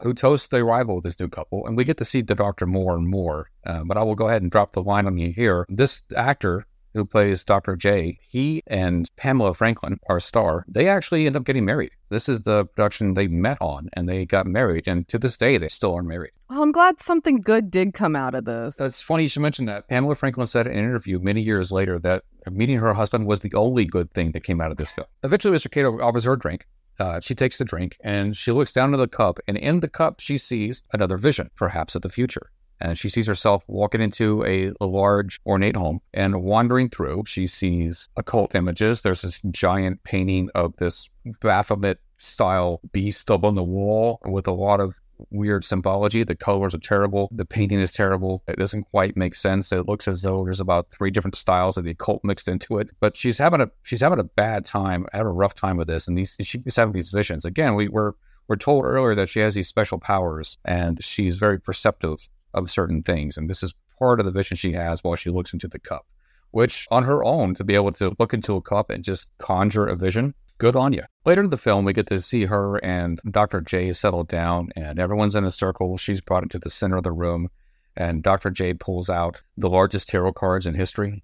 who 0.02 0.14
toasts 0.14 0.48
the 0.48 0.58
arrival 0.58 0.98
of 0.98 1.04
this 1.04 1.20
new 1.20 1.28
couple. 1.28 1.66
And 1.66 1.78
we 1.78 1.84
get 1.84 1.98
to 1.98 2.06
see 2.06 2.22
the 2.22 2.36
doctor 2.36 2.66
more 2.66 2.96
and 2.96 3.08
more. 3.08 3.50
Uh, 3.66 3.84
but 3.86 3.98
I 3.98 4.04
will 4.04 4.16
go 4.16 4.28
ahead 4.28 4.42
and 4.42 4.52
drop 4.52 4.74
the 4.74 4.84
line 4.84 5.06
on 5.06 5.18
you 5.18 5.32
here. 5.32 5.66
This 5.70 6.02
actor 6.16 6.66
who 6.94 7.06
plays 7.06 7.44
Dr. 7.44 7.76
J, 7.76 8.20
he 8.22 8.64
and 8.68 9.10
Pamela 9.16 9.54
Franklin, 9.54 10.00
our 10.10 10.20
star, 10.20 10.66
they 10.68 10.88
actually 10.88 11.26
end 11.26 11.36
up 11.36 11.44
getting 11.44 11.66
married. 11.66 11.92
This 12.10 12.28
is 12.28 12.42
the 12.42 12.66
production 12.66 13.14
they 13.14 13.28
met 13.28 13.58
on, 13.62 13.90
and 13.94 14.08
they 14.08 14.26
got 14.26 14.46
married. 14.46 14.88
And 14.88 15.08
to 15.08 15.18
this 15.18 15.38
day, 15.38 15.58
they 15.58 15.70
still 15.70 15.96
are 15.96 16.04
married. 16.04 16.32
Well, 16.50 16.62
I'm 16.62 16.72
glad 16.72 17.00
something 17.00 17.40
good 17.40 17.72
did 17.72 17.94
come 17.94 18.16
out 18.16 18.36
of 18.36 18.46
this. 18.46 18.76
That's 18.76 19.02
funny 19.02 19.24
you 19.24 19.30
should 19.30 19.42
mention 19.42 19.66
that. 19.66 19.88
Pamela 19.88 20.16
Franklin 20.16 20.48
said 20.48 20.68
in 20.68 20.74
an 20.74 20.80
interview 20.80 21.20
many 21.20 21.42
years 21.42 21.72
later 21.72 21.98
that 22.00 22.24
meeting 22.50 22.78
her 22.78 22.94
husband 22.94 23.26
was 23.26 23.40
the 23.40 23.54
only 23.54 23.86
good 23.86 24.12
thing 24.14 24.32
that 24.34 24.44
came 24.44 24.60
out 24.60 24.72
of 24.72 24.78
this 24.78 24.92
film. 24.92 25.08
Eventually, 25.24 25.58
Mr. 25.58 25.72
Cato 25.72 26.02
offers 26.02 26.26
her 26.26 26.34
a 26.34 26.40
drink. 26.40 26.68
Uh, 27.00 27.20
she 27.20 27.34
takes 27.34 27.58
the 27.58 27.66
drink 27.66 27.98
and 28.04 28.36
she 28.36 28.52
looks 28.52 28.72
down 28.72 28.90
into 28.90 28.98
the 28.98 29.08
cup, 29.08 29.40
and 29.48 29.58
in 29.58 29.80
the 29.80 29.90
cup, 29.90 30.20
she 30.20 30.38
sees 30.38 30.84
another 30.94 31.18
vision, 31.18 31.50
perhaps 31.56 31.96
of 31.96 32.02
the 32.02 32.10
future. 32.10 32.52
And 32.82 32.98
she 32.98 33.10
sees 33.10 33.28
herself 33.28 33.64
walking 33.68 34.02
into 34.02 34.44
a, 34.46 34.72
a 34.82 34.86
large, 34.86 35.40
ornate 35.46 35.76
home 35.76 36.02
and 36.14 36.44
wandering 36.44 36.90
through. 36.90 37.24
She 37.28 37.48
sees 37.48 38.10
occult 38.18 38.56
images. 38.56 39.02
There's 39.02 39.22
this 39.22 39.42
giant 39.52 40.04
painting 40.04 40.50
of 40.56 40.76
this 40.78 41.10
Baphomet 41.42 42.00
style 42.18 42.82
beast 42.92 43.30
up 43.32 43.44
on 43.44 43.56
the 43.56 43.64
wall 43.64 44.20
with 44.26 44.48
a 44.48 44.52
lot 44.52 44.80
of 44.80 44.96
weird 45.30 45.64
symbology. 45.64 46.24
The 46.24 46.36
colors 46.36 46.74
are 46.74 46.80
terrible. 46.80 47.30
The 47.32 47.46
painting 47.46 47.80
is 47.80 47.92
terrible. 47.92 48.44
It 48.48 48.58
doesn't 48.58 48.84
quite 48.86 49.16
make 49.16 49.36
sense. 49.36 49.72
It 49.72 49.88
looks 49.88 50.08
as 50.08 50.22
though 50.22 50.44
there's 50.44 50.60
about 50.60 50.90
three 50.90 51.12
different 51.12 51.36
styles 51.36 51.78
of 51.78 51.84
the 51.84 51.92
occult 51.92 52.24
mixed 52.24 52.48
into 52.48 52.80
it. 52.80 52.90
But 53.00 53.16
she's 53.16 53.38
having 53.38 53.62
a 53.62 53.70
she's 53.84 54.02
having 54.02 54.20
a 54.20 54.24
bad 54.24 54.66
time, 54.66 55.06
having 55.14 55.28
a 55.28 55.34
rough 55.34 55.54
time 55.54 55.78
with 55.78 55.88
this, 55.88 56.08
and 56.08 56.18
these 56.18 56.36
she's 56.42 56.76
having 56.76 56.94
these 56.94 57.10
visions. 57.10 57.46
Again, 57.46 57.76
we 57.76 57.88
were 57.88 58.16
we're 58.48 58.56
told 58.56 58.86
earlier 58.86 59.16
that 59.16 59.30
she 59.30 59.40
has 59.40 59.54
these 59.54 59.68
special 59.68 60.00
powers 60.00 60.58
and 60.66 61.02
she's 61.04 61.38
very 61.38 61.60
perceptive 61.60 62.28
of 62.54 62.72
certain 62.72 63.04
things, 63.04 63.38
and 63.38 63.50
this 63.50 63.64
is 63.64 63.74
part 64.00 64.20
of 64.20 64.26
the 64.26 64.32
vision 64.32 64.58
she 64.58 64.74
has 64.74 65.04
while 65.04 65.16
she 65.16 65.30
looks 65.30 65.54
into 65.54 65.68
the 65.68 65.80
cup. 65.80 66.06
Which, 66.52 66.88
on 66.92 67.04
her 67.04 67.24
own, 67.24 67.56
to 67.56 67.64
be 67.64 67.76
able 67.76 67.94
to 67.94 68.14
look 68.20 68.34
into 68.34 68.56
a 68.56 68.62
cup 68.62 68.90
and 68.90 69.04
just 69.04 69.32
conjure 69.38 69.88
a 69.88 69.96
vision, 69.96 70.34
good 70.58 70.76
on 70.76 70.92
you. 70.92 71.04
Later 71.26 71.44
in 71.44 71.50
the 71.50 71.58
film, 71.58 71.86
we 71.86 71.94
get 71.94 72.08
to 72.08 72.20
see 72.20 72.46
her 72.46 72.78
and 72.84 73.22
Dr. 73.30 73.62
J 73.62 73.94
settle 73.94 74.24
down, 74.24 74.70
and 74.76 75.00
everyone's 75.00 75.36
in 75.36 75.46
a 75.46 75.52
circle. 75.52 75.98
She's 75.98 76.20
brought 76.20 76.44
into 76.44 76.60
the 76.60 76.70
center 76.70 76.98
of 76.98 77.04
the 77.04 77.12
room, 77.12 77.50
and 77.96 78.22
Dr. 78.22 78.50
J 78.50 78.74
pulls 78.74 79.10
out 79.10 79.42
the 79.58 79.70
largest 79.70 80.10
tarot 80.10 80.34
cards 80.34 80.66
in 80.66 80.74
history. 80.74 81.24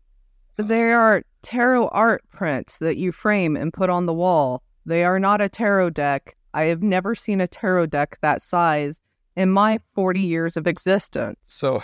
They 0.58 0.92
are 0.92 1.24
tarot 1.44 1.90
art 1.90 2.24
prints 2.32 2.78
that 2.78 2.98
you 2.98 3.12
frame 3.12 3.56
and 3.56 3.74
put 3.74 3.90
on 3.90 4.06
the 4.06 4.14
wall. 4.14 4.64
They 4.86 5.04
are 5.04 5.20
not 5.20 5.42
a 5.42 5.50
tarot 5.50 5.92
deck. 5.92 6.36
I 6.54 6.64
have 6.64 6.82
never 6.82 7.14
seen 7.14 7.42
a 7.42 7.48
tarot 7.48 7.88
deck 7.88 8.18
that 8.22 8.42
size 8.42 9.00
in 9.38 9.52
my 9.52 9.80
40 9.94 10.20
years 10.20 10.58
of 10.58 10.68
existence. 10.68 11.38
So 11.44 11.84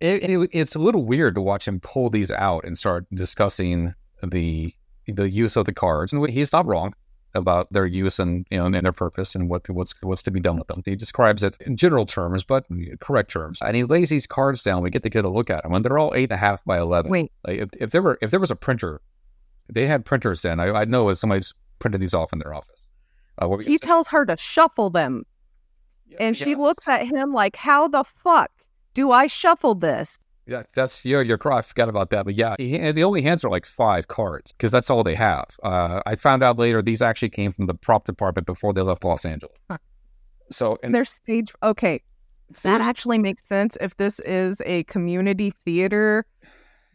it, 0.00 0.22
it, 0.30 0.50
it's 0.52 0.76
a 0.76 0.78
little 0.78 1.04
weird 1.04 1.34
to 1.34 1.40
watch 1.40 1.66
him 1.66 1.80
pull 1.80 2.10
these 2.10 2.30
out 2.30 2.64
and 2.64 2.78
start 2.78 3.06
discussing 3.12 3.94
the 4.22 4.72
the 5.08 5.28
use 5.28 5.56
of 5.56 5.64
the 5.64 5.72
cards. 5.72 6.12
And 6.12 6.28
he's 6.28 6.52
not 6.52 6.66
wrong 6.66 6.94
about 7.34 7.72
their 7.72 7.86
use 7.86 8.18
and 8.18 8.46
you 8.50 8.58
know 8.58 8.66
and 8.66 8.74
their 8.74 8.92
purpose 8.92 9.34
and 9.34 9.48
what 9.48 9.68
what's 9.70 9.94
what's 10.02 10.22
to 10.22 10.30
be 10.30 10.40
done 10.40 10.58
with 10.58 10.68
them. 10.68 10.82
He 10.84 10.94
describes 10.94 11.42
it 11.42 11.54
in 11.60 11.76
general 11.76 12.04
terms, 12.04 12.44
but 12.44 12.66
correct 13.00 13.30
terms. 13.30 13.58
And 13.62 13.74
he 13.74 13.84
lays 13.84 14.10
these 14.10 14.26
cards 14.26 14.62
down. 14.62 14.82
We 14.82 14.90
get 14.90 15.02
to 15.02 15.10
get 15.10 15.24
a 15.24 15.30
look 15.30 15.48
at 15.48 15.62
them, 15.62 15.72
and 15.72 15.84
they're 15.84 15.98
all 15.98 16.12
eight 16.14 16.30
and 16.30 16.32
a 16.32 16.36
half 16.36 16.62
by 16.64 16.78
eleven. 16.78 17.10
Wait. 17.10 17.32
Like 17.46 17.58
if, 17.60 17.68
if 17.80 17.90
there 17.92 18.02
were 18.02 18.18
if 18.20 18.30
there 18.30 18.40
was 18.40 18.50
a 18.50 18.56
printer, 18.56 19.00
they 19.70 19.86
had 19.86 20.04
printers 20.04 20.42
then. 20.42 20.60
I, 20.60 20.68
I 20.70 20.84
know 20.84 21.08
if 21.08 21.18
somebody's 21.18 21.54
printed 21.78 22.02
these 22.02 22.14
off 22.14 22.32
in 22.32 22.38
their 22.40 22.54
office. 22.54 22.88
Uh, 23.42 23.48
what 23.48 23.64
He 23.64 23.78
tells 23.78 24.08
her 24.08 24.24
to 24.26 24.36
shuffle 24.36 24.90
them, 24.90 25.24
and 26.18 26.36
she 26.36 26.54
looks 26.54 26.88
at 26.88 27.06
him 27.06 27.32
like, 27.32 27.56
How 27.56 27.88
the 27.88 28.04
fuck 28.04 28.50
do 28.94 29.10
I 29.10 29.26
shuffle 29.26 29.74
this? 29.74 30.18
Yeah, 30.46 30.64
that's 30.74 31.04
yeah, 31.04 31.20
you're 31.20 31.38
correct. 31.38 31.58
I 31.58 31.62
forgot 31.62 31.88
about 31.88 32.10
that, 32.10 32.24
but 32.24 32.34
yeah, 32.34 32.56
he, 32.58 32.76
and 32.76 32.96
the 32.98 33.04
only 33.04 33.22
hands 33.22 33.44
are 33.44 33.50
like 33.50 33.64
five 33.64 34.08
cards 34.08 34.52
because 34.52 34.72
that's 34.72 34.90
all 34.90 35.04
they 35.04 35.14
have. 35.14 35.46
Uh, 35.62 36.00
I 36.06 36.16
found 36.16 36.42
out 36.42 36.58
later 36.58 36.82
these 36.82 37.02
actually 37.02 37.30
came 37.30 37.52
from 37.52 37.66
the 37.66 37.74
prop 37.74 38.04
department 38.04 38.46
before 38.46 38.72
they 38.72 38.82
left 38.82 39.04
Los 39.04 39.24
Angeles. 39.24 39.56
Huh. 39.70 39.78
So 40.50 40.76
and 40.82 40.92
Their 40.92 41.04
stage. 41.04 41.52
Okay. 41.62 42.02
that 42.64 42.80
actually 42.80 43.18
makes 43.18 43.46
sense. 43.48 43.78
If 43.80 43.96
this 43.96 44.18
is 44.20 44.60
a 44.66 44.82
community 44.84 45.52
theater, 45.64 46.26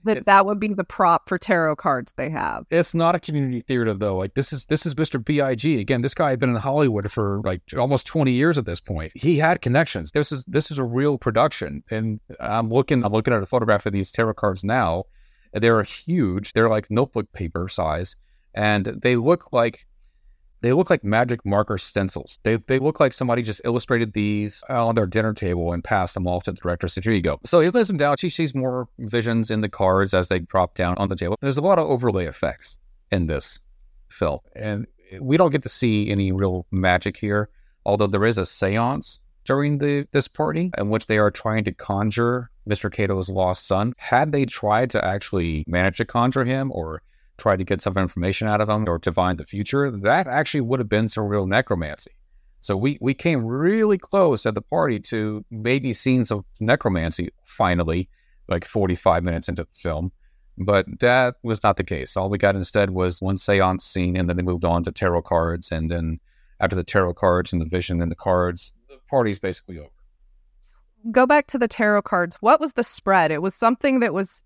that 0.05 0.25
that 0.25 0.45
would 0.45 0.59
be 0.59 0.73
the 0.73 0.83
prop 0.83 1.27
for 1.29 1.37
tarot 1.37 1.75
cards 1.75 2.13
they 2.15 2.29
have. 2.29 2.65
It's 2.69 2.93
not 2.93 3.15
a 3.15 3.19
community 3.19 3.61
theater 3.61 3.93
though. 3.93 4.17
Like 4.17 4.33
this 4.33 4.53
is 4.53 4.65
this 4.65 4.85
is 4.85 4.95
Mr. 4.95 5.23
Big. 5.23 5.35
Again, 5.35 6.01
this 6.01 6.13
guy 6.13 6.29
had 6.29 6.39
been 6.39 6.49
in 6.49 6.55
Hollywood 6.55 7.11
for 7.11 7.41
like 7.43 7.61
almost 7.77 8.07
twenty 8.07 8.31
years 8.31 8.57
at 8.57 8.65
this 8.65 8.79
point. 8.79 9.11
He 9.15 9.37
had 9.37 9.61
connections. 9.61 10.11
This 10.11 10.31
is 10.31 10.45
this 10.45 10.71
is 10.71 10.77
a 10.77 10.83
real 10.83 11.17
production. 11.17 11.83
And 11.91 12.19
I'm 12.39 12.69
looking 12.69 13.03
I'm 13.03 13.11
looking 13.11 13.33
at 13.33 13.43
a 13.43 13.45
photograph 13.45 13.85
of 13.85 13.93
these 13.93 14.11
tarot 14.11 14.35
cards 14.35 14.63
now. 14.63 15.05
They're 15.53 15.83
huge. 15.83 16.53
They're 16.53 16.69
like 16.69 16.89
notebook 16.89 17.31
paper 17.31 17.67
size, 17.69 18.15
and 18.53 18.85
they 18.85 19.15
look 19.15 19.53
like 19.53 19.85
they 20.65 20.73
look 20.73 20.89
like 20.89 21.03
magic 21.03 21.45
marker 21.45 21.77
stencils. 21.77 22.39
They 22.41 22.55
they 22.55 22.79
look 22.79 22.99
like 22.99 23.13
somebody 23.13 23.43
just 23.43 23.61
illustrated 23.65 24.13
these 24.13 24.63
on 24.67 24.95
their 24.95 25.05
dinner 25.05 25.31
table 25.31 25.71
and 25.73 25.83
passed 25.83 26.15
them 26.15 26.25
off 26.25 26.45
to 26.45 26.51
the 26.51 26.57
director. 26.59 26.87
So 26.87 27.01
here 27.01 27.13
you 27.13 27.21
go. 27.21 27.39
So 27.45 27.59
he 27.59 27.69
lays 27.69 27.85
them 27.85 27.97
down. 27.97 28.17
She 28.17 28.31
sees 28.31 28.55
more 28.55 28.87
visions 28.97 29.51
in 29.51 29.61
the 29.61 29.69
cards 29.69 30.15
as 30.15 30.27
they 30.27 30.39
drop 30.39 30.73
down 30.73 30.95
on 30.97 31.07
the 31.07 31.15
table. 31.15 31.37
There's 31.39 31.59
a 31.59 31.61
lot 31.61 31.77
of 31.77 31.87
overlay 31.87 32.25
effects 32.25 32.79
in 33.11 33.27
this 33.27 33.59
film, 34.09 34.39
and 34.55 34.87
we 35.21 35.37
don't 35.37 35.51
get 35.51 35.61
to 35.61 35.69
see 35.69 36.09
any 36.09 36.31
real 36.31 36.65
magic 36.71 37.15
here. 37.15 37.49
Although 37.85 38.07
there 38.07 38.25
is 38.25 38.39
a 38.39 38.41
séance 38.41 39.19
during 39.43 39.77
the 39.77 40.07
this 40.13 40.27
party 40.27 40.71
in 40.79 40.89
which 40.89 41.05
they 41.05 41.19
are 41.19 41.29
trying 41.29 41.65
to 41.65 41.73
conjure 41.73 42.49
Mr. 42.67 42.91
Cato's 42.91 43.29
lost 43.29 43.67
son. 43.67 43.93
Had 43.97 44.31
they 44.31 44.45
tried 44.45 44.89
to 44.89 45.05
actually 45.05 45.63
manage 45.67 45.97
to 45.97 46.05
conjure 46.05 46.43
him 46.43 46.71
or 46.73 47.03
try 47.37 47.55
to 47.55 47.63
get 47.63 47.81
some 47.81 47.97
information 47.97 48.47
out 48.47 48.61
of 48.61 48.67
them 48.67 48.87
or 48.87 48.97
divine 48.97 49.37
the 49.37 49.45
future, 49.45 49.91
that 49.91 50.27
actually 50.27 50.61
would 50.61 50.79
have 50.79 50.89
been 50.89 51.09
some 51.09 51.25
real 51.25 51.45
necromancy. 51.45 52.11
So 52.61 52.75
we 52.75 52.97
we 52.99 53.13
came 53.13 53.45
really 53.45 53.97
close 53.97 54.45
at 54.45 54.55
the 54.55 54.61
party 54.61 54.99
to 55.11 55.45
maybe 55.51 55.93
seeing 55.93 56.25
some 56.25 56.45
necromancy 56.59 57.29
finally, 57.45 58.09
like 58.47 58.65
45 58.65 59.23
minutes 59.23 59.47
into 59.47 59.63
the 59.63 59.69
film. 59.75 60.11
But 60.57 60.85
that 60.99 61.35
was 61.43 61.61
not 61.63 61.77
the 61.77 61.83
case. 61.83 62.15
All 62.15 62.29
we 62.29 62.37
got 62.37 62.55
instead 62.55 62.91
was 62.91 63.21
one 63.21 63.37
seance 63.37 63.83
scene, 63.83 64.15
and 64.15 64.29
then 64.29 64.37
they 64.37 64.43
moved 64.43 64.65
on 64.65 64.83
to 64.85 64.91
tarot 64.91 65.23
cards. 65.23 65.71
And 65.71 65.91
then 65.91 66.19
after 66.59 66.75
the 66.75 66.83
tarot 66.83 67.15
cards 67.15 67.51
and 67.51 67.61
the 67.61 67.65
vision 67.65 68.01
and 68.01 68.09
the 68.09 68.15
cards, 68.15 68.71
the 68.87 68.97
party's 69.09 69.37
basically 69.37 69.77
over. 69.77 69.89
Go 71.11 71.27
back 71.27 71.47
to 71.47 71.57
the 71.57 71.67
tarot 71.67 72.03
cards. 72.03 72.37
What 72.37 72.59
was 72.59 72.73
the 72.73 72.83
spread? 72.83 73.31
It 73.31 73.41
was 73.41 73.53
something 73.53 73.99
that 73.99 74.13
was 74.13 74.43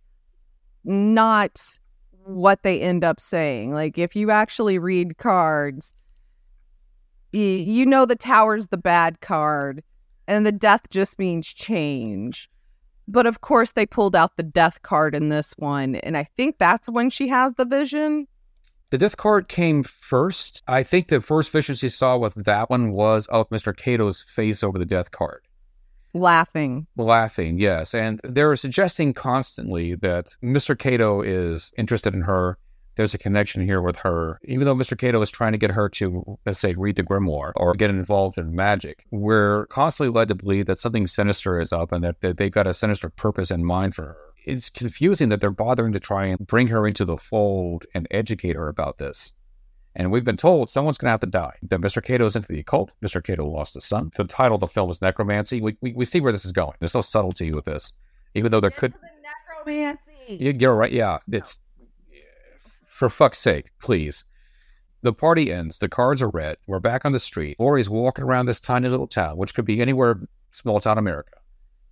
not 0.83 1.79
what 2.29 2.63
they 2.63 2.79
end 2.79 3.03
up 3.03 3.19
saying. 3.19 3.71
Like 3.71 3.97
if 3.97 4.15
you 4.15 4.31
actually 4.31 4.77
read 4.77 5.17
cards, 5.17 5.93
y- 7.33 7.39
you 7.39 7.85
know 7.85 8.05
the 8.05 8.15
tower's 8.15 8.67
the 8.67 8.77
bad 8.77 9.21
card 9.21 9.83
and 10.27 10.45
the 10.45 10.51
death 10.51 10.89
just 10.89 11.19
means 11.19 11.47
change. 11.47 12.49
But 13.07 13.25
of 13.25 13.41
course 13.41 13.71
they 13.71 13.85
pulled 13.85 14.15
out 14.15 14.37
the 14.37 14.43
death 14.43 14.81
card 14.83 15.15
in 15.15 15.29
this 15.29 15.53
one 15.57 15.95
and 15.95 16.15
I 16.15 16.25
think 16.37 16.57
that's 16.57 16.89
when 16.89 17.09
she 17.09 17.27
has 17.29 17.53
the 17.53 17.65
vision. 17.65 18.27
The 18.91 18.97
death 18.97 19.17
card 19.17 19.47
came 19.47 19.83
first. 19.83 20.63
I 20.67 20.81
think 20.83 21.07
the 21.07 21.21
first 21.21 21.51
vision 21.51 21.75
she 21.75 21.89
saw 21.89 22.17
with 22.17 22.33
that 22.45 22.69
one 22.69 22.91
was 22.91 23.27
of 23.27 23.49
Mr. 23.49 23.75
Cato's 23.75 24.23
face 24.27 24.63
over 24.63 24.79
the 24.79 24.85
death 24.85 25.11
card. 25.11 25.43
Laughing. 26.13 26.87
Laughing, 26.97 27.59
yes. 27.59 27.93
And 27.93 28.19
they're 28.23 28.55
suggesting 28.55 29.13
constantly 29.13 29.95
that 29.95 30.35
Mr. 30.43 30.77
Cato 30.77 31.21
is 31.21 31.71
interested 31.77 32.13
in 32.13 32.21
her. 32.21 32.57
There's 32.97 33.13
a 33.13 33.17
connection 33.17 33.61
here 33.61 33.81
with 33.81 33.95
her. 33.97 34.39
Even 34.43 34.65
though 34.65 34.75
Mr. 34.75 34.97
Cato 34.97 35.21
is 35.21 35.31
trying 35.31 35.53
to 35.53 35.57
get 35.57 35.71
her 35.71 35.87
to, 35.89 36.37
let's 36.45 36.59
say, 36.59 36.73
read 36.73 36.97
the 36.97 37.03
grimoire 37.03 37.53
or 37.55 37.73
get 37.73 37.89
involved 37.89 38.37
in 38.37 38.55
magic, 38.55 39.05
we're 39.11 39.67
constantly 39.67 40.13
led 40.13 40.27
to 40.27 40.35
believe 40.35 40.65
that 40.65 40.79
something 40.79 41.07
sinister 41.07 41.61
is 41.61 41.71
up 41.71 41.91
and 41.91 42.03
that, 42.03 42.19
that 42.21 42.37
they've 42.37 42.51
got 42.51 42.67
a 42.67 42.73
sinister 42.73 43.09
purpose 43.09 43.51
in 43.51 43.63
mind 43.63 43.95
for 43.95 44.03
her. 44.03 44.17
It's 44.45 44.69
confusing 44.69 45.29
that 45.29 45.39
they're 45.41 45.51
bothering 45.51 45.93
to 45.93 45.99
try 45.99 46.25
and 46.25 46.45
bring 46.45 46.67
her 46.67 46.87
into 46.87 47.05
the 47.05 47.17
fold 47.17 47.85
and 47.93 48.07
educate 48.11 48.55
her 48.55 48.67
about 48.67 48.97
this. 48.97 49.31
And 49.95 50.11
we've 50.11 50.23
been 50.23 50.37
told 50.37 50.69
someone's 50.69 50.97
going 50.97 51.07
to 51.07 51.11
have 51.11 51.19
to 51.21 51.27
die. 51.27 51.55
That 51.63 51.81
Mr. 51.81 52.03
Cato 52.03 52.25
is 52.25 52.35
into 52.35 52.47
the 52.47 52.59
occult. 52.59 52.93
Mr. 53.03 53.23
Cato 53.23 53.45
lost 53.45 53.75
a 53.75 53.81
son. 53.81 54.11
The 54.15 54.23
title 54.25 54.55
of 54.55 54.61
the 54.61 54.67
film 54.67 54.89
is 54.91 55.01
Necromancy. 55.01 55.61
We, 55.61 55.77
we, 55.81 55.93
we 55.93 56.05
see 56.05 56.21
where 56.21 56.31
this 56.31 56.45
is 56.45 56.51
going. 56.51 56.73
There's 56.79 56.93
no 56.93 57.01
subtlety 57.01 57.51
with 57.51 57.65
this, 57.65 57.93
even 58.35 58.51
though 58.51 58.59
there 58.61 58.69
could. 58.69 58.93
Be 58.93 58.99
necromancy. 59.65 60.43
You- 60.43 60.55
You're 60.57 60.75
right. 60.75 60.91
Yeah, 60.91 61.17
it's 61.31 61.59
for 62.85 63.09
fuck's 63.09 63.39
sake, 63.39 63.71
please. 63.81 64.25
The 65.01 65.13
party 65.13 65.51
ends. 65.51 65.77
The 65.77 65.87
cards 65.89 66.21
are 66.21 66.29
read. 66.29 66.57
We're 66.67 66.79
back 66.79 67.05
on 67.05 67.11
the 67.13 67.19
street. 67.19 67.57
Lori's 67.59 67.89
walking 67.89 68.25
around 68.25 68.45
this 68.45 68.59
tiny 68.59 68.89
little 68.89 69.07
town, 69.07 69.37
which 69.37 69.53
could 69.55 69.65
be 69.65 69.81
anywhere 69.81 70.19
small 70.51 70.79
town 70.79 70.97
America. 70.97 71.31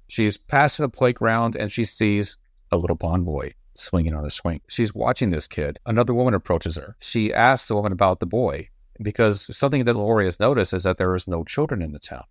She's 0.10 0.38
passing 0.38 0.84
a 0.86 0.90
playground 0.90 1.56
and 1.56 1.72
she 1.72 1.84
sees 1.86 2.38
a 2.72 2.78
little 2.78 2.96
blonde 2.98 3.26
boy 3.26 3.54
swinging 3.78 4.14
on 4.14 4.26
a 4.26 4.30
swing. 4.30 4.62
She's 4.68 4.94
watching 4.94 5.30
this 5.30 5.48
kid. 5.48 5.80
Another 5.86 6.14
woman 6.14 6.34
approaches 6.34 6.76
her. 6.76 6.96
She 7.00 7.34
asks 7.34 7.68
the 7.68 7.76
woman 7.76 7.92
about 7.92 8.20
the 8.20 8.26
boy 8.26 8.70
because 9.02 9.56
something 9.56 9.86
that 9.86 9.96
Lori 9.96 10.26
has 10.26 10.40
noticed 10.40 10.74
is 10.74 10.84
that 10.84 10.98
there 10.98 11.16
is 11.16 11.28
no 11.28 11.44
children 11.44 11.82
in 11.82 11.92
the 11.92 12.00
town. 12.00 12.24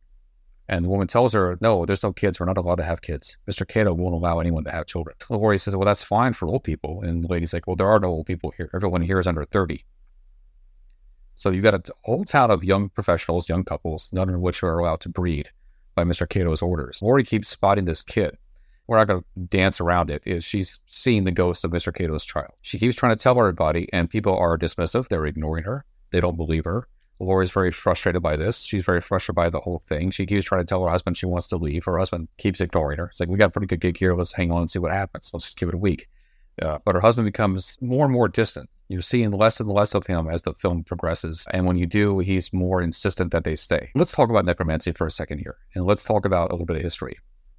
And 0.68 0.84
the 0.84 0.88
woman 0.88 1.06
tells 1.06 1.32
her, 1.32 1.56
No, 1.60 1.86
there's 1.86 2.02
no 2.02 2.12
kids. 2.12 2.40
We're 2.40 2.46
not 2.46 2.58
allowed 2.58 2.76
to 2.76 2.84
have 2.84 3.00
kids. 3.00 3.38
Mr. 3.48 3.66
Cato 3.66 3.94
won't 3.94 4.14
allow 4.14 4.40
anyone 4.40 4.64
to 4.64 4.72
have 4.72 4.86
children. 4.86 5.16
Lori 5.30 5.58
says, 5.58 5.76
Well, 5.76 5.86
that's 5.86 6.02
fine 6.02 6.32
for 6.32 6.48
old 6.48 6.64
people. 6.64 7.02
And 7.02 7.22
the 7.22 7.28
lady's 7.28 7.52
like, 7.52 7.66
Well, 7.66 7.76
there 7.76 7.90
are 7.90 8.00
no 8.00 8.08
old 8.08 8.26
people 8.26 8.52
here. 8.56 8.68
Everyone 8.74 9.02
here 9.02 9.20
is 9.20 9.28
under 9.28 9.44
30. 9.44 9.84
So 11.36 11.50
you've 11.50 11.62
got 11.62 11.74
a 11.74 11.92
whole 12.04 12.24
town 12.24 12.50
of 12.50 12.64
young 12.64 12.88
professionals, 12.88 13.48
young 13.48 13.62
couples, 13.62 14.08
none 14.12 14.30
of 14.30 14.40
which 14.40 14.62
are 14.62 14.78
allowed 14.78 15.00
to 15.00 15.08
breed 15.08 15.50
by 15.94 16.02
Mr. 16.02 16.28
Cato's 16.28 16.62
orders. 16.62 17.00
Lori 17.02 17.22
keeps 17.22 17.48
spotting 17.48 17.84
this 17.84 18.02
kid. 18.02 18.36
We're 18.86 18.98
not 18.98 19.08
going 19.08 19.20
to 19.20 19.40
dance 19.40 19.80
around 19.80 20.10
it. 20.10 20.22
Is 20.26 20.44
she's 20.44 20.80
seeing 20.86 21.24
the 21.24 21.32
ghost 21.32 21.64
of 21.64 21.70
Mr. 21.70 21.94
Cato's 21.94 22.24
child. 22.24 22.52
She 22.62 22.78
keeps 22.78 22.96
trying 22.96 23.16
to 23.16 23.22
tell 23.22 23.38
everybody, 23.38 23.88
and 23.92 24.08
people 24.08 24.36
are 24.36 24.56
dismissive. 24.56 25.08
They're 25.08 25.26
ignoring 25.26 25.64
her. 25.64 25.84
They 26.10 26.20
don't 26.20 26.36
believe 26.36 26.64
her. 26.64 26.88
Lori's 27.18 27.50
very 27.50 27.72
frustrated 27.72 28.22
by 28.22 28.36
this. 28.36 28.60
She's 28.60 28.84
very 28.84 29.00
frustrated 29.00 29.36
by 29.36 29.48
the 29.48 29.60
whole 29.60 29.78
thing. 29.86 30.10
She 30.10 30.26
keeps 30.26 30.44
trying 30.44 30.62
to 30.62 30.66
tell 30.66 30.84
her 30.84 30.90
husband 30.90 31.16
she 31.16 31.26
wants 31.26 31.48
to 31.48 31.56
leave. 31.56 31.84
Her 31.84 31.98
husband 31.98 32.28
keeps 32.36 32.60
ignoring 32.60 32.98
her. 32.98 33.06
It's 33.06 33.20
like, 33.20 33.28
we 33.28 33.38
got 33.38 33.48
a 33.48 33.50
pretty 33.50 33.66
good 33.66 33.80
gig 33.80 33.96
here. 33.96 34.14
Let's 34.14 34.32
hang 34.32 34.50
on 34.50 34.60
and 34.60 34.70
see 34.70 34.78
what 34.78 34.92
happens. 34.92 35.30
Let's 35.32 35.46
just 35.46 35.58
give 35.58 35.70
it 35.70 35.74
a 35.74 35.78
week. 35.78 36.08
Uh, 36.60 36.78
but 36.84 36.94
her 36.94 37.00
husband 37.00 37.26
becomes 37.26 37.76
more 37.80 38.04
and 38.04 38.12
more 38.12 38.28
distant. 38.28 38.70
You're 38.88 39.02
seeing 39.02 39.30
less 39.30 39.60
and 39.60 39.68
less 39.68 39.94
of 39.94 40.06
him 40.06 40.28
as 40.28 40.42
the 40.42 40.54
film 40.54 40.84
progresses. 40.84 41.46
And 41.50 41.66
when 41.66 41.76
you 41.76 41.86
do, 41.86 42.18
he's 42.20 42.52
more 42.52 42.80
insistent 42.80 43.32
that 43.32 43.44
they 43.44 43.56
stay. 43.56 43.90
Let's 43.94 44.12
talk 44.12 44.30
about 44.30 44.44
necromancy 44.44 44.92
for 44.92 45.06
a 45.06 45.10
second 45.10 45.38
here. 45.38 45.56
And 45.74 45.84
let's 45.84 46.04
talk 46.04 46.24
about 46.24 46.50
a 46.50 46.52
little 46.52 46.66
bit 46.66 46.76
of 46.76 46.82
history 46.82 47.16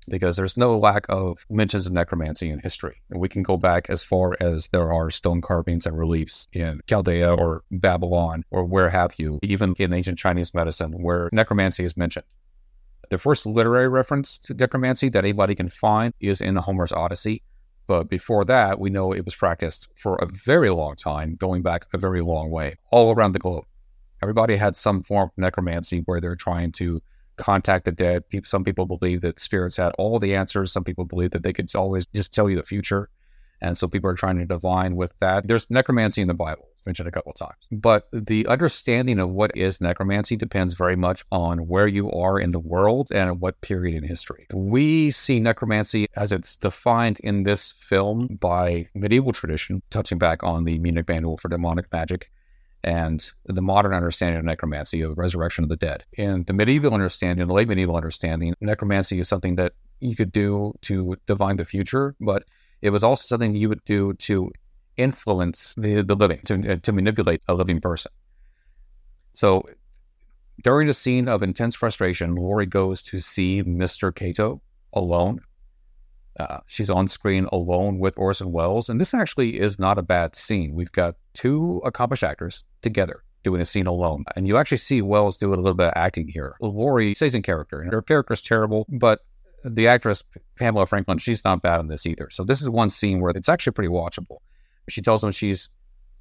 because 0.10 0.36
there's 0.36 0.58
no 0.58 0.78
lack 0.78 1.06
of 1.10 1.46
mentions 1.50 1.88
of 1.88 1.94
necromancy 1.94 2.50
in 2.50 2.60
history. 2.60 3.02
And 3.10 3.20
we 3.20 3.30
can 3.30 3.44
go 3.44 3.58
back 3.58 3.90
as 3.90 4.04
far 4.04 4.36
as 4.40 4.68
there 4.70 4.92
are 4.92 5.10
stone 5.10 5.42
carvings 5.42 5.86
and 5.86 5.98
reliefs 5.98 6.48
in 6.54 6.82
Chaldea 6.88 7.34
or 7.34 7.64
Babylon 7.72 8.44
or 8.52 8.64
where 8.64 8.90
have 8.90 9.14
you, 9.18 9.40
even 9.44 9.76
in 9.78 9.94
ancient 9.94 10.20
Chinese 10.20 10.54
medicine 10.54 10.92
where 10.92 11.30
necromancy 11.32 11.84
is 11.84 11.98
mentioned. 11.98 12.26
The 13.10 13.18
first 13.18 13.46
literary 13.46 13.88
reference 13.88 14.38
to 14.40 14.54
necromancy 14.54 15.10
that 15.10 15.24
anybody 15.24 15.56
can 15.56 15.70
find 15.70 16.14
is 16.20 16.42
in 16.42 16.56
Homer's 16.56 16.92
Odyssey. 16.92 17.44
But 17.88 18.10
before 18.10 18.44
that, 18.46 18.80
we 18.80 18.90
know 18.90 19.14
it 19.14 19.24
was 19.24 19.36
practiced 19.36 19.88
for 19.96 20.18
a 20.18 20.26
very 20.26 20.70
long 20.70 20.96
time, 20.96 21.36
going 21.36 21.62
back 21.62 21.86
a 21.94 21.98
very 21.98 22.22
long 22.22 22.50
way, 22.50 22.76
all 22.92 23.14
around 23.14 23.32
the 23.32 23.40
globe. 23.40 23.64
Everybody 24.22 24.58
had 24.58 24.76
some 24.76 25.04
form 25.04 25.30
of 25.30 25.38
necromancy 25.38 26.00
where 26.00 26.20
they're 26.20 26.36
trying 26.36 26.74
to 26.74 27.02
contact 27.38 27.86
the 27.86 27.92
dead. 27.92 28.24
Some 28.44 28.64
people 28.64 28.86
believe 28.86 29.22
that 29.22 29.40
spirits 29.40 29.78
had 29.78 29.94
all 29.98 30.20
the 30.20 30.36
answers. 30.36 30.72
Some 30.72 30.84
people 30.84 31.06
believe 31.06 31.32
that 31.32 31.44
they 31.44 31.54
could 31.54 31.74
always 31.76 32.06
just 32.08 32.34
tell 32.34 32.50
you 32.50 32.56
the 32.56 32.64
future. 32.64 33.10
And 33.60 33.76
so 33.76 33.88
people 33.88 34.08
are 34.10 34.16
trying 34.16 34.38
to 34.38 34.46
divine 34.46 34.96
with 34.96 35.14
that. 35.20 35.48
There's 35.48 35.66
necromancy 35.72 36.22
in 36.22 36.28
the 36.28 36.36
Bible. 36.36 36.68
It's 36.74 36.86
mentioned 36.86 37.08
a 37.08 37.12
couple 37.12 37.32
of 37.32 37.38
times. 37.38 37.68
But 37.72 38.08
the 38.14 38.46
understanding 38.46 39.18
of 39.18 39.32
what 39.32 39.50
is 39.58 39.82
necromancy 39.82 40.36
depends 40.36 40.76
very 40.76 40.96
much 40.96 41.24
on 41.32 41.68
where 41.68 41.88
you 41.88 42.12
are 42.12 42.40
in 42.40 42.52
the 42.52 42.60
world 42.60 43.08
and 43.12 43.30
at 43.30 43.40
what 43.40 43.60
period 43.62 43.96
in 43.96 44.08
history. 44.08 44.46
We 44.54 45.10
see 45.10 45.40
necromancy 45.40 46.06
as 46.16 46.32
it's 46.32 46.56
defined 46.56 47.20
in 47.22 47.44
this 47.44 47.72
film 47.72 48.38
by 48.40 48.86
medieval 48.94 49.32
tradition, 49.32 49.82
touching 49.90 50.20
back 50.20 50.44
on 50.44 50.64
the 50.66 50.78
Munich 50.78 51.08
Manual 51.08 51.38
for 51.38 51.50
Demonic 51.50 51.92
Magic 51.92 52.30
and 52.88 53.34
the 53.44 53.62
modern 53.62 53.94
understanding 53.94 54.40
of 54.40 54.46
necromancy, 54.46 55.02
of 55.02 55.18
resurrection 55.18 55.66
of 55.66 55.70
the 55.70 55.76
dead. 55.76 56.06
In 56.14 56.46
the 56.46 56.54
medieval 56.54 56.94
understanding, 56.94 57.46
the 57.46 57.54
late 57.54 57.68
medieval 57.68 57.98
understanding, 57.98 58.56
necromancy 58.62 59.20
is 59.20 59.28
something 59.28 59.56
that 59.56 59.74
you 60.00 60.16
could 60.16 60.32
do 60.32 60.74
to 60.84 61.18
divine 61.26 61.58
the 61.58 61.66
future, 61.66 62.16
but 62.22 62.46
it 62.82 62.92
was 62.92 63.04
also 63.04 63.28
something 63.28 63.56
you 63.56 63.68
would 63.68 63.84
do 63.84 64.14
to 64.14 64.54
influence 64.96 65.76
the, 65.78 66.02
the 66.02 66.16
living, 66.16 66.40
to, 66.46 66.74
uh, 66.74 66.78
to 66.78 66.94
manipulate 66.94 67.42
a 67.50 67.54
living 67.54 67.82
person. 67.82 68.10
So 69.34 69.64
during 70.64 70.88
a 70.88 70.94
scene 70.94 71.28
of 71.28 71.44
intense 71.44 71.76
frustration, 71.76 72.36
Lori 72.36 72.66
goes 72.66 73.02
to 73.04 73.20
see 73.20 73.64
Mr. 73.64 74.16
Cato 74.16 74.62
alone. 74.94 75.42
Uh, 76.40 76.60
she's 76.68 76.90
on 76.90 77.08
screen 77.08 77.48
alone 77.52 78.00
with 78.00 78.18
Orson 78.18 78.52
Welles, 78.52 78.90
and 78.90 79.02
this 79.02 79.14
actually 79.14 79.60
is 79.60 79.80
not 79.80 79.98
a 79.98 80.04
bad 80.04 80.36
scene. 80.36 80.74
We've 80.74 80.92
got 80.92 81.16
two 81.34 81.82
accomplished 81.84 82.24
actors 82.24 82.64
together 82.82 83.24
doing 83.44 83.62
a 83.62 83.66
scene 83.66 83.88
alone. 83.88 84.26
And 84.36 84.48
you 84.48 84.58
actually 84.58 84.78
see 84.78 85.02
Welles 85.02 85.38
do 85.38 85.54
a 85.54 85.56
little 85.56 85.74
bit 85.74 85.88
of 85.88 85.94
acting 85.96 86.28
here. 86.28 86.56
Laurie 86.60 87.14
stays 87.14 87.34
in 87.34 87.42
character, 87.42 87.82
and 87.82 87.92
her 87.92 88.02
character's 88.02 88.42
terrible, 88.42 88.86
but 88.90 89.22
the 89.64 89.88
actress 89.88 90.24
Pamela 90.58 90.86
Franklin, 90.86 91.18
she's 91.18 91.44
not 91.44 91.62
bad 91.62 91.80
in 91.80 91.88
this 91.88 92.06
either. 92.06 92.30
So 92.30 92.44
this 92.44 92.62
is 92.62 92.70
one 92.70 92.90
scene 92.90 93.20
where 93.20 93.32
it's 93.32 93.50
actually 93.50 93.74
pretty 93.74 93.90
watchable. 93.90 94.38
She 94.90 95.02
tells 95.02 95.24
him 95.24 95.32
she's 95.32 95.70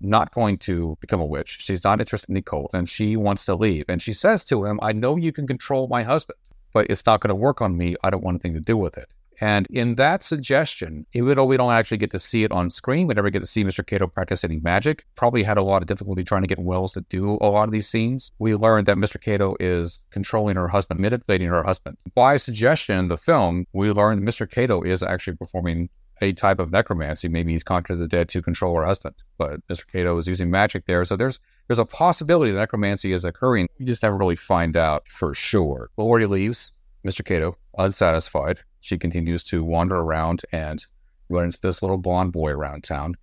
not 0.00 0.34
going 0.34 0.58
to 0.58 0.96
become 1.00 1.20
a 1.20 1.24
witch. 1.24 1.58
She's 1.60 1.84
not 1.84 2.00
interested 2.00 2.28
in 2.28 2.34
the 2.34 2.42
cult 2.42 2.70
and 2.74 2.88
she 2.88 3.16
wants 3.16 3.44
to 3.46 3.54
leave. 3.54 3.84
And 3.88 4.00
she 4.02 4.12
says 4.12 4.44
to 4.46 4.64
him, 4.64 4.78
I 4.82 4.92
know 4.92 5.16
you 5.16 5.32
can 5.32 5.46
control 5.46 5.88
my 5.88 6.02
husband, 6.02 6.38
but 6.72 6.86
it's 6.90 7.06
not 7.06 7.20
going 7.20 7.30
to 7.30 7.34
work 7.34 7.62
on 7.62 7.76
me. 7.76 7.96
I 8.02 8.10
don't 8.10 8.22
want 8.22 8.36
anything 8.36 8.54
to 8.54 8.60
do 8.60 8.76
with 8.76 8.98
it. 8.98 9.08
And 9.40 9.66
in 9.70 9.96
that 9.96 10.22
suggestion, 10.22 11.06
even 11.12 11.36
though 11.36 11.44
we 11.44 11.56
don't 11.56 11.72
actually 11.72 11.98
get 11.98 12.10
to 12.12 12.18
see 12.18 12.44
it 12.44 12.52
on 12.52 12.70
screen, 12.70 13.06
we 13.06 13.14
never 13.14 13.30
get 13.30 13.40
to 13.40 13.46
see 13.46 13.64
Mr. 13.64 13.86
Cato 13.86 14.06
practice 14.06 14.44
any 14.44 14.58
magic. 14.58 15.04
Probably 15.14 15.42
had 15.42 15.58
a 15.58 15.62
lot 15.62 15.82
of 15.82 15.88
difficulty 15.88 16.24
trying 16.24 16.42
to 16.42 16.48
get 16.48 16.58
Welles 16.58 16.94
to 16.94 17.02
do 17.02 17.38
a 17.40 17.46
lot 17.46 17.68
of 17.68 17.72
these 17.72 17.88
scenes. 17.88 18.32
We 18.38 18.54
learned 18.54 18.86
that 18.86 18.96
Mr. 18.96 19.20
Cato 19.20 19.56
is 19.60 20.00
controlling 20.10 20.56
her 20.56 20.68
husband, 20.68 21.00
manipulating 21.00 21.48
her 21.48 21.62
husband. 21.62 21.96
By 22.14 22.36
suggestion 22.36 22.98
in 22.98 23.08
the 23.08 23.16
film, 23.16 23.66
we 23.72 23.90
learned 23.90 24.22
Mr. 24.22 24.50
Cato 24.50 24.82
is 24.82 25.02
actually 25.02 25.36
performing 25.36 25.90
a 26.22 26.32
type 26.32 26.58
of 26.58 26.72
necromancy. 26.72 27.28
Maybe 27.28 27.52
he's 27.52 27.62
conjured 27.62 27.98
the 27.98 28.08
dead 28.08 28.30
to 28.30 28.40
control 28.40 28.74
her 28.76 28.84
husband, 28.86 29.14
but 29.36 29.60
Mr. 29.68 29.84
Cato 29.92 30.16
is 30.16 30.26
using 30.26 30.50
magic 30.50 30.86
there. 30.86 31.04
So 31.04 31.14
there's 31.14 31.38
there's 31.68 31.78
a 31.78 31.84
possibility 31.84 32.52
that 32.52 32.58
necromancy 32.58 33.12
is 33.12 33.24
occurring. 33.24 33.68
We 33.78 33.84
just 33.84 34.02
never 34.02 34.16
really 34.16 34.36
find 34.36 34.76
out 34.78 35.06
for 35.08 35.34
sure. 35.34 35.90
Laurie 35.98 36.26
leaves. 36.26 36.72
Mr. 37.06 37.24
Cato, 37.24 37.56
unsatisfied, 37.78 38.58
she 38.86 38.96
continues 38.96 39.42
to 39.42 39.64
wander 39.64 39.96
around 39.96 40.42
and 40.52 40.86
run 41.28 41.46
into 41.46 41.60
this 41.60 41.82
little 41.82 41.98
blonde 41.98 42.32
boy 42.32 42.52
around 42.52 42.84
town. 42.84 43.16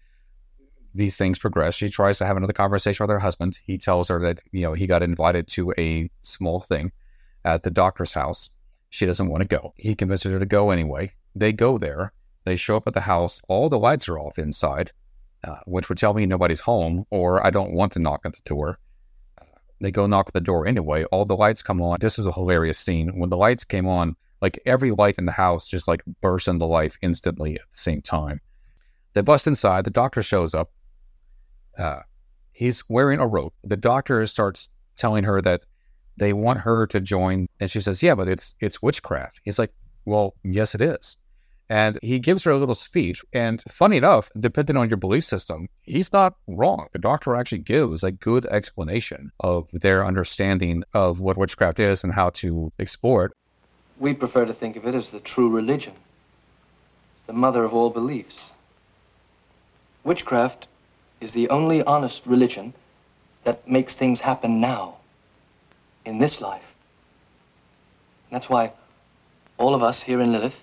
These 0.94 1.16
things 1.16 1.40
progress. 1.40 1.74
She 1.74 1.88
tries 1.88 2.18
to 2.18 2.26
have 2.26 2.36
another 2.36 2.52
conversation 2.52 3.02
with 3.02 3.12
her 3.12 3.20
husband. 3.20 3.58
He 3.66 3.78
tells 3.78 4.10
her 4.10 4.20
that, 4.20 4.42
you 4.52 4.62
know, 4.62 4.74
he 4.74 4.86
got 4.86 5.02
invited 5.02 5.48
to 5.50 5.74
a 5.78 6.10
small 6.22 6.60
thing 6.60 6.92
at 7.46 7.64
the 7.64 7.72
doctor's 7.72 8.12
house. 8.12 8.50
She 8.90 9.06
doesn't 9.06 9.30
want 9.30 9.42
to 9.42 9.48
go. 9.48 9.74
He 9.78 9.96
convinces 9.96 10.34
her 10.34 10.40
to 10.40 10.46
go 10.46 10.70
anyway. 10.70 11.14
They 11.34 11.54
go 11.54 11.78
there. 11.78 12.12
They 12.44 12.58
show 12.58 12.76
up 12.76 12.88
at 12.88 12.94
the 12.94 13.00
house. 13.00 13.42
All 13.48 13.70
the 13.70 13.80
lights 13.80 14.10
are 14.10 14.20
off 14.20 14.38
inside, 14.38 14.92
uh, 15.46 15.60
which 15.66 15.88
would 15.88 15.98
tell 15.98 16.14
me 16.14 16.26
nobody's 16.26 16.60
home, 16.60 17.06
or 17.10 17.46
I 17.46 17.52
don't 17.52 17.72
want 17.72 17.94
to 17.94 18.00
knock 18.00 18.22
at 18.26 18.34
the 18.34 18.42
door. 18.44 18.80
They 19.80 19.92
go 19.92 20.08
knock 20.08 20.28
at 20.28 20.34
the 20.34 20.42
door 20.42 20.68
anyway. 20.68 21.06
All 21.06 21.24
the 21.24 21.38
lights 21.38 21.64
come 21.64 21.82
on. 21.82 21.98
This 22.02 22.18
was 22.18 22.28
a 22.28 22.34
hilarious 22.34 22.78
scene. 22.78 23.18
When 23.18 23.30
the 23.30 23.38
lights 23.38 23.64
came 23.64 23.88
on, 23.88 24.18
like 24.44 24.62
every 24.66 24.92
light 24.92 25.16
in 25.18 25.26
the 25.26 25.32
house 25.32 25.70
just 25.70 25.88
like 25.88 26.02
bursts 26.20 26.50
into 26.50 26.66
life 26.66 26.98
instantly 27.02 27.56
at 27.56 27.62
the 27.62 27.78
same 27.78 28.02
time. 28.02 28.42
They 29.14 29.22
bust 29.22 29.48
inside. 29.48 29.86
The 29.86 29.90
doctor 29.90 30.22
shows 30.22 30.54
up. 30.54 30.70
Uh, 31.78 32.02
he's 32.52 32.84
wearing 32.90 33.20
a 33.20 33.26
rope. 33.26 33.54
The 33.64 33.78
doctor 33.78 34.24
starts 34.28 34.68
telling 34.98 35.24
her 35.24 35.42
that 35.42 35.62
they 36.18 36.34
want 36.34 36.60
her 36.60 36.86
to 36.88 37.00
join, 37.00 37.48
and 37.60 37.72
she 37.72 37.80
says, 37.80 38.04
"Yeah, 38.04 38.16
but 38.16 38.28
it's 38.28 38.54
it's 38.60 38.82
witchcraft." 38.82 39.40
He's 39.44 39.58
like, 39.58 39.72
"Well, 40.06 40.36
yes, 40.44 40.76
it 40.76 40.82
is." 40.82 41.18
And 41.70 41.98
he 42.04 42.20
gives 42.20 42.44
her 42.44 42.52
a 42.52 42.58
little 42.58 42.76
speech. 42.76 43.24
And 43.32 43.64
funny 43.70 43.96
enough, 43.96 44.30
depending 44.38 44.76
on 44.76 44.90
your 44.90 44.98
belief 44.98 45.24
system, 45.24 45.70
he's 45.84 46.12
not 46.12 46.36
wrong. 46.48 46.88
The 46.92 47.00
doctor 47.00 47.36
actually 47.36 47.60
gives 47.60 48.04
a 48.04 48.12
good 48.12 48.46
explanation 48.48 49.32
of 49.40 49.70
their 49.72 50.06
understanding 50.06 50.84
of 50.94 51.22
what 51.22 51.38
witchcraft 51.38 51.80
is 51.80 52.04
and 52.04 52.14
how 52.14 52.32
to 52.42 52.74
explore 52.78 53.26
it. 53.26 53.32
We 54.00 54.14
prefer 54.14 54.46
to 54.46 54.54
think 54.54 54.76
of 54.76 54.86
it 54.86 54.96
as 54.96 55.10
the 55.10 55.20
true 55.20 55.50
religion, 55.50 55.94
it's 57.16 57.26
the 57.28 57.34
mother 57.34 57.64
of 57.64 57.74
all 57.74 57.90
beliefs. 57.90 58.38
Witchcraft 60.04 60.68
is 61.22 61.32
the 61.32 61.50
only 61.50 61.84
honest 61.84 62.26
religion 62.26 62.74
that 63.44 63.68
makes 63.68 63.96
things 63.96 64.20
happen 64.20 64.60
now, 64.60 64.96
in 66.06 66.20
this 66.20 66.42
life. 66.42 66.66
And 68.30 68.36
that's 68.36 68.50
why 68.50 68.74
all 69.58 69.76
of 69.76 69.84
us 69.84 70.02
here 70.02 70.20
in 70.22 70.32
Lilith 70.32 70.60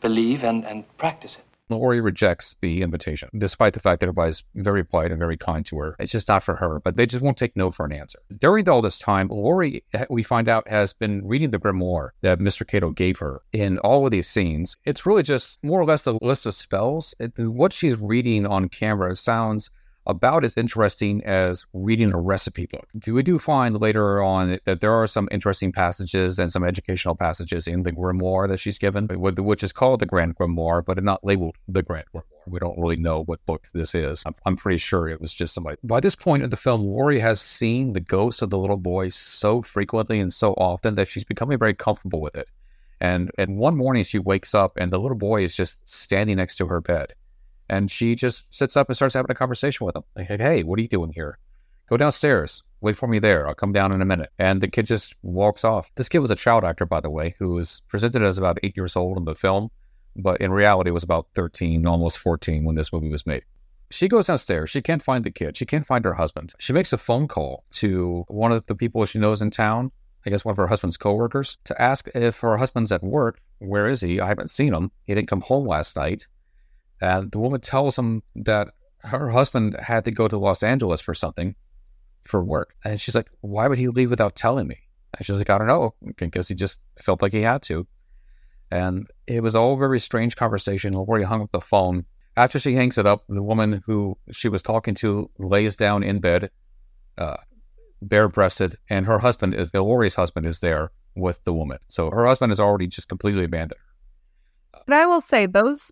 believe 0.00 0.44
and, 0.44 0.64
and 0.64 0.84
practice 0.98 1.36
it. 1.36 1.44
Laurie 1.70 2.00
rejects 2.00 2.56
the 2.60 2.82
invitation, 2.82 3.28
despite 3.36 3.72
the 3.74 3.80
fact 3.80 4.00
that 4.00 4.06
everybody's 4.06 4.44
very 4.54 4.84
polite 4.84 5.10
and 5.10 5.18
very 5.18 5.36
kind 5.36 5.64
to 5.66 5.78
her. 5.78 5.96
It's 5.98 6.12
just 6.12 6.28
not 6.28 6.42
for 6.42 6.56
her, 6.56 6.80
but 6.80 6.96
they 6.96 7.06
just 7.06 7.22
won't 7.22 7.36
take 7.36 7.56
no 7.56 7.70
for 7.70 7.86
an 7.86 7.92
answer. 7.92 8.18
During 8.38 8.68
all 8.68 8.82
this 8.82 8.98
time, 8.98 9.28
Lori, 9.28 9.84
we 10.08 10.22
find 10.22 10.48
out, 10.48 10.68
has 10.68 10.92
been 10.92 11.26
reading 11.26 11.50
the 11.50 11.58
grimoire 11.58 12.10
that 12.22 12.38
Mr. 12.38 12.66
Cato 12.66 12.90
gave 12.90 13.18
her 13.18 13.42
in 13.52 13.78
all 13.78 14.04
of 14.04 14.10
these 14.10 14.28
scenes. 14.28 14.76
It's 14.84 15.06
really 15.06 15.22
just 15.22 15.62
more 15.64 15.80
or 15.80 15.84
less 15.84 16.06
a 16.06 16.18
list 16.22 16.46
of 16.46 16.54
spells. 16.54 17.14
It, 17.18 17.38
what 17.38 17.72
she's 17.72 17.96
reading 17.96 18.46
on 18.46 18.68
camera 18.68 19.16
sounds 19.16 19.70
about 20.06 20.44
as 20.44 20.56
interesting 20.56 21.22
as 21.24 21.66
reading 21.72 22.12
a 22.12 22.18
recipe 22.18 22.66
book. 22.66 22.88
We 23.06 23.22
do 23.22 23.38
find 23.38 23.80
later 23.80 24.22
on 24.22 24.58
that 24.64 24.80
there 24.80 24.94
are 24.94 25.06
some 25.06 25.28
interesting 25.30 25.72
passages 25.72 26.38
and 26.38 26.50
some 26.50 26.64
educational 26.64 27.14
passages 27.14 27.66
in 27.66 27.82
the 27.82 27.92
grimoire 27.92 28.48
that 28.48 28.58
she's 28.58 28.78
given, 28.78 29.06
which 29.08 29.62
is 29.62 29.72
called 29.72 30.00
the 30.00 30.06
Grand 30.06 30.36
Grimoire, 30.36 30.84
but 30.84 31.02
not 31.02 31.24
labeled 31.24 31.56
the 31.68 31.82
Grand 31.82 32.06
Grimoire. 32.14 32.24
We 32.46 32.58
don't 32.58 32.78
really 32.78 32.96
know 32.96 33.22
what 33.24 33.44
book 33.46 33.68
this 33.74 33.94
is. 33.94 34.22
I'm, 34.26 34.34
I'm 34.46 34.56
pretty 34.56 34.78
sure 34.78 35.08
it 35.08 35.20
was 35.20 35.34
just 35.34 35.54
somebody. 35.54 35.76
By 35.84 36.00
this 36.00 36.16
point 36.16 36.42
in 36.42 36.50
the 36.50 36.56
film, 36.56 36.82
Laurie 36.82 37.20
has 37.20 37.40
seen 37.40 37.92
the 37.92 38.00
ghost 38.00 38.42
of 38.42 38.50
the 38.50 38.58
little 38.58 38.78
boy 38.78 39.10
so 39.10 39.62
frequently 39.62 40.18
and 40.18 40.32
so 40.32 40.54
often 40.54 40.94
that 40.94 41.08
she's 41.08 41.24
becoming 41.24 41.58
very 41.58 41.74
comfortable 41.74 42.20
with 42.20 42.36
it. 42.36 42.48
And 43.00 43.30
and 43.38 43.56
one 43.56 43.76
morning 43.76 44.04
she 44.04 44.18
wakes 44.18 44.54
up 44.54 44.76
and 44.76 44.92
the 44.92 45.00
little 45.00 45.16
boy 45.16 45.44
is 45.44 45.56
just 45.56 45.78
standing 45.88 46.36
next 46.36 46.56
to 46.56 46.66
her 46.66 46.80
bed. 46.80 47.14
And 47.70 47.88
she 47.88 48.16
just 48.16 48.52
sits 48.52 48.76
up 48.76 48.88
and 48.88 48.96
starts 48.96 49.14
having 49.14 49.30
a 49.30 49.34
conversation 49.34 49.86
with 49.86 49.94
him. 49.94 50.02
Like, 50.16 50.26
hey, 50.26 50.64
what 50.64 50.78
are 50.78 50.82
you 50.82 50.88
doing 50.88 51.12
here? 51.14 51.38
Go 51.88 51.96
downstairs. 51.96 52.64
Wait 52.80 52.96
for 52.96 53.06
me 53.06 53.20
there. 53.20 53.46
I'll 53.46 53.54
come 53.54 53.70
down 53.72 53.94
in 53.94 54.02
a 54.02 54.04
minute. 54.04 54.30
And 54.40 54.60
the 54.60 54.66
kid 54.66 54.86
just 54.86 55.14
walks 55.22 55.64
off. 55.64 55.90
This 55.94 56.08
kid 56.08 56.18
was 56.18 56.32
a 56.32 56.36
child 56.36 56.64
actor, 56.64 56.84
by 56.84 56.98
the 56.98 57.10
way, 57.10 57.36
who 57.38 57.54
was 57.54 57.82
presented 57.86 58.22
as 58.22 58.38
about 58.38 58.58
eight 58.64 58.76
years 58.76 58.96
old 58.96 59.18
in 59.18 59.24
the 59.24 59.36
film, 59.36 59.70
but 60.16 60.40
in 60.40 60.50
reality 60.50 60.90
was 60.90 61.04
about 61.04 61.28
13, 61.36 61.86
almost 61.86 62.18
14 62.18 62.64
when 62.64 62.74
this 62.74 62.92
movie 62.92 63.08
was 63.08 63.24
made. 63.24 63.44
She 63.90 64.08
goes 64.08 64.26
downstairs. 64.26 64.68
She 64.70 64.82
can't 64.82 65.02
find 65.02 65.24
the 65.24 65.30
kid. 65.30 65.56
She 65.56 65.64
can't 65.64 65.86
find 65.86 66.04
her 66.04 66.14
husband. 66.14 66.52
She 66.58 66.72
makes 66.72 66.92
a 66.92 66.98
phone 66.98 67.28
call 67.28 67.64
to 67.72 68.24
one 68.26 68.50
of 68.50 68.66
the 68.66 68.74
people 68.74 69.04
she 69.04 69.20
knows 69.20 69.42
in 69.42 69.50
town, 69.50 69.92
I 70.26 70.30
guess 70.30 70.44
one 70.44 70.52
of 70.52 70.56
her 70.56 70.66
husband's 70.66 70.96
coworkers, 70.96 71.56
to 71.66 71.80
ask 71.80 72.08
if 72.16 72.40
her 72.40 72.56
husband's 72.56 72.90
at 72.90 73.04
work. 73.04 73.40
Where 73.58 73.88
is 73.88 74.00
he? 74.00 74.18
I 74.18 74.26
haven't 74.26 74.50
seen 74.50 74.74
him. 74.74 74.90
He 75.04 75.14
didn't 75.14 75.28
come 75.28 75.40
home 75.40 75.66
last 75.66 75.96
night. 75.96 76.26
And 77.00 77.30
the 77.30 77.38
woman 77.38 77.60
tells 77.60 77.98
him 77.98 78.22
that 78.36 78.68
her 78.98 79.30
husband 79.30 79.76
had 79.80 80.04
to 80.04 80.10
go 80.10 80.28
to 80.28 80.38
Los 80.38 80.62
Angeles 80.62 81.00
for 81.00 81.14
something 81.14 81.54
for 82.24 82.44
work. 82.44 82.74
And 82.84 83.00
she's 83.00 83.14
like, 83.14 83.30
Why 83.40 83.68
would 83.68 83.78
he 83.78 83.88
leave 83.88 84.10
without 84.10 84.36
telling 84.36 84.66
me? 84.66 84.78
And 85.16 85.24
she's 85.24 85.36
like, 85.36 85.50
I 85.50 85.58
don't 85.58 85.66
know. 85.66 85.94
I 86.20 86.26
guess 86.26 86.48
he 86.48 86.54
just 86.54 86.80
felt 86.98 87.22
like 87.22 87.32
he 87.32 87.42
had 87.42 87.62
to. 87.62 87.86
And 88.70 89.08
it 89.26 89.42
was 89.42 89.56
all 89.56 89.76
very 89.76 89.98
strange 89.98 90.36
conversation. 90.36 90.92
Laurie 90.92 91.24
hung 91.24 91.42
up 91.42 91.50
the 91.50 91.60
phone. 91.60 92.04
After 92.36 92.58
she 92.60 92.74
hangs 92.74 92.96
it 92.96 93.06
up, 93.06 93.24
the 93.28 93.42
woman 93.42 93.82
who 93.86 94.16
she 94.30 94.48
was 94.48 94.62
talking 94.62 94.94
to 94.96 95.28
lays 95.38 95.74
down 95.74 96.04
in 96.04 96.20
bed, 96.20 96.50
uh, 97.18 97.38
bare 98.00 98.28
breasted, 98.28 98.76
and 98.88 99.04
her 99.06 99.18
husband 99.18 99.54
is 99.54 99.74
Laurie's 99.74 100.14
husband 100.14 100.46
is 100.46 100.60
there 100.60 100.92
with 101.16 101.42
the 101.44 101.52
woman. 101.52 101.78
So 101.88 102.08
her 102.10 102.26
husband 102.26 102.52
has 102.52 102.60
already 102.60 102.86
just 102.86 103.08
completely 103.08 103.44
abandoned. 103.44 103.80
But 104.86 104.96
I 104.96 105.06
will 105.06 105.20
say 105.20 105.46
those 105.46 105.90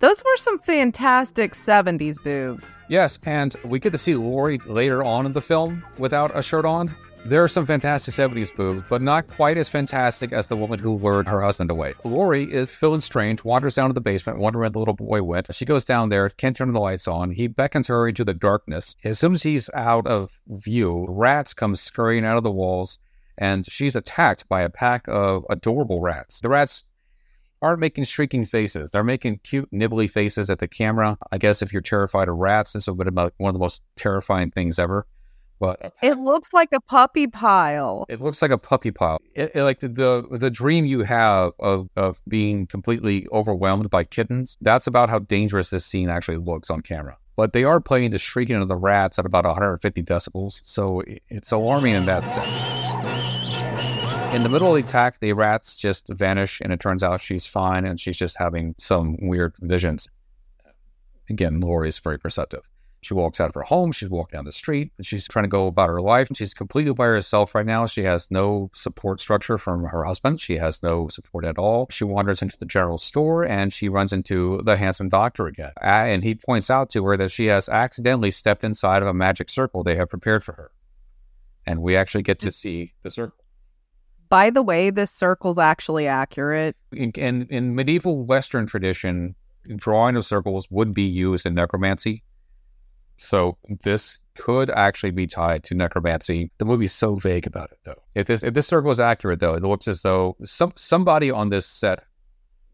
those 0.00 0.24
were 0.24 0.36
some 0.36 0.58
fantastic 0.58 1.52
70s 1.52 2.22
boobs. 2.22 2.76
Yes, 2.88 3.18
and 3.24 3.54
we 3.64 3.78
get 3.78 3.92
to 3.92 3.98
see 3.98 4.14
Laurie 4.14 4.58
later 4.66 5.04
on 5.04 5.26
in 5.26 5.32
the 5.32 5.42
film 5.42 5.84
without 5.98 6.36
a 6.36 6.42
shirt 6.42 6.64
on. 6.64 6.94
There 7.22 7.44
are 7.44 7.48
some 7.48 7.66
fantastic 7.66 8.14
70s 8.14 8.56
boobs, 8.56 8.82
but 8.88 9.02
not 9.02 9.28
quite 9.28 9.58
as 9.58 9.68
fantastic 9.68 10.32
as 10.32 10.46
the 10.46 10.56
woman 10.56 10.78
who 10.78 10.96
lured 10.96 11.28
her 11.28 11.42
husband 11.42 11.70
away. 11.70 11.92
Laurie 12.02 12.50
is 12.50 12.70
feeling 12.70 13.00
strange, 13.00 13.44
wanders 13.44 13.74
down 13.74 13.90
to 13.90 13.92
the 13.92 14.00
basement, 14.00 14.38
wondering 14.38 14.60
where 14.60 14.70
the 14.70 14.78
little 14.78 14.94
boy 14.94 15.22
went. 15.22 15.54
She 15.54 15.66
goes 15.66 15.84
down 15.84 16.08
there, 16.08 16.30
can't 16.30 16.56
turn 16.56 16.72
the 16.72 16.80
lights 16.80 17.06
on. 17.06 17.32
He 17.32 17.46
beckons 17.46 17.88
her 17.88 18.08
into 18.08 18.24
the 18.24 18.32
darkness. 18.32 18.96
As 19.04 19.18
soon 19.18 19.34
as 19.34 19.42
he's 19.42 19.68
out 19.74 20.06
of 20.06 20.40
view, 20.48 21.04
rats 21.10 21.52
come 21.52 21.76
scurrying 21.76 22.24
out 22.24 22.38
of 22.38 22.42
the 22.42 22.50
walls, 22.50 22.98
and 23.36 23.70
she's 23.70 23.96
attacked 23.96 24.48
by 24.48 24.62
a 24.62 24.70
pack 24.70 25.04
of 25.06 25.44
adorable 25.50 26.00
rats. 26.00 26.40
The 26.40 26.48
rats 26.48 26.84
aren't 27.62 27.80
making 27.80 28.04
shrieking 28.04 28.44
faces. 28.44 28.90
They're 28.90 29.04
making 29.04 29.40
cute, 29.44 29.68
nibbly 29.72 30.08
faces 30.08 30.50
at 30.50 30.58
the 30.58 30.68
camera. 30.68 31.18
I 31.30 31.38
guess 31.38 31.62
if 31.62 31.72
you're 31.72 31.82
terrified 31.82 32.28
of 32.28 32.36
rats, 32.36 32.72
this 32.72 32.88
about 32.88 33.34
one 33.38 33.50
of 33.50 33.54
the 33.54 33.60
most 33.60 33.82
terrifying 33.96 34.50
things 34.50 34.78
ever. 34.78 35.06
But 35.60 35.92
it 36.02 36.14
looks 36.14 36.54
like 36.54 36.70
a 36.72 36.80
puppy 36.80 37.26
pile. 37.26 38.06
It 38.08 38.22
looks 38.22 38.40
like 38.40 38.50
a 38.50 38.56
puppy 38.56 38.90
pile. 38.90 39.18
It, 39.34 39.52
it, 39.54 39.62
like 39.62 39.80
the, 39.80 39.88
the 39.88 40.38
the 40.38 40.50
dream 40.50 40.86
you 40.86 41.02
have 41.02 41.52
of 41.58 41.90
of 41.96 42.22
being 42.26 42.66
completely 42.66 43.26
overwhelmed 43.30 43.90
by 43.90 44.04
kittens. 44.04 44.56
That's 44.62 44.86
about 44.86 45.10
how 45.10 45.18
dangerous 45.18 45.68
this 45.68 45.84
scene 45.84 46.08
actually 46.08 46.38
looks 46.38 46.70
on 46.70 46.80
camera. 46.80 47.18
But 47.36 47.52
they 47.52 47.64
are 47.64 47.78
playing 47.78 48.10
the 48.10 48.18
shrieking 48.18 48.56
of 48.56 48.68
the 48.68 48.76
rats 48.76 49.18
at 49.18 49.26
about 49.26 49.44
150 49.44 50.02
decibels, 50.02 50.62
so 50.64 51.02
it's 51.28 51.52
alarming 51.52 51.94
in 51.94 52.06
that 52.06 52.26
sense. 52.26 53.39
In 54.32 54.44
the 54.44 54.48
middle 54.48 54.68
of 54.68 54.74
the 54.74 54.88
attack, 54.88 55.18
the 55.18 55.32
rats 55.32 55.76
just 55.76 56.06
vanish, 56.08 56.60
and 56.60 56.72
it 56.72 56.78
turns 56.78 57.02
out 57.02 57.20
she's 57.20 57.46
fine 57.46 57.84
and 57.84 57.98
she's 57.98 58.16
just 58.16 58.38
having 58.38 58.76
some 58.78 59.16
weird 59.20 59.54
visions. 59.60 60.08
Again, 61.28 61.58
Laurie 61.58 61.88
is 61.88 61.98
very 61.98 62.18
perceptive. 62.18 62.68
She 63.02 63.14
walks 63.14 63.40
out 63.40 63.48
of 63.48 63.54
her 63.54 63.62
home. 63.62 63.92
She's 63.92 64.08
walking 64.08 64.36
down 64.36 64.44
the 64.44 64.52
street. 64.52 64.92
And 64.98 65.06
she's 65.06 65.26
trying 65.26 65.44
to 65.44 65.48
go 65.48 65.66
about 65.66 65.88
her 65.88 66.00
life. 66.00 66.28
She's 66.34 66.54
completely 66.54 66.92
by 66.92 67.06
herself 67.06 67.54
right 67.54 67.64
now. 67.66 67.86
She 67.86 68.04
has 68.04 68.30
no 68.30 68.70
support 68.74 69.20
structure 69.20 69.58
from 69.58 69.84
her 69.84 70.04
husband. 70.04 70.40
She 70.40 70.58
has 70.58 70.82
no 70.82 71.08
support 71.08 71.44
at 71.44 71.58
all. 71.58 71.88
She 71.90 72.04
wanders 72.04 72.42
into 72.42 72.58
the 72.58 72.66
general 72.66 72.98
store 72.98 73.44
and 73.44 73.72
she 73.72 73.88
runs 73.88 74.12
into 74.12 74.60
the 74.64 74.76
handsome 74.76 75.08
doctor 75.08 75.46
again. 75.46 75.72
And 75.80 76.22
he 76.22 76.34
points 76.34 76.70
out 76.70 76.90
to 76.90 77.04
her 77.06 77.16
that 77.16 77.30
she 77.30 77.46
has 77.46 77.68
accidentally 77.68 78.30
stepped 78.30 78.64
inside 78.64 79.02
of 79.02 79.08
a 79.08 79.14
magic 79.14 79.48
circle 79.48 79.82
they 79.82 79.96
have 79.96 80.10
prepared 80.10 80.44
for 80.44 80.52
her. 80.52 80.70
And 81.66 81.82
we 81.82 81.96
actually 81.96 82.22
get 82.22 82.38
to 82.40 82.52
see 82.52 82.92
the 83.02 83.10
circle. 83.10 83.39
By 84.30 84.50
the 84.50 84.62
way, 84.62 84.90
this 84.90 85.10
circle's 85.10 85.58
actually 85.58 86.06
accurate. 86.06 86.76
In, 86.92 87.10
in, 87.10 87.46
in 87.50 87.74
medieval 87.74 88.24
Western 88.24 88.64
tradition, 88.64 89.34
drawing 89.76 90.16
of 90.16 90.24
circles 90.24 90.68
would 90.70 90.94
be 90.94 91.02
used 91.02 91.44
in 91.44 91.54
necromancy. 91.54 92.22
So 93.18 93.58
this 93.82 94.18
could 94.36 94.70
actually 94.70 95.10
be 95.10 95.26
tied 95.26 95.64
to 95.64 95.74
necromancy. 95.74 96.50
The 96.56 96.64
movie's 96.64 96.94
so 96.94 97.16
vague 97.16 97.46
about 97.46 97.70
it, 97.72 97.78
though. 97.84 98.00
If 98.14 98.28
this 98.28 98.42
if 98.42 98.54
this 98.54 98.66
circle 98.66 98.90
is 98.90 99.00
accurate, 99.00 99.40
though, 99.40 99.54
it 99.54 99.62
looks 99.62 99.86
as 99.86 100.00
though 100.00 100.36
some 100.44 100.72
somebody 100.76 101.30
on 101.30 101.50
this 101.50 101.66
set 101.66 102.02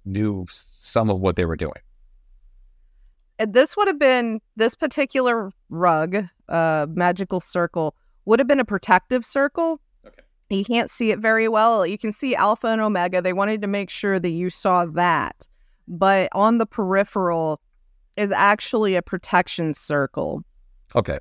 knew 0.04 0.46
some 0.48 1.10
of 1.10 1.18
what 1.18 1.34
they 1.34 1.44
were 1.44 1.56
doing. 1.56 1.80
This 3.38 3.76
would 3.76 3.88
have 3.88 3.98
been 3.98 4.40
this 4.54 4.76
particular 4.76 5.52
rug, 5.68 6.28
uh, 6.48 6.86
magical 6.88 7.40
circle, 7.40 7.96
would 8.24 8.38
have 8.38 8.46
been 8.46 8.60
a 8.60 8.64
protective 8.64 9.24
circle. 9.24 9.80
You 10.48 10.64
can't 10.64 10.90
see 10.90 11.10
it 11.10 11.18
very 11.18 11.48
well. 11.48 11.86
You 11.86 11.98
can 11.98 12.12
see 12.12 12.34
Alpha 12.34 12.68
and 12.68 12.80
Omega. 12.80 13.20
They 13.20 13.32
wanted 13.32 13.62
to 13.62 13.66
make 13.66 13.90
sure 13.90 14.20
that 14.20 14.30
you 14.30 14.50
saw 14.50 14.86
that 14.86 15.48
but 15.88 16.28
on 16.32 16.58
the 16.58 16.66
peripheral 16.66 17.60
is 18.16 18.30
actually 18.30 18.94
a 18.96 19.02
protection 19.02 19.74
circle. 19.74 20.42
Okay. 20.94 21.18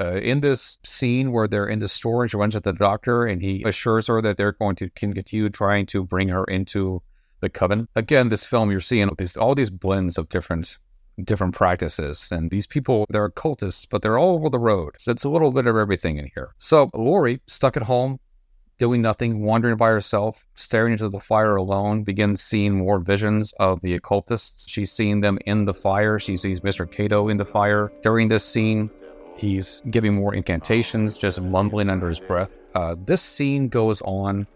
Uh, 0.00 0.16
in 0.16 0.40
this 0.40 0.78
scene 0.84 1.32
where 1.32 1.46
they're 1.46 1.68
in 1.68 1.78
the 1.78 1.88
store 1.88 2.22
and 2.22 2.30
she 2.30 2.36
runs 2.36 2.56
at 2.56 2.62
the 2.62 2.72
doctor 2.72 3.26
and 3.26 3.42
he 3.42 3.62
assures 3.66 4.06
her 4.06 4.22
that 4.22 4.38
they're 4.38 4.52
going 4.52 4.74
to 4.74 4.88
continue 4.90 5.50
trying 5.50 5.84
to 5.84 6.02
bring 6.02 6.28
her 6.28 6.44
into 6.44 7.02
the 7.40 7.50
coven. 7.50 7.86
Again, 7.94 8.28
this 8.28 8.44
film 8.44 8.70
you're 8.70 8.80
seeing 8.80 9.10
these 9.18 9.36
all 9.36 9.54
these 9.54 9.70
blends 9.70 10.16
of 10.16 10.28
different 10.30 10.78
different 11.22 11.54
practices 11.54 12.30
and 12.32 12.50
these 12.50 12.66
people 12.66 13.04
they're 13.10 13.26
occultists 13.26 13.84
but 13.84 14.00
they're 14.00 14.16
all 14.16 14.34
over 14.34 14.48
the 14.48 14.58
road 14.58 14.94
so 14.96 15.12
it's 15.12 15.24
a 15.24 15.28
little 15.28 15.52
bit 15.52 15.66
of 15.66 15.76
everything 15.76 16.16
in 16.16 16.26
here 16.34 16.54
so 16.56 16.88
Lori, 16.94 17.38
stuck 17.46 17.76
at 17.76 17.82
home 17.82 18.18
doing 18.82 19.00
nothing, 19.00 19.44
wandering 19.44 19.76
by 19.76 19.86
herself, 19.86 20.44
staring 20.56 20.90
into 20.90 21.08
the 21.08 21.20
fire 21.20 21.54
alone, 21.54 22.02
begins 22.02 22.42
seeing 22.42 22.74
more 22.74 22.98
visions 22.98 23.54
of 23.60 23.80
the 23.80 23.94
occultists. 23.94 24.68
She's 24.68 24.90
seeing 24.90 25.20
them 25.20 25.38
in 25.46 25.66
the 25.66 25.72
fire. 25.72 26.18
She 26.18 26.36
sees 26.36 26.62
Mr. 26.62 26.90
Cato 26.90 27.28
in 27.28 27.36
the 27.36 27.44
fire. 27.44 27.92
During 28.02 28.26
this 28.26 28.44
scene, 28.44 28.90
he's 29.36 29.84
giving 29.88 30.14
more 30.14 30.34
incantations, 30.34 31.16
just 31.16 31.40
mumbling 31.40 31.90
under 31.90 32.08
his 32.08 32.18
breath. 32.18 32.58
Uh, 32.74 32.96
this 32.98 33.22
scene 33.22 33.68
goes 33.68 34.02
on 34.02 34.48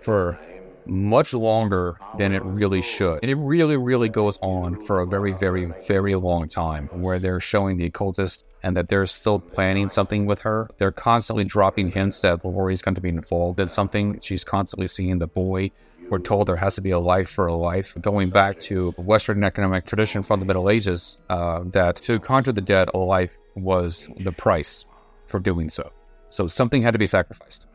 for 0.00 0.38
much 0.86 1.32
longer 1.34 1.98
than 2.18 2.32
it 2.32 2.44
really 2.44 2.82
should. 2.82 3.20
And 3.22 3.30
it 3.30 3.36
really, 3.36 3.76
really 3.76 4.08
goes 4.08 4.38
on 4.42 4.80
for 4.80 5.00
a 5.00 5.06
very, 5.06 5.32
very, 5.32 5.66
very 5.86 6.14
long 6.14 6.48
time 6.48 6.88
where 6.88 7.18
they're 7.18 7.40
showing 7.40 7.76
the 7.76 7.86
occultist 7.86 8.44
and 8.62 8.76
that 8.76 8.88
they're 8.88 9.06
still 9.06 9.38
planning 9.38 9.88
something 9.88 10.26
with 10.26 10.40
her. 10.40 10.68
They're 10.78 10.92
constantly 10.92 11.44
dropping 11.44 11.92
hints 11.92 12.20
that 12.20 12.44
Laurie's 12.44 12.82
going 12.82 12.94
to 12.94 13.00
be 13.00 13.08
involved 13.08 13.60
in 13.60 13.68
something. 13.68 14.20
She's 14.20 14.44
constantly 14.44 14.86
seeing 14.86 15.18
the 15.18 15.26
boy. 15.26 15.70
We're 16.10 16.18
told 16.18 16.48
there 16.48 16.56
has 16.56 16.74
to 16.74 16.80
be 16.80 16.90
a 16.90 16.98
life 16.98 17.30
for 17.30 17.46
a 17.46 17.54
life. 17.54 17.94
Going 18.00 18.30
back 18.30 18.58
to 18.60 18.90
Western 18.96 19.38
necromantic 19.38 19.86
tradition 19.86 20.22
from 20.22 20.40
the 20.40 20.46
Middle 20.46 20.68
Ages, 20.68 21.18
uh, 21.28 21.62
that 21.66 21.96
to 21.96 22.18
conjure 22.18 22.52
the 22.52 22.60
dead, 22.60 22.90
a 22.92 22.98
life 22.98 23.38
was 23.54 24.08
the 24.18 24.32
price 24.32 24.84
for 25.26 25.38
doing 25.38 25.70
so. 25.70 25.92
So 26.28 26.48
something 26.48 26.82
had 26.82 26.92
to 26.92 26.98
be 26.98 27.06
sacrificed. 27.06 27.66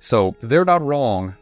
So 0.00 0.34
they're 0.40 0.64
not 0.64 0.82
wrong, 0.82 1.34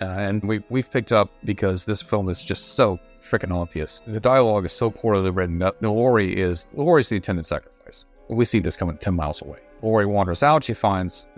uh, 0.00 0.04
and 0.04 0.42
we 0.42 0.62
we've 0.68 0.90
picked 0.90 1.12
up 1.12 1.30
because 1.44 1.84
this 1.84 2.02
film 2.02 2.28
is 2.28 2.44
just 2.44 2.74
so 2.74 2.98
freaking 3.22 3.54
obvious. 3.54 4.02
The 4.06 4.20
dialogue 4.20 4.64
is 4.64 4.72
so 4.72 4.90
poorly 4.90 5.30
written. 5.30 5.62
Laurie 5.80 6.40
is 6.40 6.66
Laurie's 6.74 7.08
the 7.08 7.16
intended 7.16 7.46
sacrifice. 7.46 8.06
We 8.28 8.44
see 8.44 8.60
this 8.60 8.76
coming 8.76 8.96
ten 8.98 9.14
miles 9.14 9.42
away. 9.42 9.58
Laurie 9.82 10.06
wanders 10.06 10.42
out. 10.42 10.64
She 10.64 10.74
finds 10.74 11.28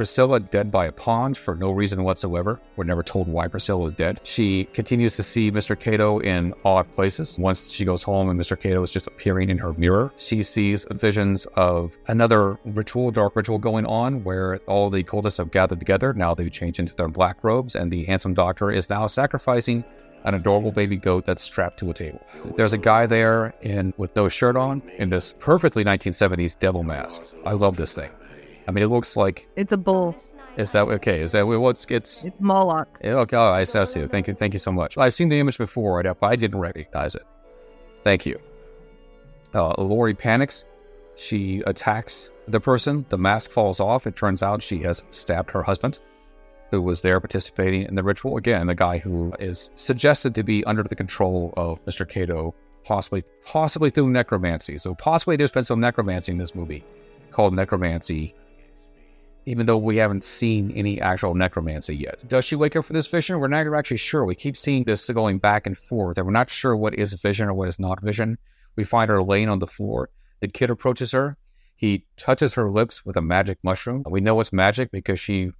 Priscilla 0.00 0.40
dead 0.40 0.70
by 0.70 0.86
a 0.86 0.92
pond 0.92 1.36
for 1.36 1.54
no 1.54 1.70
reason 1.72 2.02
whatsoever. 2.04 2.58
We're 2.76 2.84
never 2.84 3.02
told 3.02 3.28
why 3.28 3.48
Priscilla 3.48 3.84
is 3.84 3.92
dead. 3.92 4.18
She 4.22 4.64
continues 4.72 5.14
to 5.16 5.22
see 5.22 5.52
Mr. 5.52 5.78
Cato 5.78 6.20
in 6.20 6.54
odd 6.64 6.90
places. 6.94 7.38
Once 7.38 7.70
she 7.70 7.84
goes 7.84 8.02
home 8.02 8.30
and 8.30 8.40
Mr. 8.40 8.58
Cato 8.58 8.82
is 8.82 8.90
just 8.90 9.06
appearing 9.06 9.50
in 9.50 9.58
her 9.58 9.74
mirror, 9.74 10.10
she 10.16 10.42
sees 10.42 10.86
visions 10.92 11.44
of 11.56 11.98
another 12.06 12.58
ritual, 12.64 13.10
dark 13.10 13.36
ritual 13.36 13.58
going 13.58 13.84
on 13.84 14.24
where 14.24 14.56
all 14.66 14.88
the 14.88 15.04
cultists 15.04 15.36
have 15.36 15.50
gathered 15.50 15.80
together. 15.80 16.14
Now 16.14 16.32
they've 16.32 16.50
changed 16.50 16.78
into 16.78 16.94
their 16.96 17.08
black 17.08 17.44
robes, 17.44 17.74
and 17.74 17.92
the 17.92 18.06
handsome 18.06 18.32
doctor 18.32 18.70
is 18.70 18.88
now 18.88 19.06
sacrificing 19.06 19.84
an 20.24 20.32
adorable 20.32 20.72
baby 20.72 20.96
goat 20.96 21.26
that's 21.26 21.42
strapped 21.42 21.78
to 21.80 21.90
a 21.90 21.94
table. 21.94 22.22
There's 22.56 22.72
a 22.72 22.78
guy 22.78 23.04
there 23.04 23.52
in 23.60 23.92
with 23.98 24.16
no 24.16 24.30
shirt 24.30 24.56
on 24.56 24.80
in 24.96 25.10
this 25.10 25.34
perfectly 25.38 25.84
1970s 25.84 26.58
devil 26.58 26.84
mask. 26.84 27.20
I 27.44 27.52
love 27.52 27.76
this 27.76 27.92
thing. 27.92 28.10
I 28.70 28.72
mean, 28.72 28.84
it 28.84 28.86
looks 28.86 29.16
like 29.16 29.48
it's 29.56 29.72
a 29.72 29.76
bull. 29.76 30.14
Is 30.56 30.70
that 30.72 30.82
okay? 30.82 31.22
Is 31.22 31.32
that 31.32 31.44
what's 31.44 31.86
it's? 31.90 32.22
It's 32.22 32.40
Moloch. 32.40 33.00
Okay, 33.02 33.36
oh, 33.36 33.50
I 33.50 33.64
see. 33.64 34.06
Thank 34.06 34.28
you, 34.28 34.34
thank 34.34 34.52
you 34.52 34.60
so 34.60 34.70
much. 34.70 34.96
I've 34.96 35.12
seen 35.12 35.28
the 35.28 35.40
image 35.40 35.58
before, 35.58 36.00
but 36.00 36.16
I 36.22 36.36
didn't 36.36 36.60
recognize 36.60 37.16
it. 37.16 37.22
Thank 38.04 38.26
you. 38.26 38.38
Uh, 39.52 39.74
Laurie 39.76 40.14
panics. 40.14 40.66
She 41.16 41.64
attacks 41.66 42.30
the 42.46 42.60
person. 42.60 43.04
The 43.08 43.18
mask 43.18 43.50
falls 43.50 43.80
off. 43.80 44.06
It 44.06 44.14
turns 44.14 44.40
out 44.40 44.62
she 44.62 44.78
has 44.82 45.02
stabbed 45.10 45.50
her 45.50 45.64
husband, 45.64 45.98
who 46.70 46.80
was 46.80 47.00
there 47.00 47.18
participating 47.18 47.82
in 47.82 47.96
the 47.96 48.04
ritual. 48.04 48.36
Again, 48.36 48.68
the 48.68 48.74
guy 48.76 48.98
who 48.98 49.32
is 49.40 49.70
suggested 49.74 50.32
to 50.36 50.44
be 50.44 50.62
under 50.64 50.84
the 50.84 50.94
control 50.94 51.52
of 51.56 51.84
Mr. 51.86 52.08
Cato, 52.08 52.54
possibly, 52.84 53.24
possibly 53.44 53.90
through 53.90 54.10
necromancy. 54.10 54.78
So 54.78 54.94
possibly 54.94 55.34
there's 55.34 55.50
been 55.50 55.64
some 55.64 55.80
necromancy 55.80 56.30
in 56.30 56.38
this 56.38 56.54
movie 56.54 56.84
called 57.32 57.54
necromancy 57.54 58.34
even 59.46 59.66
though 59.66 59.78
we 59.78 59.96
haven't 59.96 60.24
seen 60.24 60.70
any 60.72 61.00
actual 61.00 61.34
necromancy 61.34 61.96
yet. 61.96 62.22
Does 62.28 62.44
she 62.44 62.56
wake 62.56 62.76
up 62.76 62.84
for 62.84 62.92
this 62.92 63.06
vision? 63.06 63.40
We're 63.40 63.48
not 63.48 63.66
actually 63.74 63.96
sure. 63.96 64.24
We 64.24 64.34
keep 64.34 64.56
seeing 64.56 64.84
this 64.84 65.08
going 65.08 65.38
back 65.38 65.66
and 65.66 65.76
forth, 65.76 66.18
and 66.18 66.26
we're 66.26 66.32
not 66.32 66.50
sure 66.50 66.76
what 66.76 66.94
is 66.94 67.12
vision 67.14 67.48
or 67.48 67.54
what 67.54 67.68
is 67.68 67.78
not 67.78 68.02
vision. 68.02 68.38
We 68.76 68.84
find 68.84 69.10
her 69.10 69.22
laying 69.22 69.48
on 69.48 69.58
the 69.58 69.66
floor. 69.66 70.10
The 70.40 70.48
kid 70.48 70.70
approaches 70.70 71.12
her. 71.12 71.36
He 71.76 72.04
touches 72.16 72.54
her 72.54 72.70
lips 72.70 73.04
with 73.04 73.16
a 73.16 73.22
magic 73.22 73.58
mushroom. 73.62 74.04
We 74.08 74.20
know 74.20 74.38
it's 74.40 74.52
magic 74.52 74.90
because 74.90 75.18
she 75.18 75.50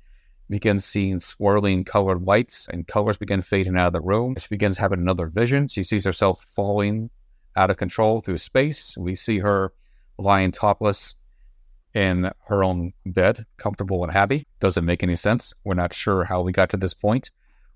begins 0.51 0.85
seeing 0.85 1.18
swirling 1.18 1.85
colored 1.85 2.22
lights 2.22 2.68
and 2.70 2.87
colors 2.87 3.16
begin 3.16 3.41
fading 3.41 3.76
out 3.76 3.87
of 3.87 3.93
the 3.93 4.01
room. 4.01 4.35
She 4.39 4.49
begins 4.51 4.76
having 4.76 4.99
another 4.99 5.26
vision. 5.26 5.68
She 5.68 5.83
sees 5.83 6.05
herself 6.05 6.45
falling 6.55 7.09
out 7.57 7.70
of 7.70 7.76
control 7.76 8.20
through 8.20 8.39
space. 8.39 8.97
We 8.99 9.14
see 9.14 9.39
her 9.39 9.72
lying 10.18 10.51
topless 10.51 11.14
in 11.95 12.30
her 12.47 12.64
own 12.64 12.93
bed, 13.07 13.47
comfortable 13.57 14.05
and 14.05 14.12
happy. 14.12 14.47
Doesn't 14.61 14.84
make 14.84 15.03
any 15.03 15.16
sense. 15.16 15.53
We're 15.64 15.74
not 15.74 15.95
sure 15.95 16.24
how 16.24 16.43
we 16.43 16.53
got 16.53 16.70
to 16.70 16.76
this 16.76 16.95
point 16.95 17.30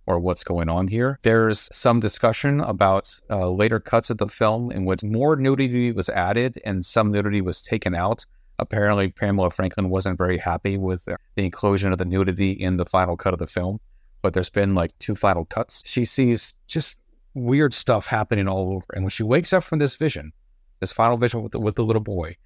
or 0.06 0.18
what's 0.18 0.44
going 0.44 0.68
on 0.68 0.88
here. 0.88 1.18
There's 1.22 1.68
some 1.72 2.00
discussion 2.00 2.60
about 2.60 3.12
uh, 3.30 3.50
later 3.50 3.80
cuts 3.80 4.10
of 4.10 4.18
the 4.18 4.28
film 4.28 4.70
in 4.70 4.84
which 4.84 5.02
more 5.02 5.36
nudity 5.36 5.92
was 5.92 6.08
added 6.10 6.60
and 6.64 6.84
some 6.84 7.10
nudity 7.10 7.40
was 7.40 7.62
taken 7.62 7.94
out. 7.94 8.24
Apparently, 8.58 9.08
Pamela 9.08 9.50
Franklin 9.50 9.88
wasn't 9.88 10.18
very 10.18 10.38
happy 10.38 10.76
with 10.76 11.06
the 11.06 11.16
inclusion 11.42 11.90
of 11.92 11.98
the 11.98 12.04
nudity 12.04 12.52
in 12.52 12.76
the 12.76 12.84
final 12.84 13.16
cut 13.16 13.32
of 13.32 13.40
the 13.40 13.46
film, 13.46 13.80
but 14.22 14.32
there's 14.32 14.50
been 14.50 14.74
like 14.74 14.96
two 14.98 15.16
final 15.16 15.44
cuts. 15.44 15.82
She 15.84 16.04
sees 16.04 16.54
just 16.68 16.96
weird 17.34 17.74
stuff 17.74 18.06
happening 18.06 18.46
all 18.46 18.74
over. 18.74 18.86
And 18.94 19.02
when 19.02 19.10
she 19.10 19.24
wakes 19.24 19.52
up 19.52 19.64
from 19.64 19.80
this 19.80 19.96
vision, 19.96 20.32
this 20.78 20.92
final 20.92 21.16
vision 21.16 21.42
with 21.42 21.52
the, 21.52 21.58
with 21.58 21.74
the 21.74 21.84
little 21.84 22.02
boy, 22.02 22.36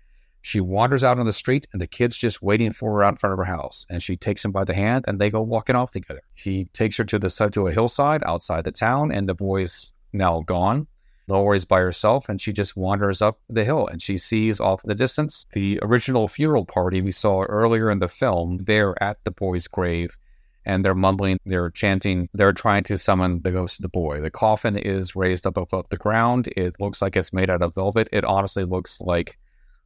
she 0.43 0.61
wanders 0.61 1.05
out 1.05 1.19
on 1.19 1.27
the 1.27 1.33
street 1.33 1.67
and 1.73 1.81
the 1.81 1.87
kid's 1.87 2.17
just 2.17 2.43
waiting 2.43 2.73
for 2.73 2.93
her 2.93 3.05
out 3.05 3.15
in 3.15 3.17
front 3.17 3.33
of 3.33 3.39
her 3.39 3.45
house. 3.45 3.87
And 3.91 4.03
she 4.03 4.17
takes 4.17 4.45
him 4.45 4.53
by 4.53 4.65
the 4.65 4.75
hand 4.75 5.05
and 5.09 5.19
they 5.19 5.31
go 5.31 5.43
walking 5.43 5.77
off 5.77 5.91
together. 5.91 6.23
He 6.35 6.67
takes 6.67 6.97
her 6.97 7.05
to 7.05 7.19
the 7.19 7.29
to 7.53 7.67
a 7.67 7.73
hillside 7.73 8.23
outside 8.25 8.65
the 8.65 8.73
town 8.73 9.13
and 9.13 9.29
the 9.29 9.35
boy's 9.35 9.93
now 10.13 10.41
gone. 10.41 10.87
Laurie's 11.29 11.67
by 11.67 11.81
herself 11.81 12.29
and 12.29 12.41
she 12.41 12.53
just 12.53 12.77
wanders 12.77 13.21
up 13.21 13.39
the 13.49 13.65
hill 13.65 13.87
and 13.87 14.01
she 14.01 14.17
sees 14.17 14.61
off 14.61 14.83
in 14.85 14.89
the 14.89 14.95
distance 14.95 15.47
the 15.53 15.79
original 15.83 16.27
funeral 16.27 16.65
party 16.65 17.03
we 17.03 17.13
saw 17.13 17.43
earlier 17.43 17.91
in 17.91 17.99
the 17.99 18.09
film. 18.09 18.59
They're 18.65 19.01
at 19.03 19.23
the 19.25 19.31
boy's 19.31 19.67
grave 19.67 20.17
and 20.65 20.85
they're 20.85 20.95
mumbling, 20.95 21.39
they're 21.45 21.71
chanting, 21.71 22.29
they're 22.33 22.53
trying 22.53 22.85
to 22.85 22.99
summon 22.99 23.43
the 23.43 23.53
ghost 23.53 23.79
of 23.79 23.83
the 23.83 23.89
boy. 23.89 24.21
The 24.21 24.31
coffin 24.31 24.77
is 24.77 25.15
raised 25.15 25.47
up 25.47 25.57
above 25.57 25.89
the 25.91 25.97
ground. 25.97 26.49
It 26.57 26.81
looks 26.81 27.03
like 27.03 27.17
it's 27.17 27.33
made 27.33 27.51
out 27.51 27.63
of 27.63 27.75
velvet. 27.75 28.09
It 28.13 28.25
honestly 28.25 28.65
looks 28.65 29.01
like 29.01 29.39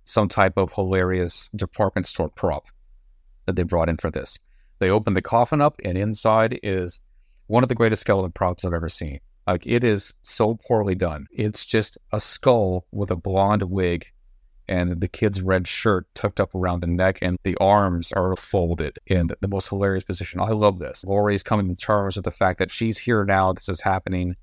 some 0.05 0.29
type 0.29 0.57
of 0.57 0.73
hilarious 0.73 1.49
department 1.55 2.07
store 2.07 2.29
prop 2.29 2.67
that 3.47 3.57
they 3.57 3.63
brought 3.63 3.89
in 3.89 3.97
for 3.97 4.11
this. 4.11 4.39
They 4.79 4.91
open 4.91 5.15
the 5.15 5.23
coffin 5.23 5.61
up, 5.61 5.81
and 5.85 5.97
inside 5.97 6.59
is 6.63 7.01
one 7.47 7.63
of 7.63 7.69
the 7.69 7.75
greatest 7.75 8.03
skeleton 8.03 8.33
props 8.33 8.65
I've 8.65 8.73
ever 8.73 8.89
seen. 8.89 9.21
Like 9.47 9.67
it 9.67 9.85
is 9.85 10.15
so 10.23 10.59
poorly 10.67 10.95
done. 10.95 11.27
It's 11.33 11.67
just 11.67 11.99
a 12.13 12.21
skull 12.21 12.87
with 12.93 13.11
a 13.11 13.17
blonde 13.17 13.63
wig 13.65 14.07
and 14.69 15.01
the 15.01 15.09
kid's 15.09 15.43
red 15.43 15.67
shirt 15.67 16.07
tucked 16.15 16.41
up 16.41 16.55
around 16.55 16.81
the 16.81 16.87
neck 16.87 17.19
and 17.21 17.39
the 17.43 17.57
arms 17.61 18.13
are 18.13 18.37
folded 18.37 18.99
in 19.07 19.31
the 19.41 19.49
most 19.49 19.69
hilarious 19.69 20.05
position. 20.05 20.41
I 20.41 20.51
love 20.51 20.79
this. 20.79 21.05
Laurie's 21.05 21.43
coming 21.43 21.69
to 21.69 21.75
terms 21.75 22.17
with 22.17 22.25
the 22.25 22.31
fact 22.31 22.59
that 22.61 22.71
she's 22.71 22.99
here 22.99 23.25
now. 23.25 23.53
This 23.53 23.69
is 23.69 23.81
happening. 23.81 24.37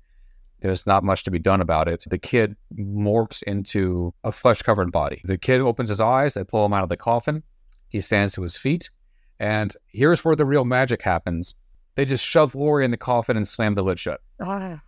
There's 0.60 0.86
not 0.86 1.04
much 1.04 1.24
to 1.24 1.30
be 1.30 1.38
done 1.38 1.60
about 1.60 1.88
it. 1.88 2.04
The 2.08 2.18
kid 2.18 2.56
morphs 2.74 3.42
into 3.42 4.14
a 4.24 4.32
flesh 4.32 4.62
covered 4.62 4.92
body. 4.92 5.22
The 5.24 5.38
kid 5.38 5.60
opens 5.60 5.88
his 5.88 6.00
eyes. 6.00 6.34
They 6.34 6.44
pull 6.44 6.64
him 6.64 6.72
out 6.72 6.82
of 6.82 6.88
the 6.88 6.96
coffin. 6.96 7.42
He 7.88 8.00
stands 8.00 8.34
to 8.34 8.42
his 8.42 8.56
feet. 8.56 8.90
And 9.38 9.74
here's 9.88 10.24
where 10.24 10.36
the 10.36 10.44
real 10.44 10.64
magic 10.64 11.02
happens. 11.02 11.54
They 11.94 12.04
just 12.04 12.24
shove 12.24 12.54
Lori 12.54 12.84
in 12.84 12.90
the 12.90 12.96
coffin 12.96 13.36
and 13.36 13.48
slam 13.48 13.74
the 13.74 13.82
lid 13.82 13.98
shut. 13.98 14.20
Ah. 14.40 14.82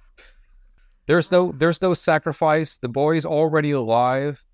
There's 1.06 1.32
no 1.32 1.52
there's 1.52 1.82
no 1.82 1.94
sacrifice. 1.94 2.78
The 2.78 2.88
boy's 2.88 3.26
already 3.26 3.72
alive. 3.72 4.44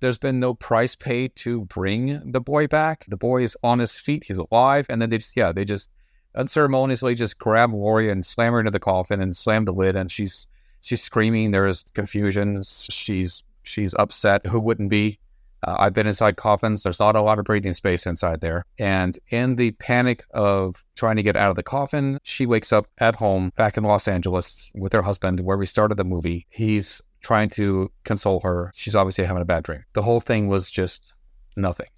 There's 0.00 0.18
been 0.18 0.40
no 0.40 0.54
price 0.54 0.94
paid 0.94 1.36
to 1.36 1.62
bring 1.66 2.32
the 2.32 2.40
boy 2.40 2.66
back. 2.66 3.06
The 3.08 3.16
boy's 3.16 3.56
on 3.62 3.78
his 3.78 3.94
feet. 3.96 4.24
He's 4.24 4.38
alive. 4.38 4.86
And 4.88 5.00
then 5.00 5.10
they 5.10 5.18
just 5.18 5.36
yeah, 5.36 5.52
they 5.52 5.64
just 5.64 5.90
unceremoniously 6.34 7.14
just 7.14 7.38
grab 7.38 7.72
Laurie 7.72 8.10
and 8.10 8.24
slam 8.24 8.52
her 8.52 8.60
into 8.60 8.70
the 8.70 8.80
coffin 8.80 9.20
and 9.20 9.36
slam 9.36 9.64
the 9.64 9.72
lid 9.72 9.96
and 9.96 10.10
she's 10.10 10.46
she's 10.80 11.02
screaming. 11.02 11.50
There's 11.50 11.84
confusion. 11.94 12.62
She's 12.62 13.42
she's 13.62 13.94
upset. 13.94 14.46
Who 14.46 14.60
wouldn't 14.60 14.90
be? 14.90 15.18
Uh, 15.62 15.76
I've 15.78 15.92
been 15.92 16.06
inside 16.06 16.36
coffins. 16.36 16.82
There's 16.82 17.00
not 17.00 17.16
a 17.16 17.20
lot 17.20 17.38
of 17.38 17.44
breathing 17.44 17.74
space 17.74 18.06
inside 18.06 18.40
there. 18.40 18.64
And 18.78 19.18
in 19.28 19.56
the 19.56 19.72
panic 19.72 20.24
of 20.30 20.84
trying 20.96 21.16
to 21.16 21.22
get 21.22 21.36
out 21.36 21.50
of 21.50 21.56
the 21.56 21.62
coffin, 21.62 22.18
she 22.22 22.46
wakes 22.46 22.72
up 22.72 22.86
at 22.96 23.14
home 23.14 23.52
back 23.56 23.76
in 23.76 23.84
Los 23.84 24.08
Angeles 24.08 24.70
with 24.74 24.94
her 24.94 25.02
husband, 25.02 25.40
where 25.40 25.58
we 25.58 25.66
started 25.66 25.96
the 25.96 26.04
movie. 26.04 26.46
He's 26.48 27.02
trying 27.20 27.50
to 27.50 27.90
console 28.04 28.40
her. 28.40 28.72
She's 28.74 28.94
obviously 28.94 29.26
having 29.26 29.42
a 29.42 29.46
bad 29.46 29.64
dream. 29.64 29.84
The 29.92 30.00
whole 30.00 30.20
thing 30.20 30.48
was 30.48 30.70
just 30.70 31.12
nothing. 31.56 31.88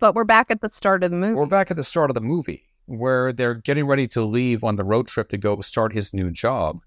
But 0.00 0.16
we're 0.16 0.24
back 0.24 0.50
at 0.50 0.60
the 0.60 0.68
start 0.68 1.04
of 1.04 1.12
the 1.12 1.16
movie. 1.16 1.34
We're 1.34 1.46
back 1.46 1.70
at 1.70 1.76
the 1.76 1.84
start 1.84 2.10
of 2.10 2.14
the 2.14 2.20
movie 2.20 2.64
where 2.86 3.32
they're 3.32 3.54
getting 3.54 3.86
ready 3.86 4.06
to 4.08 4.22
leave 4.22 4.64
on 4.64 4.76
the 4.76 4.84
road 4.84 5.06
trip 5.08 5.28
to 5.30 5.38
go 5.38 5.60
start 5.60 5.92
his 5.92 6.12
new 6.12 6.30
job. 6.30 6.80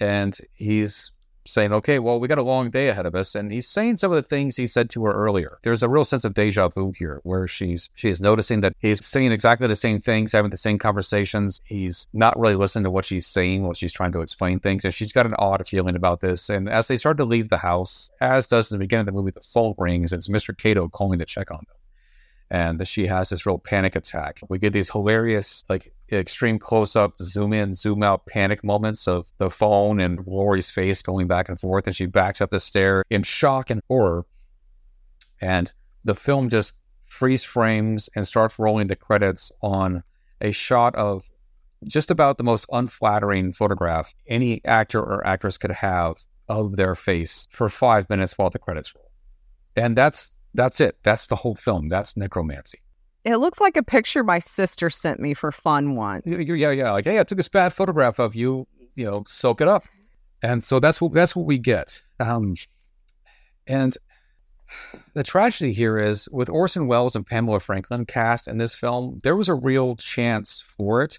And 0.00 0.36
he's 0.54 1.12
saying, 1.46 1.72
okay, 1.72 1.98
well, 1.98 2.20
we 2.20 2.28
got 2.28 2.38
a 2.38 2.42
long 2.42 2.70
day 2.70 2.88
ahead 2.88 3.06
of 3.06 3.14
us. 3.14 3.34
And 3.34 3.50
he's 3.50 3.68
saying 3.68 3.96
some 3.96 4.12
of 4.12 4.16
the 4.16 4.28
things 4.28 4.56
he 4.56 4.66
said 4.66 4.90
to 4.90 5.04
her 5.04 5.12
earlier. 5.12 5.58
There's 5.62 5.82
a 5.82 5.88
real 5.88 6.04
sense 6.04 6.24
of 6.24 6.34
deja 6.34 6.68
vu 6.68 6.92
here 6.96 7.20
where 7.24 7.46
she's 7.46 7.90
she's 7.94 8.20
noticing 8.20 8.60
that 8.60 8.74
he's 8.78 9.04
saying 9.04 9.32
exactly 9.32 9.66
the 9.66 9.76
same 9.76 10.00
things, 10.00 10.32
having 10.32 10.50
the 10.50 10.56
same 10.56 10.78
conversations. 10.78 11.60
He's 11.64 12.06
not 12.12 12.38
really 12.38 12.54
listening 12.54 12.84
to 12.84 12.90
what 12.90 13.04
she's 13.04 13.26
saying 13.26 13.62
while 13.62 13.74
she's 13.74 13.92
trying 13.92 14.12
to 14.12 14.20
explain 14.20 14.60
things. 14.60 14.84
And 14.84 14.94
she's 14.94 15.12
got 15.12 15.26
an 15.26 15.34
odd 15.38 15.66
feeling 15.66 15.96
about 15.96 16.20
this. 16.20 16.48
And 16.48 16.68
as 16.68 16.88
they 16.88 16.96
start 16.96 17.16
to 17.18 17.24
leave 17.24 17.48
the 17.48 17.58
house, 17.58 18.10
as 18.20 18.46
does 18.46 18.70
in 18.70 18.78
the 18.78 18.84
beginning 18.84 19.02
of 19.02 19.06
the 19.06 19.12
movie, 19.12 19.32
the 19.32 19.40
phone 19.40 19.74
rings. 19.78 20.12
It's 20.12 20.28
Mr. 20.28 20.56
Cato 20.56 20.88
calling 20.88 21.18
to 21.18 21.24
check 21.24 21.50
on 21.50 21.64
them 21.66 21.76
and 22.52 22.86
she 22.86 23.06
has 23.06 23.30
this 23.30 23.46
real 23.46 23.56
panic 23.56 23.96
attack. 23.96 24.40
We 24.46 24.58
get 24.58 24.74
these 24.74 24.90
hilarious, 24.90 25.64
like 25.70 25.94
extreme 26.12 26.58
close 26.58 26.94
up, 26.94 27.14
zoom 27.22 27.54
in, 27.54 27.72
zoom 27.72 28.02
out 28.02 28.26
panic 28.26 28.62
moments 28.62 29.08
of 29.08 29.32
the 29.38 29.48
phone 29.48 29.98
and 30.00 30.20
Laurie's 30.26 30.70
face 30.70 31.00
going 31.00 31.26
back 31.28 31.48
and 31.48 31.58
forth, 31.58 31.86
and 31.86 31.96
she 31.96 32.04
backs 32.04 32.42
up 32.42 32.50
the 32.50 32.60
stair 32.60 33.04
in 33.08 33.22
shock 33.22 33.70
and 33.70 33.80
horror. 33.88 34.26
And 35.40 35.72
the 36.04 36.14
film 36.14 36.50
just 36.50 36.74
freeze 37.06 37.42
frames 37.42 38.10
and 38.14 38.28
starts 38.28 38.58
rolling 38.58 38.88
the 38.88 38.96
credits 38.96 39.50
on 39.62 40.02
a 40.42 40.50
shot 40.50 40.94
of 40.94 41.30
just 41.84 42.10
about 42.10 42.36
the 42.36 42.44
most 42.44 42.66
unflattering 42.70 43.54
photograph 43.54 44.12
any 44.26 44.62
actor 44.66 45.00
or 45.00 45.26
actress 45.26 45.56
could 45.56 45.70
have 45.70 46.16
of 46.50 46.76
their 46.76 46.94
face 46.94 47.48
for 47.50 47.70
five 47.70 48.10
minutes 48.10 48.36
while 48.36 48.50
the 48.50 48.58
credits 48.58 48.94
roll. 48.94 49.10
And 49.74 49.96
that's 49.96 50.32
that's 50.54 50.80
it. 50.80 50.96
That's 51.02 51.26
the 51.26 51.36
whole 51.36 51.54
film. 51.54 51.88
That's 51.88 52.16
necromancy. 52.16 52.78
It 53.24 53.36
looks 53.36 53.60
like 53.60 53.76
a 53.76 53.82
picture 53.82 54.24
my 54.24 54.40
sister 54.40 54.90
sent 54.90 55.20
me 55.20 55.34
for 55.34 55.52
fun 55.52 55.94
once. 55.94 56.24
Yeah, 56.26 56.70
yeah. 56.70 56.90
Like, 56.90 57.04
hey, 57.04 57.20
I 57.20 57.24
took 57.24 57.38
this 57.38 57.48
bad 57.48 57.72
photograph 57.72 58.18
of 58.18 58.34
you. 58.34 58.66
You 58.96 59.06
know, 59.06 59.24
soak 59.26 59.60
it 59.60 59.68
up. 59.68 59.84
And 60.42 60.62
so 60.62 60.80
that's 60.80 61.00
what 61.00 61.14
that's 61.14 61.36
what 61.36 61.46
we 61.46 61.58
get. 61.58 62.02
Um, 62.18 62.54
and 63.66 63.96
the 65.14 65.22
tragedy 65.22 65.72
here 65.72 65.98
is 65.98 66.28
with 66.30 66.48
Orson 66.48 66.86
Welles 66.88 67.14
and 67.14 67.26
Pamela 67.26 67.60
Franklin 67.60 68.06
cast 68.06 68.48
in 68.48 68.58
this 68.58 68.74
film, 68.74 69.20
there 69.22 69.36
was 69.36 69.48
a 69.48 69.54
real 69.54 69.96
chance 69.96 70.64
for 70.66 71.02
it, 71.02 71.18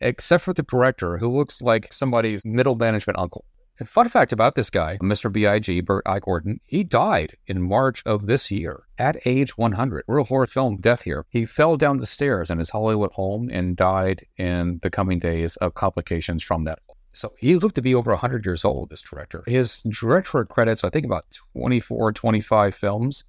except 0.00 0.44
for 0.44 0.52
the 0.52 0.62
director, 0.62 1.18
who 1.18 1.36
looks 1.36 1.60
like 1.62 1.92
somebody's 1.92 2.44
middle 2.44 2.76
management 2.76 3.18
uncle. 3.18 3.44
And 3.80 3.88
fun 3.88 4.10
fact 4.10 4.34
about 4.34 4.56
this 4.56 4.68
guy, 4.68 4.98
Mr. 4.98 5.32
B.I.G., 5.32 5.80
Bert 5.80 6.02
I. 6.04 6.18
Gordon, 6.18 6.60
he 6.66 6.84
died 6.84 7.38
in 7.46 7.62
March 7.62 8.02
of 8.04 8.26
this 8.26 8.50
year 8.50 8.82
at 8.98 9.26
age 9.26 9.56
100. 9.56 10.04
Real 10.06 10.26
horror 10.26 10.46
film 10.46 10.76
death 10.76 11.00
here. 11.00 11.24
He 11.30 11.46
fell 11.46 11.78
down 11.78 11.96
the 11.96 12.04
stairs 12.04 12.50
in 12.50 12.58
his 12.58 12.68
Hollywood 12.68 13.10
home 13.12 13.48
and 13.50 13.74
died 13.74 14.26
in 14.36 14.80
the 14.82 14.90
coming 14.90 15.18
days 15.18 15.56
of 15.56 15.72
complications 15.72 16.42
from 16.42 16.64
that. 16.64 16.80
So 17.14 17.32
he 17.38 17.56
looked 17.56 17.74
to 17.76 17.82
be 17.82 17.94
over 17.94 18.10
100 18.10 18.44
years 18.44 18.66
old, 18.66 18.90
this 18.90 19.00
director. 19.00 19.42
His 19.46 19.82
director 19.84 20.44
credits, 20.44 20.84
I 20.84 20.90
think, 20.90 21.06
about 21.06 21.24
24, 21.56 22.12
25 22.12 22.74
films. 22.74 23.24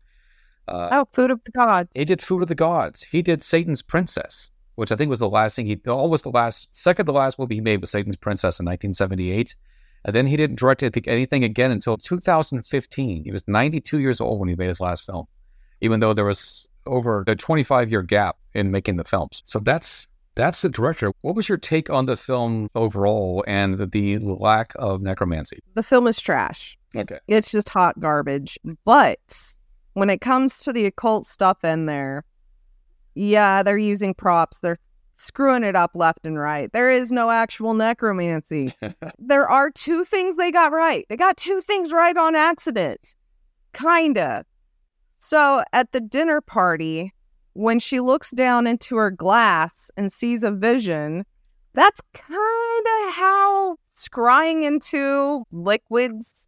Uh, 0.67 0.89
oh, 0.91 1.07
Food 1.13 1.31
of 1.31 1.41
the 1.45 1.51
Gods. 1.51 1.91
He 1.95 2.03
did 2.03 2.21
Food 2.21 2.41
of 2.41 2.49
the 2.49 2.55
Gods. 2.55 3.03
He 3.03 3.21
did 3.21 3.41
Satan's 3.41 3.81
Princess, 3.81 4.51
which 4.75 4.91
I 4.91 4.97
think 4.97 5.09
was 5.09 5.19
the 5.19 5.29
last 5.29 5.55
thing 5.55 5.65
he, 5.65 5.79
almost 5.87 6.23
the 6.23 6.29
last, 6.29 6.67
second 6.73 7.05
to 7.05 7.13
last 7.13 7.39
movie 7.39 7.55
he 7.55 7.61
made 7.61 7.79
was 7.79 7.89
Satan's 7.89 8.17
Princess 8.17 8.59
in 8.59 8.65
1978. 8.65 9.55
And 10.03 10.15
then 10.15 10.25
he 10.27 10.37
didn't 10.37 10.59
direct 10.59 10.83
anything 10.83 11.43
again 11.43 11.71
until 11.71 11.97
2015. 11.97 13.23
He 13.23 13.31
was 13.31 13.43
92 13.47 13.99
years 13.99 14.19
old 14.19 14.39
when 14.39 14.49
he 14.49 14.55
made 14.55 14.67
his 14.67 14.79
last 14.79 15.05
film, 15.05 15.25
even 15.81 15.99
though 15.99 16.13
there 16.13 16.25
was 16.25 16.67
over 16.85 17.23
a 17.27 17.35
25 17.35 17.91
year 17.91 18.01
gap 18.01 18.37
in 18.53 18.71
making 18.71 18.97
the 18.97 19.03
films. 19.03 19.41
So 19.45 19.59
that's 19.59 20.07
that's 20.35 20.61
the 20.61 20.69
director. 20.69 21.11
What 21.21 21.35
was 21.35 21.49
your 21.49 21.57
take 21.57 21.89
on 21.89 22.05
the 22.05 22.15
film 22.15 22.69
overall 22.73 23.43
and 23.47 23.77
the, 23.77 23.85
the 23.85 24.17
lack 24.19 24.71
of 24.75 25.01
necromancy? 25.01 25.59
The 25.73 25.83
film 25.83 26.07
is 26.07 26.21
trash. 26.21 26.77
Okay. 26.95 27.19
It's 27.27 27.51
just 27.51 27.69
hot 27.69 27.99
garbage. 27.99 28.57
But 28.85 29.19
when 29.93 30.09
it 30.09 30.21
comes 30.21 30.59
to 30.59 30.73
the 30.73 30.85
occult 30.85 31.25
stuff 31.25 31.63
in 31.63 31.85
there, 31.85 32.23
yeah, 33.13 33.61
they're 33.61 33.77
using 33.77 34.13
props. 34.13 34.59
They're 34.59 34.79
screwing 35.21 35.63
it 35.63 35.75
up 35.75 35.91
left 35.93 36.25
and 36.25 36.37
right. 36.37 36.71
There 36.73 36.91
is 36.91 37.11
no 37.11 37.29
actual 37.29 37.73
necromancy. 37.73 38.73
there 39.19 39.49
are 39.49 39.69
two 39.69 40.03
things 40.03 40.35
they 40.35 40.51
got 40.51 40.71
right. 40.71 41.05
They 41.09 41.17
got 41.17 41.37
two 41.37 41.61
things 41.61 41.91
right 41.91 42.17
on 42.17 42.35
accident. 42.35 43.15
Kinda. 43.73 44.45
So 45.13 45.63
at 45.71 45.91
the 45.91 46.01
dinner 46.01 46.41
party, 46.41 47.13
when 47.53 47.79
she 47.79 47.99
looks 47.99 48.31
down 48.31 48.65
into 48.65 48.95
her 48.95 49.11
glass 49.11 49.91
and 49.95 50.11
sees 50.11 50.43
a 50.43 50.51
vision, 50.51 51.25
that's 51.73 52.01
kind 52.13 52.85
of 53.07 53.13
how 53.13 53.77
scrying 53.89 54.63
into 54.63 55.45
liquids 55.51 56.47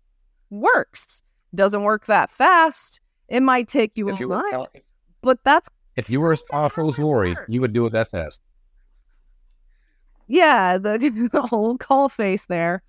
works. 0.50 1.24
Doesn't 1.56 1.84
work 1.84 2.08
that 2.08 2.32
fast. 2.32 3.00
It 3.30 3.42
might 3.42 3.68
take 3.68 3.96
you 3.96 4.10
if 4.10 4.16
a 4.16 4.20
you 4.20 4.30
while, 4.30 4.70
but 5.22 5.40
that's 5.44 5.70
if 5.96 6.10
you 6.10 6.20
were 6.20 6.32
as 6.32 6.44
powerful 6.50 6.88
as 6.88 6.98
Laurie, 6.98 7.36
you 7.48 7.62
would 7.62 7.74
do 7.74 7.86
it 7.86 7.92
that 7.92 8.10
fast 8.10 8.42
yeah, 10.28 10.78
the, 10.78 11.30
the 11.32 11.42
whole 11.42 11.78
caul 11.78 12.10
face 12.10 12.46
there. 12.46 12.82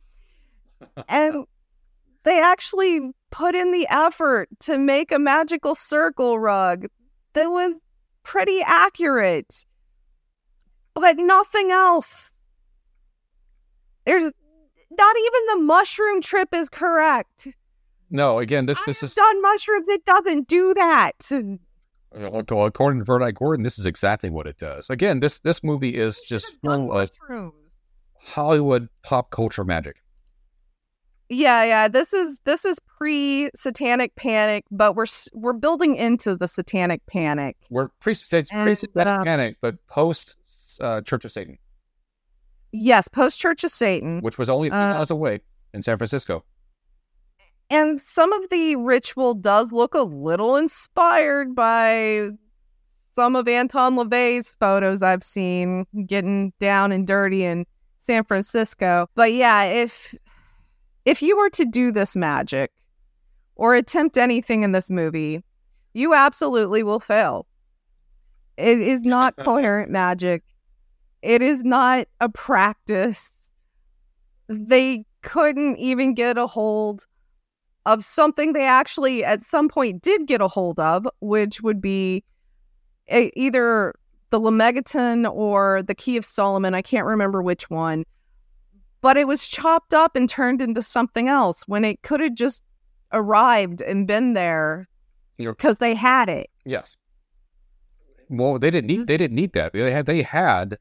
And 1.09 1.45
they 2.24 2.41
actually 2.41 3.01
put 3.30 3.55
in 3.55 3.72
the 3.72 3.87
effort 3.91 4.49
to 4.61 4.78
make 4.78 5.12
a 5.12 5.18
magical 5.18 5.74
circle 5.74 6.39
rug 6.39 6.87
that 7.35 7.51
was 7.51 7.80
pretty 8.22 8.61
accurate, 8.64 9.66
but 10.95 11.16
nothing 11.18 11.70
else. 11.70 12.30
There's 14.07 14.32
not 14.99 15.16
even 15.18 15.47
the 15.53 15.64
mushroom 15.64 16.20
trip 16.20 16.55
is 16.55 16.68
correct. 16.68 17.49
No, 18.11 18.39
again, 18.39 18.66
this 18.66 18.80
this 18.87 19.03
I 19.03 19.07
is 19.07 19.14
done 19.14 19.43
mushrooms. 19.43 19.89
It 19.89 20.05
doesn't 20.05 20.47
do 20.47 20.74
that. 20.74 21.12
According 22.14 23.00
to 23.00 23.04
Bert 23.04 23.22
I. 23.22 23.32
Gordon, 23.32 23.64
this 23.64 23.78
is 23.78 23.86
exactly 23.86 24.30
what 24.30 24.46
it 24.46 24.58
does. 24.58 24.88
Again, 24.90 25.20
this 25.20 25.40
this 25.40 25.64
movie 25.64 25.90
is 25.90 26.20
just 26.20 26.56
full 26.62 26.92
of 26.92 27.10
Hollywood 28.20 28.88
pop 29.02 29.30
culture 29.30 29.64
magic. 29.64 29.96
Yeah, 31.28 31.64
yeah. 31.64 31.88
This 31.88 32.12
is 32.12 32.38
this 32.44 32.64
is 32.64 32.78
pre 32.78 33.50
Satanic 33.56 34.14
Panic, 34.14 34.64
but 34.70 34.94
we're 34.94 35.06
we're 35.32 35.54
building 35.54 35.96
into 35.96 36.36
the 36.36 36.46
Satanic 36.46 37.04
Panic. 37.06 37.56
We're 37.70 37.88
pre 38.00 38.14
Satanic 38.14 38.78
um, 38.96 39.24
Panic, 39.24 39.56
but 39.60 39.84
post 39.88 40.36
uh, 40.80 41.00
Church 41.00 41.24
of 41.24 41.32
Satan. 41.32 41.58
Yes, 42.72 43.08
post 43.08 43.40
Church 43.40 43.64
of 43.64 43.70
Satan, 43.70 44.20
which 44.20 44.38
was 44.38 44.50
only 44.50 44.68
a 44.68 44.70
few 44.70 44.78
uh, 44.78 44.94
miles 44.94 45.10
away 45.10 45.40
in 45.72 45.82
San 45.82 45.96
Francisco. 45.96 46.44
And 47.70 48.00
some 48.00 48.32
of 48.32 48.48
the 48.50 48.76
ritual 48.76 49.34
does 49.34 49.72
look 49.72 49.94
a 49.94 50.02
little 50.02 50.56
inspired 50.56 51.54
by 51.54 52.30
some 53.14 53.36
of 53.36 53.48
Anton 53.48 53.96
LaVey's 53.96 54.50
photos 54.50 55.02
I've 55.02 55.24
seen 55.24 55.86
getting 56.06 56.52
down 56.58 56.92
and 56.92 57.06
dirty 57.06 57.44
in 57.44 57.64
San 58.00 58.24
Francisco. 58.24 59.08
But 59.14 59.32
yeah, 59.32 59.64
if 59.64 60.14
if 61.04 61.22
you 61.22 61.36
were 61.36 61.50
to 61.50 61.64
do 61.64 61.90
this 61.92 62.16
magic 62.16 62.72
or 63.56 63.74
attempt 63.74 64.18
anything 64.18 64.62
in 64.62 64.72
this 64.72 64.90
movie, 64.90 65.42
You 65.94 66.12
absolutely 66.12 66.82
will 66.82 67.00
fail. 67.00 67.46
It 68.56 68.80
is 68.80 69.04
not 69.04 69.36
coherent 69.38 69.90
magic. 69.90 70.42
It 71.22 71.40
is 71.40 71.64
not 71.64 72.08
a 72.20 72.28
practice. 72.28 73.48
They 74.48 75.06
couldn't 75.22 75.78
even 75.78 76.14
get 76.14 76.36
a 76.36 76.46
hold 76.46 77.06
of 77.87 78.05
something 78.05 78.53
they 78.53 78.66
actually 78.66 79.24
at 79.24 79.43
some 79.43 79.68
point 79.68 80.03
did 80.03 80.26
get 80.26 80.41
a 80.41 80.49
hold 80.49 80.80
of, 80.80 81.07
which 81.20 81.61
would 81.62 81.80
be 81.80 82.24
a, 83.11 83.30
either 83.39 83.95
the 84.30 84.41
Lemegeton 84.41 85.30
or 85.30 85.82
the 85.82 85.95
Key 85.95 86.16
of 86.16 86.24
Solomon. 86.24 86.74
I 86.74 86.82
can't 86.82 87.07
remember 87.07 87.43
which 87.43 87.68
one. 87.70 88.05
But 89.01 89.16
it 89.16 89.28
was 89.28 89.47
chopped 89.47 89.93
up 89.93 90.16
and 90.16 90.28
turned 90.28 90.62
into 90.62 90.82
something 90.82 91.28
else 91.28 91.64
when 91.66 91.85
it 91.85 92.01
could 92.03 92.20
have 92.20 92.35
just 92.35 92.62
arrived 93.12 93.82
and 93.82 94.07
been 94.07 94.32
there 94.32 94.89
because 95.37 95.78
they 95.78 95.95
had 95.95 96.28
it. 96.28 96.49
Yes. 96.64 96.97
Well, 98.30 98.59
they 98.59 98.70
didn't 98.70 98.89
need 98.89 99.07
they 99.07 99.18
didn't 99.18 99.37
need 99.37 99.53
that. 99.53 99.74
They 99.74 99.91
had 99.91 100.07
they 100.07 100.22
had 100.22 100.78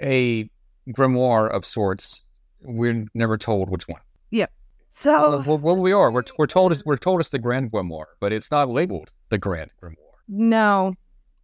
a 0.00 0.48
grimoire 0.88 1.50
of 1.50 1.64
sorts. 1.64 2.22
We're 2.62 3.04
never 3.14 3.36
told 3.36 3.68
which 3.70 3.86
one. 3.88 4.00
Yeah. 4.30 4.46
So 4.94 5.42
well, 5.46 5.58
well, 5.58 5.76
we 5.76 5.90
are. 5.92 6.10
We're 6.10 6.22
we're 6.36 6.46
told 6.46 6.70
it's 6.70 6.84
we're 6.84 6.98
told 6.98 7.20
it's 7.20 7.30
the 7.30 7.38
Grand 7.38 7.72
Grimoire, 7.72 8.04
but 8.20 8.30
it's 8.30 8.50
not 8.50 8.68
labeled 8.68 9.10
the 9.30 9.38
Grand 9.38 9.70
Grimoire. 9.82 9.96
No. 10.28 10.94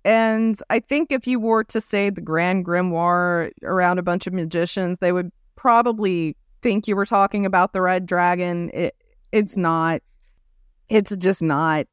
And 0.04 0.60
I 0.68 0.80
think 0.80 1.10
if 1.10 1.26
you 1.26 1.40
were 1.40 1.64
to 1.64 1.80
say 1.80 2.10
the 2.10 2.20
Grand 2.20 2.66
Grimoire 2.66 3.50
around 3.62 3.98
a 3.98 4.02
bunch 4.02 4.26
of 4.26 4.34
magicians, 4.34 4.98
they 4.98 5.12
would 5.12 5.32
probably 5.56 6.36
think 6.60 6.86
you 6.86 6.94
were 6.94 7.06
talking 7.06 7.46
about 7.46 7.72
the 7.72 7.80
Red 7.80 8.04
Dragon. 8.04 8.70
It 8.74 8.94
it's 9.32 9.56
not. 9.56 10.02
It's 10.90 11.16
just 11.16 11.42
not. 11.42 11.86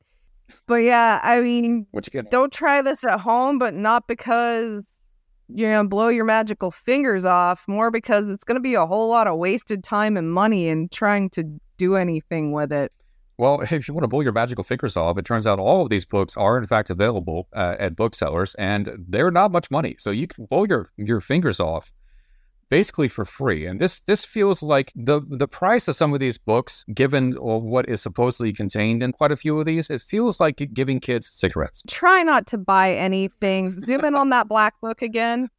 But 0.68 0.76
yeah, 0.76 1.22
I 1.24 1.40
mean, 1.40 1.88
what 1.92 2.14
you 2.14 2.22
don't 2.24 2.52
try 2.52 2.82
this 2.82 3.06
at 3.06 3.22
home, 3.22 3.60
but 3.60 3.74
not 3.74 4.08
because 4.10 4.95
you're 5.48 5.72
gonna 5.72 5.88
blow 5.88 6.08
your 6.08 6.26
magical 6.26 6.72
fingers 6.72 7.26
off, 7.26 7.68
more 7.68 7.92
because 7.92 8.30
it's 8.30 8.44
gonna 8.44 8.60
be 8.60 8.76
a 8.76 8.86
whole 8.86 9.10
lot 9.10 9.28
of 9.28 9.38
wasted 9.38 9.84
time 9.84 10.18
and 10.18 10.32
money 10.32 10.68
in 10.68 10.90
trying 10.90 11.30
to 11.32 11.44
do 11.78 11.96
anything 11.96 12.52
with 12.52 12.72
it. 12.72 12.94
Well, 13.38 13.62
if 13.70 13.88
you 13.88 13.94
want 13.94 14.04
to 14.04 14.08
blow 14.08 14.22
your 14.22 14.32
magical 14.32 14.64
fingers 14.64 14.96
off, 14.96 15.18
it 15.18 15.26
turns 15.26 15.46
out 15.46 15.60
all 15.60 15.82
of 15.82 15.90
these 15.90 16.06
books 16.06 16.38
are 16.38 16.58
in 16.58 16.66
fact 16.66 16.90
available 16.90 17.48
uh, 17.54 17.76
at 17.80 17.96
booksellers, 17.96 18.56
and 18.56 18.92
they're 19.08 19.32
not 19.32 19.52
much 19.52 19.70
money, 19.70 19.96
so 20.00 20.12
you 20.12 20.28
can 20.28 20.46
blow 20.46 20.66
your 20.66 20.90
your 20.98 21.22
fingers 21.22 21.60
off 21.60 21.92
basically 22.76 23.08
for 23.08 23.24
free. 23.24 23.66
And 23.66 23.80
this 23.80 24.02
this 24.02 24.26
feels 24.26 24.62
like 24.62 24.92
the 25.10 25.22
the 25.44 25.48
price 25.48 25.88
of 25.88 25.96
some 25.96 26.14
of 26.14 26.20
these 26.20 26.38
books, 26.38 26.84
given 26.94 27.38
or 27.38 27.62
what 27.62 27.88
is 27.88 28.02
supposedly 28.02 28.52
contained 28.52 29.02
in 29.02 29.14
quite 29.14 29.32
a 29.32 29.38
few 29.38 29.58
of 29.58 29.66
these, 29.66 29.90
it 29.90 30.02
feels 30.02 30.42
like 30.42 30.58
giving 30.74 31.00
kids 31.00 31.32
cigarettes. 31.32 31.82
Try 31.88 32.22
not 32.24 32.48
to 32.48 32.58
buy 32.58 32.94
anything. 32.94 33.80
Zoom 33.80 34.04
in 34.04 34.14
on 34.14 34.30
that 34.32 34.50
black 34.50 34.74
book 34.82 35.02
again. 35.02 35.50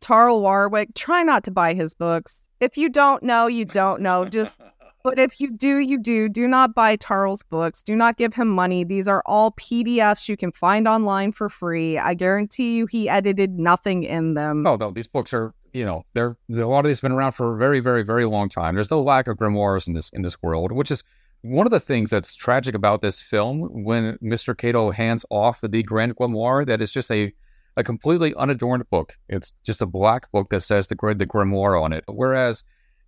Tarl 0.00 0.40
Warwick. 0.40 0.88
Try 0.96 1.22
not 1.22 1.44
to 1.44 1.52
buy 1.52 1.72
his 1.72 1.94
books. 1.94 2.44
If 2.58 2.76
you 2.76 2.88
don't 2.88 3.22
know, 3.22 3.46
you 3.46 3.64
don't 3.64 4.00
know. 4.02 4.24
Just 4.24 4.60
but 5.04 5.20
if 5.20 5.40
you 5.40 5.52
do, 5.52 5.78
you 5.78 5.98
do. 5.98 6.28
Do 6.28 6.48
not 6.48 6.74
buy 6.74 6.96
Tarl's 6.96 7.44
books. 7.44 7.80
Do 7.80 7.94
not 7.94 8.16
give 8.16 8.34
him 8.34 8.48
money. 8.48 8.82
These 8.82 9.06
are 9.06 9.22
all 9.24 9.52
PDFs 9.52 10.28
you 10.28 10.36
can 10.36 10.50
find 10.50 10.88
online 10.88 11.30
for 11.30 11.48
free. 11.48 11.96
I 11.96 12.14
guarantee 12.14 12.76
you 12.76 12.86
he 12.86 13.08
edited 13.08 13.56
nothing 13.56 14.02
in 14.02 14.34
them. 14.34 14.66
Oh, 14.66 14.74
no, 14.74 14.90
these 14.90 15.06
books 15.06 15.32
are 15.32 15.54
you 15.72 15.84
know, 15.84 16.04
they're, 16.14 16.36
a 16.50 16.66
lot 16.66 16.84
of 16.84 16.88
these 16.88 16.98
have 16.98 17.08
been 17.08 17.12
around 17.12 17.32
for 17.32 17.54
a 17.54 17.58
very, 17.58 17.80
very, 17.80 18.02
very 18.02 18.26
long 18.26 18.48
time. 18.48 18.74
There's 18.74 18.90
no 18.90 19.02
lack 19.02 19.28
of 19.28 19.36
grimoires 19.36 19.86
in 19.86 19.94
this 19.94 20.10
in 20.10 20.22
this 20.22 20.42
world, 20.42 20.72
which 20.72 20.90
is 20.90 21.02
one 21.42 21.66
of 21.66 21.70
the 21.70 21.80
things 21.80 22.10
that's 22.10 22.34
tragic 22.34 22.74
about 22.74 23.00
this 23.00 23.20
film 23.20 23.84
when 23.84 24.18
Mr. 24.18 24.56
Cato 24.56 24.90
hands 24.90 25.24
off 25.30 25.60
the 25.62 25.82
Grand 25.82 26.16
Grimoire. 26.16 26.66
That 26.66 26.82
is 26.82 26.92
just 26.92 27.10
a 27.10 27.32
a 27.76 27.84
completely 27.84 28.34
unadorned 28.34 28.88
book. 28.90 29.16
It's 29.28 29.52
just 29.64 29.80
a 29.80 29.86
black 29.86 30.30
book 30.32 30.50
that 30.50 30.62
says 30.62 30.88
the 30.88 30.96
the 31.16 31.26
grimoire 31.26 31.80
on 31.80 31.92
it. 31.92 32.04
Whereas 32.08 32.64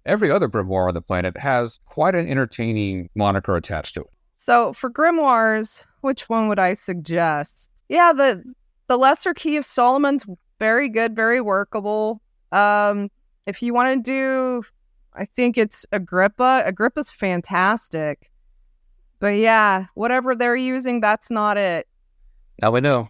every 0.07 0.31
other 0.31 0.49
grimoire 0.49 0.89
on 0.89 0.95
the 0.95 1.03
planet 1.03 1.37
has 1.37 1.81
quite 1.87 2.15
an 2.15 2.29
entertaining 2.29 3.11
moniker 3.15 3.57
attached 3.57 3.95
to 3.95 4.03
it. 4.03 4.11
So 4.33 4.73
for 4.73 4.91
grimoires, 4.91 5.85
which 6.01 6.29
one 6.29 6.49
would 6.49 6.59
I 6.59 6.75
suggest? 6.75 7.71
Yeah, 7.89 8.13
the 8.13 8.43
the 8.89 8.99
Lesser 8.99 9.35
Key 9.35 9.57
of 9.57 9.65
Solomon's 9.65 10.25
very 10.59 10.89
good, 10.89 11.15
very 11.17 11.41
workable. 11.41 12.21
Um, 12.53 13.11
if 13.47 13.63
you 13.63 13.75
want 13.75 14.05
to 14.05 14.11
do, 14.11 14.65
I 15.15 15.25
think 15.25 15.59
it's 15.59 15.85
Agrippa. 15.93 16.63
Agrippa's 16.65 17.11
fantastic. 17.11 18.31
But 19.19 19.37
yeah, 19.37 19.87
whatever 19.95 20.35
they're 20.35 20.57
using, 20.57 21.01
that's 21.01 21.31
not 21.31 21.57
it. 21.57 21.87
Now 22.61 22.71
we 22.71 22.81
know. 22.81 23.09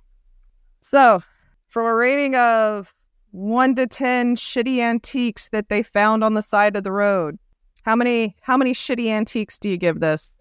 So, 0.81 1.23
from 1.69 1.87
a 1.87 1.95
rating 1.95 2.35
of 2.37 2.95
one 3.31 3.75
to 3.77 3.87
ten 3.87 4.37
shitty 4.37 4.79
antiques 4.79 5.49
that 5.51 5.69
they 5.69 5.83
found 5.83 6.23
on 6.23 6.35
the 6.35 6.43
side 6.43 6.77
of 6.77 6.85
the 6.85 6.93
road, 6.93 7.39
how 7.83 7.97
many 7.97 8.37
how 8.43 8.57
many 8.57 8.73
shitty 8.73 9.09
antiques 9.09 9.59
do 9.59 9.69
you 9.69 9.77
give 9.77 10.01
this? 10.01 10.37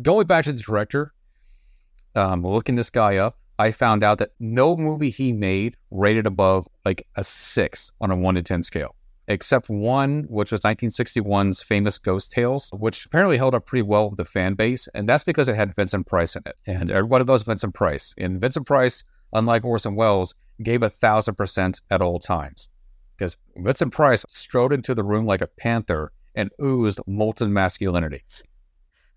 Going 0.00 0.26
back 0.26 0.44
to 0.44 0.52
the 0.52 0.62
director, 0.62 1.12
um, 2.14 2.42
looking 2.42 2.74
this 2.74 2.90
guy 2.90 3.16
up, 3.16 3.38
I 3.58 3.70
found 3.70 4.02
out 4.02 4.18
that 4.18 4.30
no 4.40 4.76
movie 4.76 5.10
he 5.10 5.32
made 5.32 5.76
rated 5.90 6.26
above 6.26 6.66
like 6.84 7.06
a 7.16 7.24
six 7.24 7.92
on 8.00 8.10
a 8.10 8.16
one 8.16 8.34
to 8.34 8.42
10 8.42 8.62
scale, 8.62 8.94
except 9.28 9.68
one, 9.68 10.24
which 10.28 10.50
was 10.50 10.60
1961's 10.60 11.62
famous 11.62 11.98
Ghost 11.98 12.32
Tales, 12.32 12.70
which 12.72 13.06
apparently 13.06 13.36
held 13.36 13.54
up 13.54 13.66
pretty 13.66 13.82
well 13.82 14.10
with 14.10 14.16
the 14.16 14.24
fan 14.24 14.54
base. 14.54 14.88
And 14.94 15.08
that's 15.08 15.24
because 15.24 15.48
it 15.48 15.56
had 15.56 15.74
Vincent 15.74 16.06
Price 16.06 16.34
in 16.34 16.42
it. 16.46 16.56
And 16.66 16.90
everybody 16.90 17.24
loves 17.24 17.42
Vincent 17.42 17.74
Price. 17.74 18.14
And 18.18 18.40
Vincent 18.40 18.66
Price, 18.66 19.04
unlike 19.32 19.64
Orson 19.64 19.94
Welles, 19.94 20.34
gave 20.62 20.82
a 20.82 20.90
thousand 20.90 21.34
percent 21.34 21.80
at 21.90 22.02
all 22.02 22.18
times. 22.18 22.68
Because 23.16 23.36
Vincent 23.56 23.92
Price 23.92 24.24
strode 24.28 24.72
into 24.72 24.94
the 24.94 25.04
room 25.04 25.26
like 25.26 25.42
a 25.42 25.46
panther 25.46 26.12
and 26.34 26.50
oozed 26.60 27.00
molten 27.06 27.52
masculinity. 27.52 28.22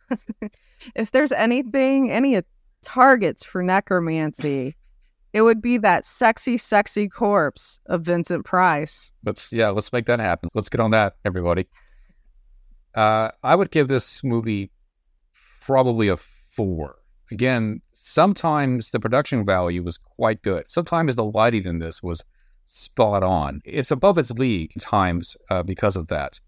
if 0.95 1.11
there's 1.11 1.31
anything, 1.31 2.11
any 2.11 2.35
targets 2.85 3.43
for 3.43 3.61
necromancy, 3.61 4.75
it 5.33 5.41
would 5.41 5.61
be 5.61 5.77
that 5.79 6.05
sexy, 6.05 6.57
sexy 6.57 7.09
corpse 7.09 7.79
of 7.87 8.03
Vincent 8.03 8.45
Price. 8.45 9.11
Let's 9.25 9.51
yeah, 9.51 9.69
let's 9.69 9.91
make 9.91 10.05
that 10.05 10.19
happen. 10.21 10.49
Let's 10.53 10.69
get 10.69 10.79
on 10.79 10.91
that, 10.91 11.15
everybody. 11.25 11.67
Uh, 12.95 13.31
I 13.43 13.55
would 13.55 13.71
give 13.71 13.89
this 13.89 14.23
movie 14.23 14.71
probably 15.61 16.07
a 16.07 16.15
four. 16.15 16.95
Again, 17.31 17.81
sometimes 17.91 18.91
the 18.91 18.99
production 18.99 19.45
value 19.45 19.83
was 19.83 19.97
quite 19.97 20.41
good. 20.41 20.69
Sometimes 20.69 21.15
the 21.15 21.25
lighting 21.25 21.65
in 21.65 21.79
this 21.79 22.01
was 22.01 22.23
spot 22.63 23.23
on. 23.23 23.61
It's 23.65 23.91
above 23.91 24.17
its 24.17 24.31
league 24.31 24.71
times 24.79 25.35
uh, 25.49 25.63
because 25.63 25.95
of 25.95 26.07
that. 26.07 26.39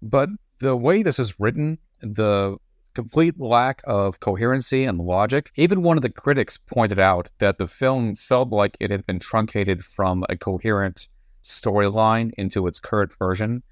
But 0.00 0.30
the 0.60 0.76
way 0.76 1.02
this 1.02 1.18
is 1.18 1.38
written, 1.38 1.78
the 2.00 2.56
complete 2.94 3.38
lack 3.40 3.82
of 3.84 4.20
coherency 4.20 4.84
and 4.84 4.98
logic. 4.98 5.50
Even 5.56 5.82
one 5.82 5.96
of 5.96 6.02
the 6.02 6.10
critics 6.10 6.56
pointed 6.58 6.98
out 6.98 7.30
that 7.38 7.58
the 7.58 7.66
film 7.66 8.14
felt 8.14 8.50
like 8.50 8.76
it 8.80 8.90
had 8.90 9.06
been 9.06 9.18
truncated 9.18 9.84
from 9.84 10.24
a 10.28 10.36
coherent 10.36 11.08
storyline 11.44 12.32
into 12.36 12.66
its 12.66 12.80
current 12.80 13.12
version. 13.18 13.62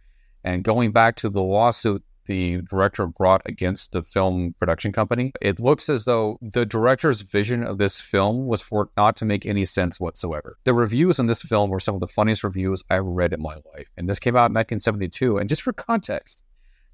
And 0.45 0.65
going 0.65 0.93
back 0.93 1.17
to 1.17 1.29
the 1.29 1.43
lawsuit 1.43 2.03
the 2.29 2.61
director 2.71 3.07
brought 3.07 3.43
against 3.47 3.93
the 3.93 4.03
film 4.03 4.55
production 4.61 4.93
company, 4.93 5.33
it 5.41 5.59
looks 5.59 5.89
as 5.89 6.05
though 6.05 6.39
the 6.43 6.65
director's 6.65 7.23
vision 7.23 7.65
of 7.65 7.79
this 7.79 7.99
film 7.99 8.47
was 8.47 8.61
for 8.61 8.83
it 8.83 8.89
not 8.97 9.17
to 9.17 9.25
make 9.25 9.47
any 9.47 9.65
sense 9.65 9.99
whatsoever. 9.99 10.59
The 10.65 10.75
reviews 10.75 11.19
on 11.19 11.27
this 11.27 11.43
film 11.43 11.71
were 11.71 11.81
some 11.81 11.95
of 11.95 12.01
the 12.01 12.07
funniest 12.07 12.45
reviews 12.45 12.85
I 12.91 12.97
ever 12.97 13.11
read 13.11 13.33
in 13.33 13.43
my 13.43 13.55
life. 13.75 13.89
And 13.97 14.09
this 14.09 14.21
came 14.21 14.37
out 14.37 14.51
in 14.51 14.55
1972. 14.55 15.39
And 15.39 15.49
just 15.49 15.63
for 15.63 15.73
context, 15.73 16.43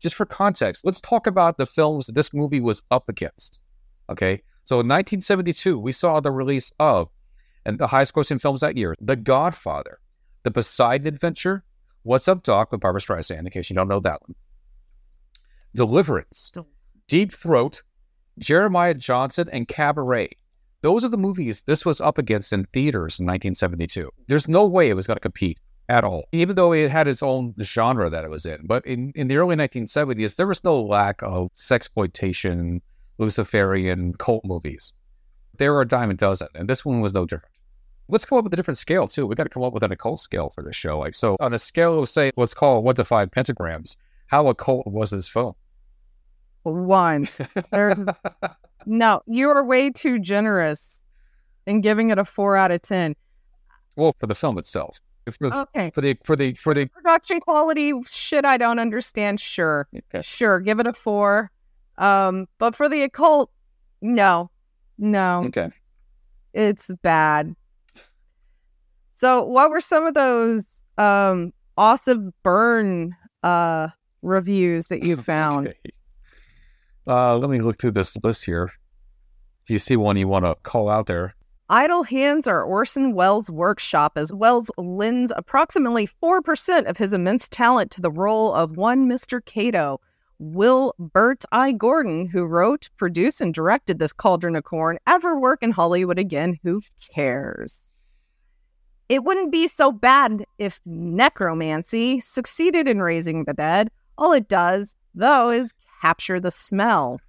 just 0.05 0.17
for 0.17 0.27
context, 0.27 0.85
let's 0.85 1.01
talk 1.01 1.27
about 1.27 1.57
the 1.57 1.65
films 1.65 2.09
this 2.09 2.35
movie 2.35 2.61
was 2.61 2.83
up 2.91 3.09
against. 3.09 3.59
Okay. 4.11 4.43
So 4.65 4.75
in 4.75 4.87
1972, 4.87 5.79
we 5.79 5.93
saw 5.93 6.21
the 6.21 6.31
release 6.31 6.71
of, 6.79 7.09
and 7.65 7.79
the 7.79 7.87
highest 7.87 8.13
grossing 8.13 8.39
films 8.39 8.61
that 8.61 8.77
year, 8.77 8.95
The 9.01 9.17
Godfather, 9.17 10.01
The 10.43 10.51
Poseidon 10.51 11.07
Adventure, 11.07 11.65
What's 12.03 12.29
Up, 12.29 12.43
Doc 12.43 12.71
with 12.71 12.83
Barbara 12.83 13.01
Streisand, 13.01 13.39
in 13.39 13.51
case 13.51 13.71
you 13.71 13.77
don't 13.77 13.89
know 13.89 14.01
that 14.01 14.21
one. 14.21 14.35
Deliverance, 15.75 16.53
Deep 17.09 17.33
Throat, 17.33 17.83
Jeremiah 18.39 18.93
Johnson, 18.93 19.49
and 19.51 19.67
Cabaret. 19.67 20.29
Those 20.83 21.03
are 21.07 21.09
the 21.09 21.17
movies 21.17 21.63
this 21.63 21.87
was 21.87 22.03
up 22.03 22.19
against 22.19 22.53
in 22.53 22.67
theaters 22.75 23.19
in 23.19 23.25
1972. 23.25 24.11
There's 24.29 24.49
no 24.49 24.67
way 24.67 24.91
it 24.91 24.97
was 24.97 25.07
going 25.07 25.17
to 25.17 25.21
compete 25.21 25.59
at 25.89 26.05
all, 26.05 26.25
even 26.33 26.57
though 26.57 26.73
it 26.73 26.91
had 26.91 27.09
its 27.09 27.23
own 27.23 27.55
genre 27.61 28.09
that 28.11 28.25
it 28.25 28.31
was 28.31 28.47
in. 28.47 28.67
But 28.67 28.87
in, 28.87 29.13
in 29.15 29.29
the 29.29 29.37
early 29.37 29.57
1970s, 29.57 30.37
there 30.37 30.47
was 30.47 30.63
no 30.65 30.81
lack 30.81 31.23
of 31.23 31.49
sexploitation, 31.55 32.81
Luciferian 33.19 34.15
cult 34.15 34.45
movies. 34.45 34.93
There 35.57 35.75
are 35.75 35.83
a 35.83 35.89
dime 35.89 36.11
a 36.11 36.15
dozen, 36.15 36.49
and 36.55 36.69
this 36.69 36.85
one 36.85 37.01
was 37.01 37.15
no 37.15 37.27
different. 37.27 37.55
Let's 38.09 38.25
come 38.25 38.39
up 38.39 38.45
with 38.45 38.53
a 38.53 38.57
different 38.57 38.79
scale 38.79 39.07
too. 39.07 39.27
We 39.27 39.35
got 39.35 39.45
to 39.45 39.49
come 39.49 39.63
up 39.63 39.73
with 39.73 39.83
an 39.83 39.93
occult 39.93 40.21
scale 40.21 40.51
for 40.51 40.63
this 40.63 40.77
show. 40.77 40.99
Like 40.99 41.15
so, 41.15 41.37
on 41.41 41.55
a 41.55 41.59
scale 41.59 42.01
of 42.01 42.09
say, 42.09 42.33
let's 42.37 42.55
call 42.55 42.79
it 42.79 42.85
one 42.85 42.95
to 42.97 43.05
five 43.05 43.31
pentagrams. 43.31 43.97
How 44.27 44.49
occult 44.49 44.87
was 44.87 45.11
this 45.11 45.29
film? 45.29 45.55
One. 46.65 47.29
No, 48.87 49.23
you 49.27 49.49
are 49.49 49.65
way 49.65 49.91
too 49.91 50.19
generous 50.19 51.01
in 51.67 51.81
giving 51.81 52.11
it 52.11 52.19
a 52.19 52.25
four 52.25 52.57
out 52.57 52.71
of 52.71 52.83
ten. 52.83 53.15
Well, 53.97 54.15
for 54.19 54.27
the 54.27 54.35
film 54.35 54.59
itself. 54.59 55.01
For 55.31 55.55
Okay. 55.55 55.91
for 55.95 56.01
the 56.01 56.17
for 56.25 56.37
the 56.37 56.55
for 56.55 56.75
the 56.75 56.87
Production 56.87 57.41
quality 57.41 57.93
shit 58.07 58.45
I 58.45 58.57
don't 58.57 58.79
understand. 58.79 59.41
Sure. 59.41 59.89
Sure. 60.21 60.61
Give 60.61 60.81
it 60.81 60.87
a 60.87 60.93
four. 60.93 61.51
Um, 61.97 62.47
but 62.59 62.75
for 62.77 62.89
the 62.89 63.03
occult, 63.03 63.51
no. 64.03 64.51
No. 64.99 65.45
okay. 65.47 65.71
It's 66.53 66.91
bad. 67.03 67.55
So 69.17 69.45
what 69.45 69.71
were 69.71 69.81
some 69.81 70.07
of 70.07 70.15
those 70.15 70.83
um 70.99 71.53
awesome 71.77 72.33
burn 72.43 73.17
uh 73.43 73.89
reviews 74.23 74.87
that 74.87 75.03
you 75.03 75.17
found? 75.33 75.69
Okay. 75.69 75.79
Uh, 77.07 77.37
let 77.37 77.51
me 77.51 77.61
look 77.61 77.79
through 77.79 77.91
this 77.91 78.17
list 78.23 78.45
here. 78.47 78.71
If 79.63 79.71
you 79.71 79.79
see 79.79 79.97
one 79.97 80.17
you 80.17 80.27
want 80.29 80.45
to 80.47 80.55
call 80.63 80.89
out 80.89 81.07
there, 81.07 81.35
Idle 81.71 82.03
Hands 82.03 82.47
are 82.47 82.63
Orson 82.63 83.15
Welles' 83.15 83.49
workshop 83.49 84.19
as 84.19 84.35
Welles 84.35 84.71
lends 84.77 85.33
approximately 85.35 86.07
4% 86.23 86.87
of 86.87 86.99
his 86.99 87.15
immense 87.15 87.49
talent 87.49 87.91
to 87.93 88.03
the 88.03 88.11
role 88.11 88.53
of 88.53 88.77
one 88.77 89.09
Mr. 89.09 89.43
Cato. 89.43 89.99
Will 90.39 90.95
Bert 90.99 91.43
I. 91.53 91.73
Gordon, 91.73 92.27
who 92.27 92.45
wrote, 92.45 92.91
produced, 92.99 93.41
and 93.41 93.55
directed 93.55 93.99
this 93.99 94.13
Cauldron 94.13 94.57
of 94.57 94.65
Corn, 94.65 94.99
ever 95.07 95.41
work 95.41 95.63
in 95.63 95.71
Hollywood 95.71 96.19
again? 96.19 96.59
Who 96.65 96.83
cares? 97.15 97.91
It 99.09 99.25
wouldn't 99.25 99.51
be 99.51 99.67
so 99.67 99.91
bad 99.91 100.45
if 100.59 100.83
necromancy 100.85 102.21
succeeded 102.21 102.87
in 102.87 103.01
raising 103.01 103.45
the 103.45 103.55
dead. 103.55 103.91
All 104.19 104.33
it 104.33 104.49
does, 104.49 104.95
though, 105.15 105.49
is 105.49 105.73
capture 106.03 106.41
the 106.41 106.51
smell. 106.51 107.21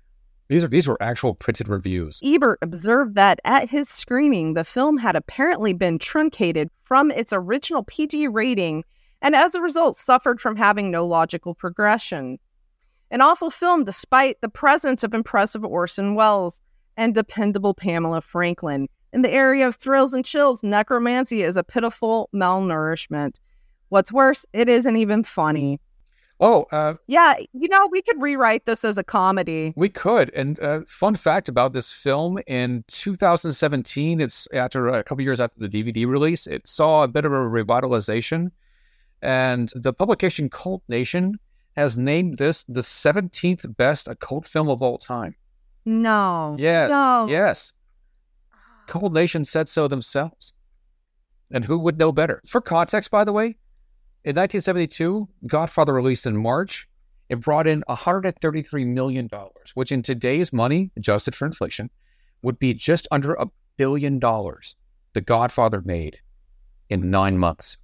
These 0.47 0.63
are 0.63 0.67
these 0.67 0.87
were 0.87 1.01
actual 1.01 1.33
printed 1.33 1.67
reviews. 1.67 2.19
Ebert 2.23 2.59
observed 2.61 3.15
that 3.15 3.39
at 3.45 3.69
his 3.69 3.89
screening, 3.89 4.53
the 4.53 4.63
film 4.63 4.97
had 4.97 5.15
apparently 5.15 5.73
been 5.73 5.97
truncated 5.97 6.69
from 6.83 7.11
its 7.11 7.33
original 7.33 7.83
PG 7.83 8.27
rating 8.27 8.83
and 9.21 9.35
as 9.35 9.55
a 9.55 9.61
result 9.61 9.95
suffered 9.95 10.39
from 10.39 10.55
having 10.55 10.91
no 10.91 11.05
logical 11.05 11.55
progression. 11.55 12.37
An 13.11 13.21
awful 13.21 13.49
film 13.49 13.83
despite 13.83 14.41
the 14.41 14.49
presence 14.49 15.03
of 15.03 15.13
impressive 15.13 15.63
Orson 15.63 16.15
Welles 16.15 16.61
and 16.97 17.15
dependable 17.15 17.73
Pamela 17.73 18.21
Franklin. 18.21 18.87
In 19.13 19.21
the 19.21 19.31
area 19.31 19.67
of 19.67 19.75
thrills 19.75 20.13
and 20.13 20.25
chills, 20.25 20.61
necromancy 20.61 21.41
is 21.41 21.57
a 21.57 21.63
pitiful 21.63 22.29
malnourishment. 22.33 23.39
What's 23.89 24.11
worse, 24.11 24.45
it 24.53 24.67
isn't 24.67 24.97
even 24.97 25.23
funny. 25.23 25.79
Oh, 26.39 26.65
uh, 26.71 26.95
Yeah, 27.07 27.35
you 27.53 27.69
know, 27.69 27.87
we 27.91 28.01
could 28.01 28.21
rewrite 28.21 28.65
this 28.65 28.83
as 28.83 28.97
a 28.97 29.03
comedy. 29.03 29.73
we 29.77 29.87
could. 29.89 30.31
And 30.33 30.59
uh, 30.59 30.81
fun 30.87 31.15
fact 31.15 31.47
about 31.47 31.71
this 31.73 31.91
film: 31.91 32.39
in 32.47 32.83
2017, 32.89 34.19
it's 34.19 34.47
after 34.53 34.87
a 34.89 35.03
couple 35.03 35.23
years 35.23 35.39
after 35.39 35.59
the 35.59 35.69
DVD 35.69 36.05
release, 36.07 36.45
it 36.47 36.67
saw 36.67 37.03
a 37.03 37.07
bit 37.07 37.25
of 37.25 37.31
a 37.31 37.35
revitalization, 37.35 38.51
and 39.21 39.71
the 39.75 39.93
publication 39.93 40.49
Cult 40.49 40.83
Nation 40.89 41.39
has 41.77 41.97
named 41.97 42.37
this 42.37 42.63
the 42.65 42.81
17th 42.81 43.75
best 43.77 44.07
occult 44.07 44.45
film 44.45 44.69
of 44.69 44.81
all 44.81 44.97
time. 44.97 45.35
No. 45.85 46.55
Yes. 46.57 46.89
No. 46.89 47.27
Yes. 47.29 47.73
Cult 48.87 49.13
Nation 49.13 49.45
said 49.45 49.69
so 49.69 49.87
themselves. 49.87 50.53
And 51.51 51.63
who 51.63 51.77
would 51.79 51.99
know 51.99 52.11
better? 52.11 52.41
For 52.47 52.59
context, 52.59 53.11
by 53.11 53.23
the 53.23 53.33
way, 53.33 53.57
in 54.25 54.31
1972, 54.31 55.29
Godfather 55.45 55.93
released 55.93 56.25
in 56.25 56.35
March. 56.35 56.87
It 57.29 57.41
brought 57.41 57.67
in 57.67 57.83
$133 57.87 58.87
million, 58.87 59.29
which 59.75 59.91
in 59.91 60.01
today's 60.01 60.51
money, 60.51 60.89
adjusted 60.97 61.35
for 61.35 61.45
inflation, 61.45 61.91
would 62.41 62.57
be 62.57 62.73
just 62.73 63.07
under 63.11 63.35
a 63.35 63.45
billion 63.77 64.17
dollars 64.17 64.75
The 65.13 65.21
Godfather 65.21 65.83
made 65.85 66.21
in 66.89 67.11
nine 67.11 67.37
months 67.37 67.77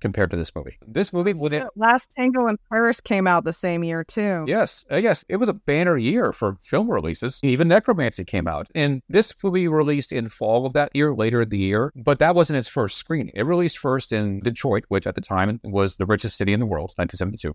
compared 0.00 0.30
to 0.30 0.36
this 0.36 0.54
movie. 0.54 0.78
This 0.86 1.12
movie 1.12 1.32
would 1.32 1.64
Last 1.76 2.12
Tango 2.16 2.46
in 2.46 2.56
Paris 2.70 3.00
came 3.00 3.26
out 3.26 3.44
the 3.44 3.52
same 3.52 3.84
year 3.84 4.04
too. 4.04 4.44
Yes, 4.46 4.84
uh, 4.90 4.96
yes, 4.96 5.24
it 5.28 5.36
was 5.36 5.48
a 5.48 5.54
banner 5.54 5.96
year 5.96 6.32
for 6.32 6.56
film 6.60 6.90
releases. 6.90 7.40
Even 7.42 7.68
Necromancy 7.68 8.24
came 8.24 8.46
out, 8.46 8.68
and 8.74 9.02
this 9.08 9.34
movie 9.42 9.68
released 9.68 10.12
in 10.12 10.28
fall 10.28 10.66
of 10.66 10.72
that 10.74 10.90
year, 10.94 11.14
later 11.14 11.42
in 11.42 11.48
the 11.48 11.58
year. 11.58 11.92
But 11.96 12.18
that 12.20 12.34
wasn't 12.34 12.58
its 12.58 12.68
first 12.68 12.98
screening. 12.98 13.32
It 13.34 13.42
released 13.42 13.78
first 13.78 14.12
in 14.12 14.40
Detroit, 14.40 14.84
which 14.88 15.06
at 15.06 15.14
the 15.14 15.20
time 15.20 15.60
was 15.64 15.96
the 15.96 16.06
richest 16.06 16.36
city 16.36 16.52
in 16.52 16.60
the 16.60 16.66
world, 16.66 16.92
1972, 16.96 17.54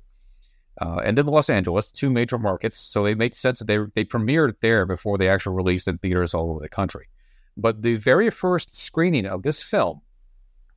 uh, 0.81 1.01
and 1.03 1.17
then 1.17 1.25
Los 1.25 1.49
Angeles, 1.49 1.91
two 1.91 2.09
major 2.09 2.37
markets. 2.37 2.77
So 2.77 3.05
it 3.05 3.17
made 3.17 3.35
sense 3.35 3.59
that 3.59 3.65
they 3.65 3.79
they 3.95 4.05
premiered 4.05 4.55
there 4.61 4.85
before 4.85 5.17
they 5.17 5.29
actually 5.29 5.55
released 5.55 5.87
in 5.87 5.97
theaters 5.97 6.33
all 6.33 6.51
over 6.51 6.59
the 6.59 6.69
country. 6.69 7.07
But 7.55 7.83
the 7.83 7.95
very 7.95 8.29
first 8.31 8.75
screening 8.75 9.27
of 9.27 9.43
this 9.43 9.61
film 9.61 10.01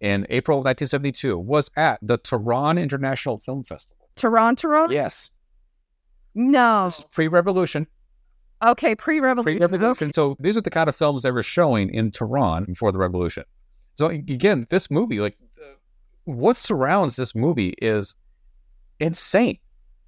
in 0.00 0.26
April 0.30 0.58
1972 0.58 1.38
was 1.38 1.70
at 1.76 1.98
the 2.02 2.18
Tehran 2.18 2.78
International 2.78 3.38
Film 3.38 3.64
Festival. 3.64 4.08
Tehran, 4.16 4.56
Tehran? 4.56 4.90
Yes, 4.90 5.30
No. 6.34 6.90
pre-revolution. 7.12 7.86
Okay, 8.64 8.94
pre-revolution. 8.94 9.58
pre-revolution. 9.58 10.12
So 10.12 10.34
these 10.40 10.56
are 10.56 10.60
the 10.62 10.70
kind 10.70 10.88
of 10.88 10.96
films 10.96 11.22
they 11.22 11.30
were 11.30 11.42
showing 11.42 11.90
in 11.92 12.10
Tehran 12.10 12.64
before 12.64 12.92
the 12.92 12.98
revolution. 12.98 13.44
So 13.94 14.06
again, 14.06 14.66
this 14.70 14.90
movie, 14.90 15.20
like 15.20 15.36
uh, 15.62 15.66
what 16.24 16.56
surrounds 16.56 17.16
this 17.16 17.34
movie 17.34 17.74
is 17.80 18.14
insane. 19.00 19.58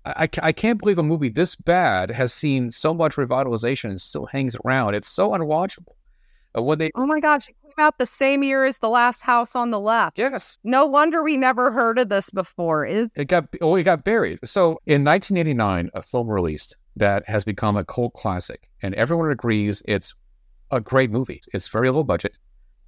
I, 0.05 0.24
I 0.24 0.28
I 0.49 0.53
can't 0.53 0.78
believe 0.78 0.99
a 0.99 1.03
movie 1.03 1.28
this 1.28 1.57
bad 1.57 2.11
has 2.11 2.32
seen 2.32 2.70
so 2.70 2.95
much 2.95 3.16
revitalization 3.16 3.91
and 3.91 4.01
still 4.01 4.26
hangs 4.26 4.57
around. 4.64 4.95
It's 4.95 5.09
so 5.09 5.30
unwatchable. 5.30 5.95
Uh, 6.57 6.62
when 6.62 6.78
they 6.78 6.91
Oh 6.95 7.07
my 7.07 7.20
gosh, 7.20 7.49
it 7.79 7.81
came 7.81 7.87
out 7.87 7.99
the 7.99 8.07
same 8.07 8.43
year 8.43 8.64
as 8.64 8.79
The 8.79 8.89
Last 8.89 9.22
House 9.22 9.55
on 9.55 9.70
the 9.70 9.79
Left. 9.79 10.18
yes, 10.18 10.59
No 10.64 10.85
wonder 10.85 11.22
we 11.22 11.37
never 11.37 11.70
heard 11.70 11.99
of 11.99 12.09
this 12.09 12.31
before. 12.31 12.85
Is 12.85 13.09
it 13.14 13.29
got 13.29 13.49
oh 13.61 13.76
it 13.76 13.85
got 13.85 14.05
buried. 14.05 14.41
So 14.45 14.81
in 14.87 15.05
1989, 15.05 15.91
a 15.95 16.03
film 16.03 16.29
released 16.29 16.76
that 16.97 17.29
has 17.29 17.45
become 17.45 17.76
a 17.76 17.85
cult 17.85 18.14
classic, 18.14 18.68
and 18.83 18.95
everyone 18.95 19.31
agrees 19.31 19.83
it's 19.87 20.14
a 20.70 20.81
great 20.81 21.11
movie. 21.11 21.41
It's 21.53 21.68
very 21.68 21.91
low 21.91 22.03
budget, 22.03 22.37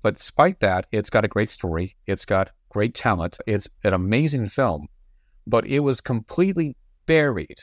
but 0.02 0.16
despite 0.16 0.60
that, 0.60 0.86
it's 0.90 1.10
got 1.10 1.24
a 1.24 1.28
great 1.28 1.50
story. 1.50 1.96
It's 2.06 2.24
got 2.24 2.50
great 2.70 2.94
talent. 2.94 3.38
It's 3.46 3.68
an 3.84 3.92
amazing 3.92 4.48
film, 4.48 4.88
but 5.46 5.66
it 5.66 5.80
was 5.80 6.00
completely 6.00 6.76
buried 7.06 7.60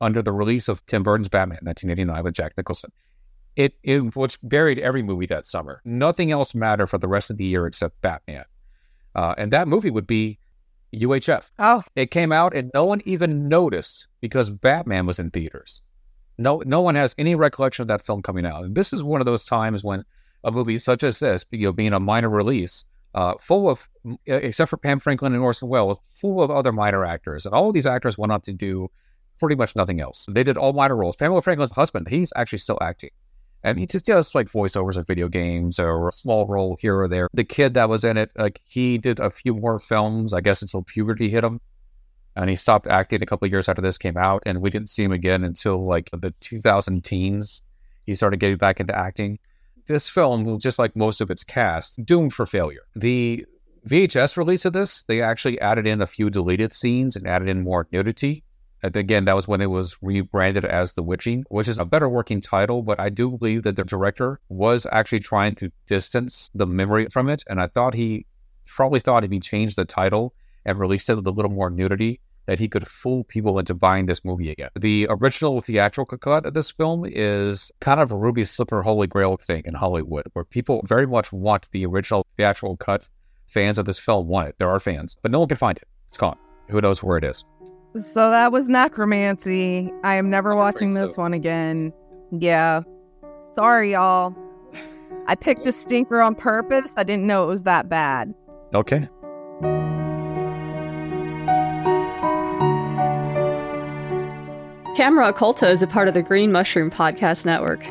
under 0.00 0.22
the 0.22 0.32
release 0.32 0.68
of 0.68 0.84
Tim 0.86 1.04
Burton's 1.04 1.28
Batman 1.28 1.58
in 1.62 1.66
1989 1.66 2.24
with 2.24 2.34
Jack 2.34 2.56
Nicholson. 2.56 2.90
It, 3.56 3.74
it 3.82 4.16
was 4.16 4.36
buried 4.42 4.78
every 4.78 5.02
movie 5.02 5.26
that 5.26 5.46
summer. 5.46 5.80
Nothing 5.84 6.32
else 6.32 6.54
mattered 6.54 6.88
for 6.88 6.98
the 6.98 7.08
rest 7.08 7.30
of 7.30 7.36
the 7.36 7.44
year 7.44 7.66
except 7.66 8.00
Batman. 8.02 8.44
Uh, 9.14 9.34
and 9.38 9.52
that 9.52 9.68
movie 9.68 9.90
would 9.90 10.06
be 10.06 10.38
UHF. 10.92 11.50
oh 11.58 11.82
It 11.94 12.10
came 12.10 12.32
out 12.32 12.54
and 12.54 12.70
no 12.74 12.84
one 12.84 13.00
even 13.04 13.48
noticed 13.48 14.08
because 14.20 14.50
Batman 14.50 15.06
was 15.06 15.18
in 15.18 15.30
theaters. 15.30 15.82
No, 16.36 16.62
no 16.66 16.80
one 16.80 16.96
has 16.96 17.14
any 17.16 17.34
recollection 17.34 17.82
of 17.82 17.88
that 17.88 18.02
film 18.02 18.22
coming 18.22 18.44
out. 18.44 18.64
And 18.64 18.74
this 18.74 18.92
is 18.92 19.04
one 19.04 19.20
of 19.20 19.24
those 19.24 19.44
times 19.44 19.84
when 19.84 20.04
a 20.42 20.50
movie 20.50 20.78
such 20.78 21.02
as 21.02 21.20
this, 21.20 21.44
you 21.50 21.66
know, 21.66 21.72
being 21.72 21.92
a 21.92 22.00
minor 22.00 22.28
release, 22.28 22.84
uh, 23.14 23.34
full 23.38 23.70
of, 23.70 23.88
except 24.26 24.68
for 24.68 24.76
Pam 24.76 24.98
Franklin 24.98 25.32
and 25.32 25.42
Orson 25.42 25.68
Welles, 25.68 25.98
full 26.02 26.42
of 26.42 26.50
other 26.50 26.72
minor 26.72 27.04
actors, 27.04 27.46
and 27.46 27.54
all 27.54 27.68
of 27.68 27.74
these 27.74 27.86
actors 27.86 28.18
went 28.18 28.32
on 28.32 28.40
to 28.42 28.52
do 28.52 28.90
pretty 29.38 29.54
much 29.54 29.76
nothing 29.76 30.00
else. 30.00 30.26
They 30.28 30.42
did 30.42 30.56
all 30.56 30.72
minor 30.72 30.96
roles. 30.96 31.16
Pamela 31.16 31.40
Franklin's 31.40 31.72
husband, 31.72 32.08
he's 32.08 32.32
actually 32.36 32.58
still 32.58 32.78
acting. 32.80 33.10
And 33.64 33.78
he 33.78 33.86
just 33.86 34.04
does 34.04 34.34
like 34.34 34.46
voiceovers 34.48 34.98
of 34.98 35.06
video 35.06 35.26
games 35.26 35.80
or 35.80 36.06
a 36.06 36.12
small 36.12 36.46
role 36.46 36.76
here 36.78 37.00
or 37.00 37.08
there. 37.08 37.28
The 37.32 37.44
kid 37.44 37.72
that 37.74 37.88
was 37.88 38.04
in 38.04 38.18
it, 38.18 38.30
like 38.36 38.60
he 38.66 38.98
did 38.98 39.18
a 39.18 39.30
few 39.30 39.54
more 39.54 39.78
films, 39.78 40.34
I 40.34 40.42
guess 40.42 40.60
until 40.60 40.82
puberty 40.82 41.30
hit 41.30 41.42
him. 41.42 41.62
And 42.36 42.50
he 42.50 42.56
stopped 42.56 42.86
acting 42.86 43.22
a 43.22 43.26
couple 43.26 43.48
years 43.48 43.68
after 43.68 43.80
this 43.80 43.96
came 43.96 44.18
out, 44.18 44.42
and 44.44 44.60
we 44.60 44.68
didn't 44.68 44.90
see 44.90 45.04
him 45.04 45.12
again 45.12 45.44
until 45.44 45.86
like 45.86 46.10
the 46.12 46.32
2000 46.40 47.02
teens. 47.02 47.62
He 48.04 48.14
started 48.14 48.38
getting 48.38 48.58
back 48.58 48.80
into 48.80 48.94
acting. 48.94 49.38
This 49.86 50.10
film, 50.10 50.58
just 50.58 50.78
like 50.78 50.94
most 50.94 51.22
of 51.22 51.30
its 51.30 51.42
cast, 51.42 52.04
doomed 52.04 52.34
for 52.34 52.44
failure. 52.44 52.82
The 52.94 53.46
VHS 53.88 54.36
release 54.36 54.64
of 54.64 54.74
this, 54.74 55.04
they 55.04 55.22
actually 55.22 55.58
added 55.60 55.86
in 55.86 56.02
a 56.02 56.06
few 56.06 56.28
deleted 56.28 56.72
scenes 56.72 57.16
and 57.16 57.26
added 57.26 57.48
in 57.48 57.62
more 57.62 57.86
nudity. 57.92 58.44
Again, 58.84 59.24
that 59.24 59.34
was 59.34 59.48
when 59.48 59.62
it 59.62 59.70
was 59.70 59.96
rebranded 60.02 60.66
as 60.66 60.92
The 60.92 61.02
Witching, 61.02 61.44
which 61.48 61.68
is 61.68 61.78
a 61.78 61.86
better 61.86 62.08
working 62.08 62.42
title, 62.42 62.82
but 62.82 63.00
I 63.00 63.08
do 63.08 63.30
believe 63.30 63.62
that 63.62 63.76
the 63.76 63.84
director 63.84 64.40
was 64.50 64.86
actually 64.92 65.20
trying 65.20 65.54
to 65.56 65.70
distance 65.86 66.50
the 66.54 66.66
memory 66.66 67.06
from 67.06 67.30
it. 67.30 67.42
And 67.48 67.60
I 67.60 67.66
thought 67.66 67.94
he 67.94 68.26
probably 68.66 69.00
thought 69.00 69.24
if 69.24 69.30
he 69.30 69.40
changed 69.40 69.76
the 69.76 69.86
title 69.86 70.34
and 70.66 70.78
released 70.78 71.08
it 71.08 71.14
with 71.14 71.26
a 71.26 71.30
little 71.30 71.50
more 71.50 71.70
nudity, 71.70 72.20
that 72.46 72.58
he 72.58 72.68
could 72.68 72.86
fool 72.86 73.24
people 73.24 73.58
into 73.58 73.72
buying 73.72 74.04
this 74.04 74.22
movie 74.22 74.50
again. 74.50 74.68
The 74.78 75.06
original 75.08 75.62
theatrical 75.62 76.18
cut 76.18 76.44
of 76.44 76.52
this 76.52 76.70
film 76.70 77.06
is 77.06 77.72
kind 77.80 78.00
of 78.00 78.12
a 78.12 78.16
Ruby 78.16 78.44
Slipper 78.44 78.82
Holy 78.82 79.06
Grail 79.06 79.38
thing 79.38 79.62
in 79.64 79.72
Hollywood, 79.72 80.26
where 80.34 80.44
people 80.44 80.82
very 80.86 81.06
much 81.06 81.32
want 81.32 81.66
the 81.70 81.86
original 81.86 82.26
theatrical 82.36 82.76
cut. 82.76 83.08
Fans 83.46 83.78
of 83.78 83.86
this 83.86 83.98
film 83.98 84.26
want 84.26 84.48
it. 84.48 84.56
There 84.58 84.70
are 84.70 84.80
fans, 84.80 85.16
but 85.22 85.30
no 85.30 85.38
one 85.38 85.48
can 85.48 85.56
find 85.56 85.78
it. 85.78 85.88
It's 86.08 86.18
gone. 86.18 86.36
Who 86.68 86.80
knows 86.80 87.02
where 87.02 87.18
it 87.18 87.24
is? 87.24 87.44
So 87.96 88.30
that 88.30 88.52
was 88.52 88.68
necromancy. 88.68 89.92
I 90.02 90.14
am 90.16 90.30
never 90.30 90.52
I'm 90.52 90.58
watching 90.58 90.94
this 90.94 91.14
so. 91.14 91.22
one 91.22 91.32
again. 91.32 91.92
Yeah. 92.32 92.82
Sorry, 93.54 93.92
y'all. 93.92 94.34
I 95.26 95.34
picked 95.34 95.66
a 95.66 95.72
stinker 95.72 96.20
on 96.20 96.34
purpose. 96.34 96.92
I 96.96 97.04
didn't 97.04 97.26
know 97.26 97.44
it 97.44 97.46
was 97.46 97.62
that 97.62 97.88
bad. 97.88 98.34
Okay. 98.74 99.08
Camera 104.96 105.32
Occulta 105.32 105.70
is 105.70 105.82
a 105.82 105.86
part 105.86 106.08
of 106.08 106.14
the 106.14 106.22
Green 106.22 106.52
Mushroom 106.52 106.90
Podcast 106.90 107.44
Network. 107.44 107.84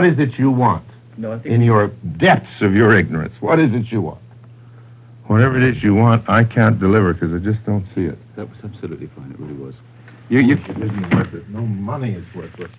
What 0.00 0.08
is 0.08 0.18
it 0.18 0.38
you 0.38 0.50
want? 0.50 0.84
No, 1.18 1.32
I 1.32 1.38
think 1.40 1.54
In 1.54 1.60
your 1.60 1.88
depths 2.16 2.62
of 2.62 2.74
your 2.74 2.96
ignorance, 2.96 3.34
what 3.40 3.58
is 3.58 3.74
it 3.74 3.92
you 3.92 4.00
want? 4.00 4.20
Whatever 5.26 5.58
it 5.58 5.62
is 5.62 5.82
you 5.82 5.94
want, 5.94 6.26
I 6.26 6.42
can't 6.42 6.80
deliver 6.80 7.12
because 7.12 7.34
I 7.34 7.38
just 7.38 7.62
don't 7.66 7.84
see 7.94 8.04
it. 8.04 8.18
That 8.36 8.48
was 8.48 8.58
absolutely 8.64 9.08
fine. 9.08 9.30
It 9.30 9.38
really 9.38 9.52
was. 9.52 9.74
You, 10.30 10.38
you, 10.40 10.54
It 10.54 10.70
isn't 10.70 11.14
worth 11.14 11.34
it. 11.34 11.46
No 11.50 11.60
money 11.60 12.14
is 12.14 12.24
worth 12.34 12.58
it. 12.58 12.70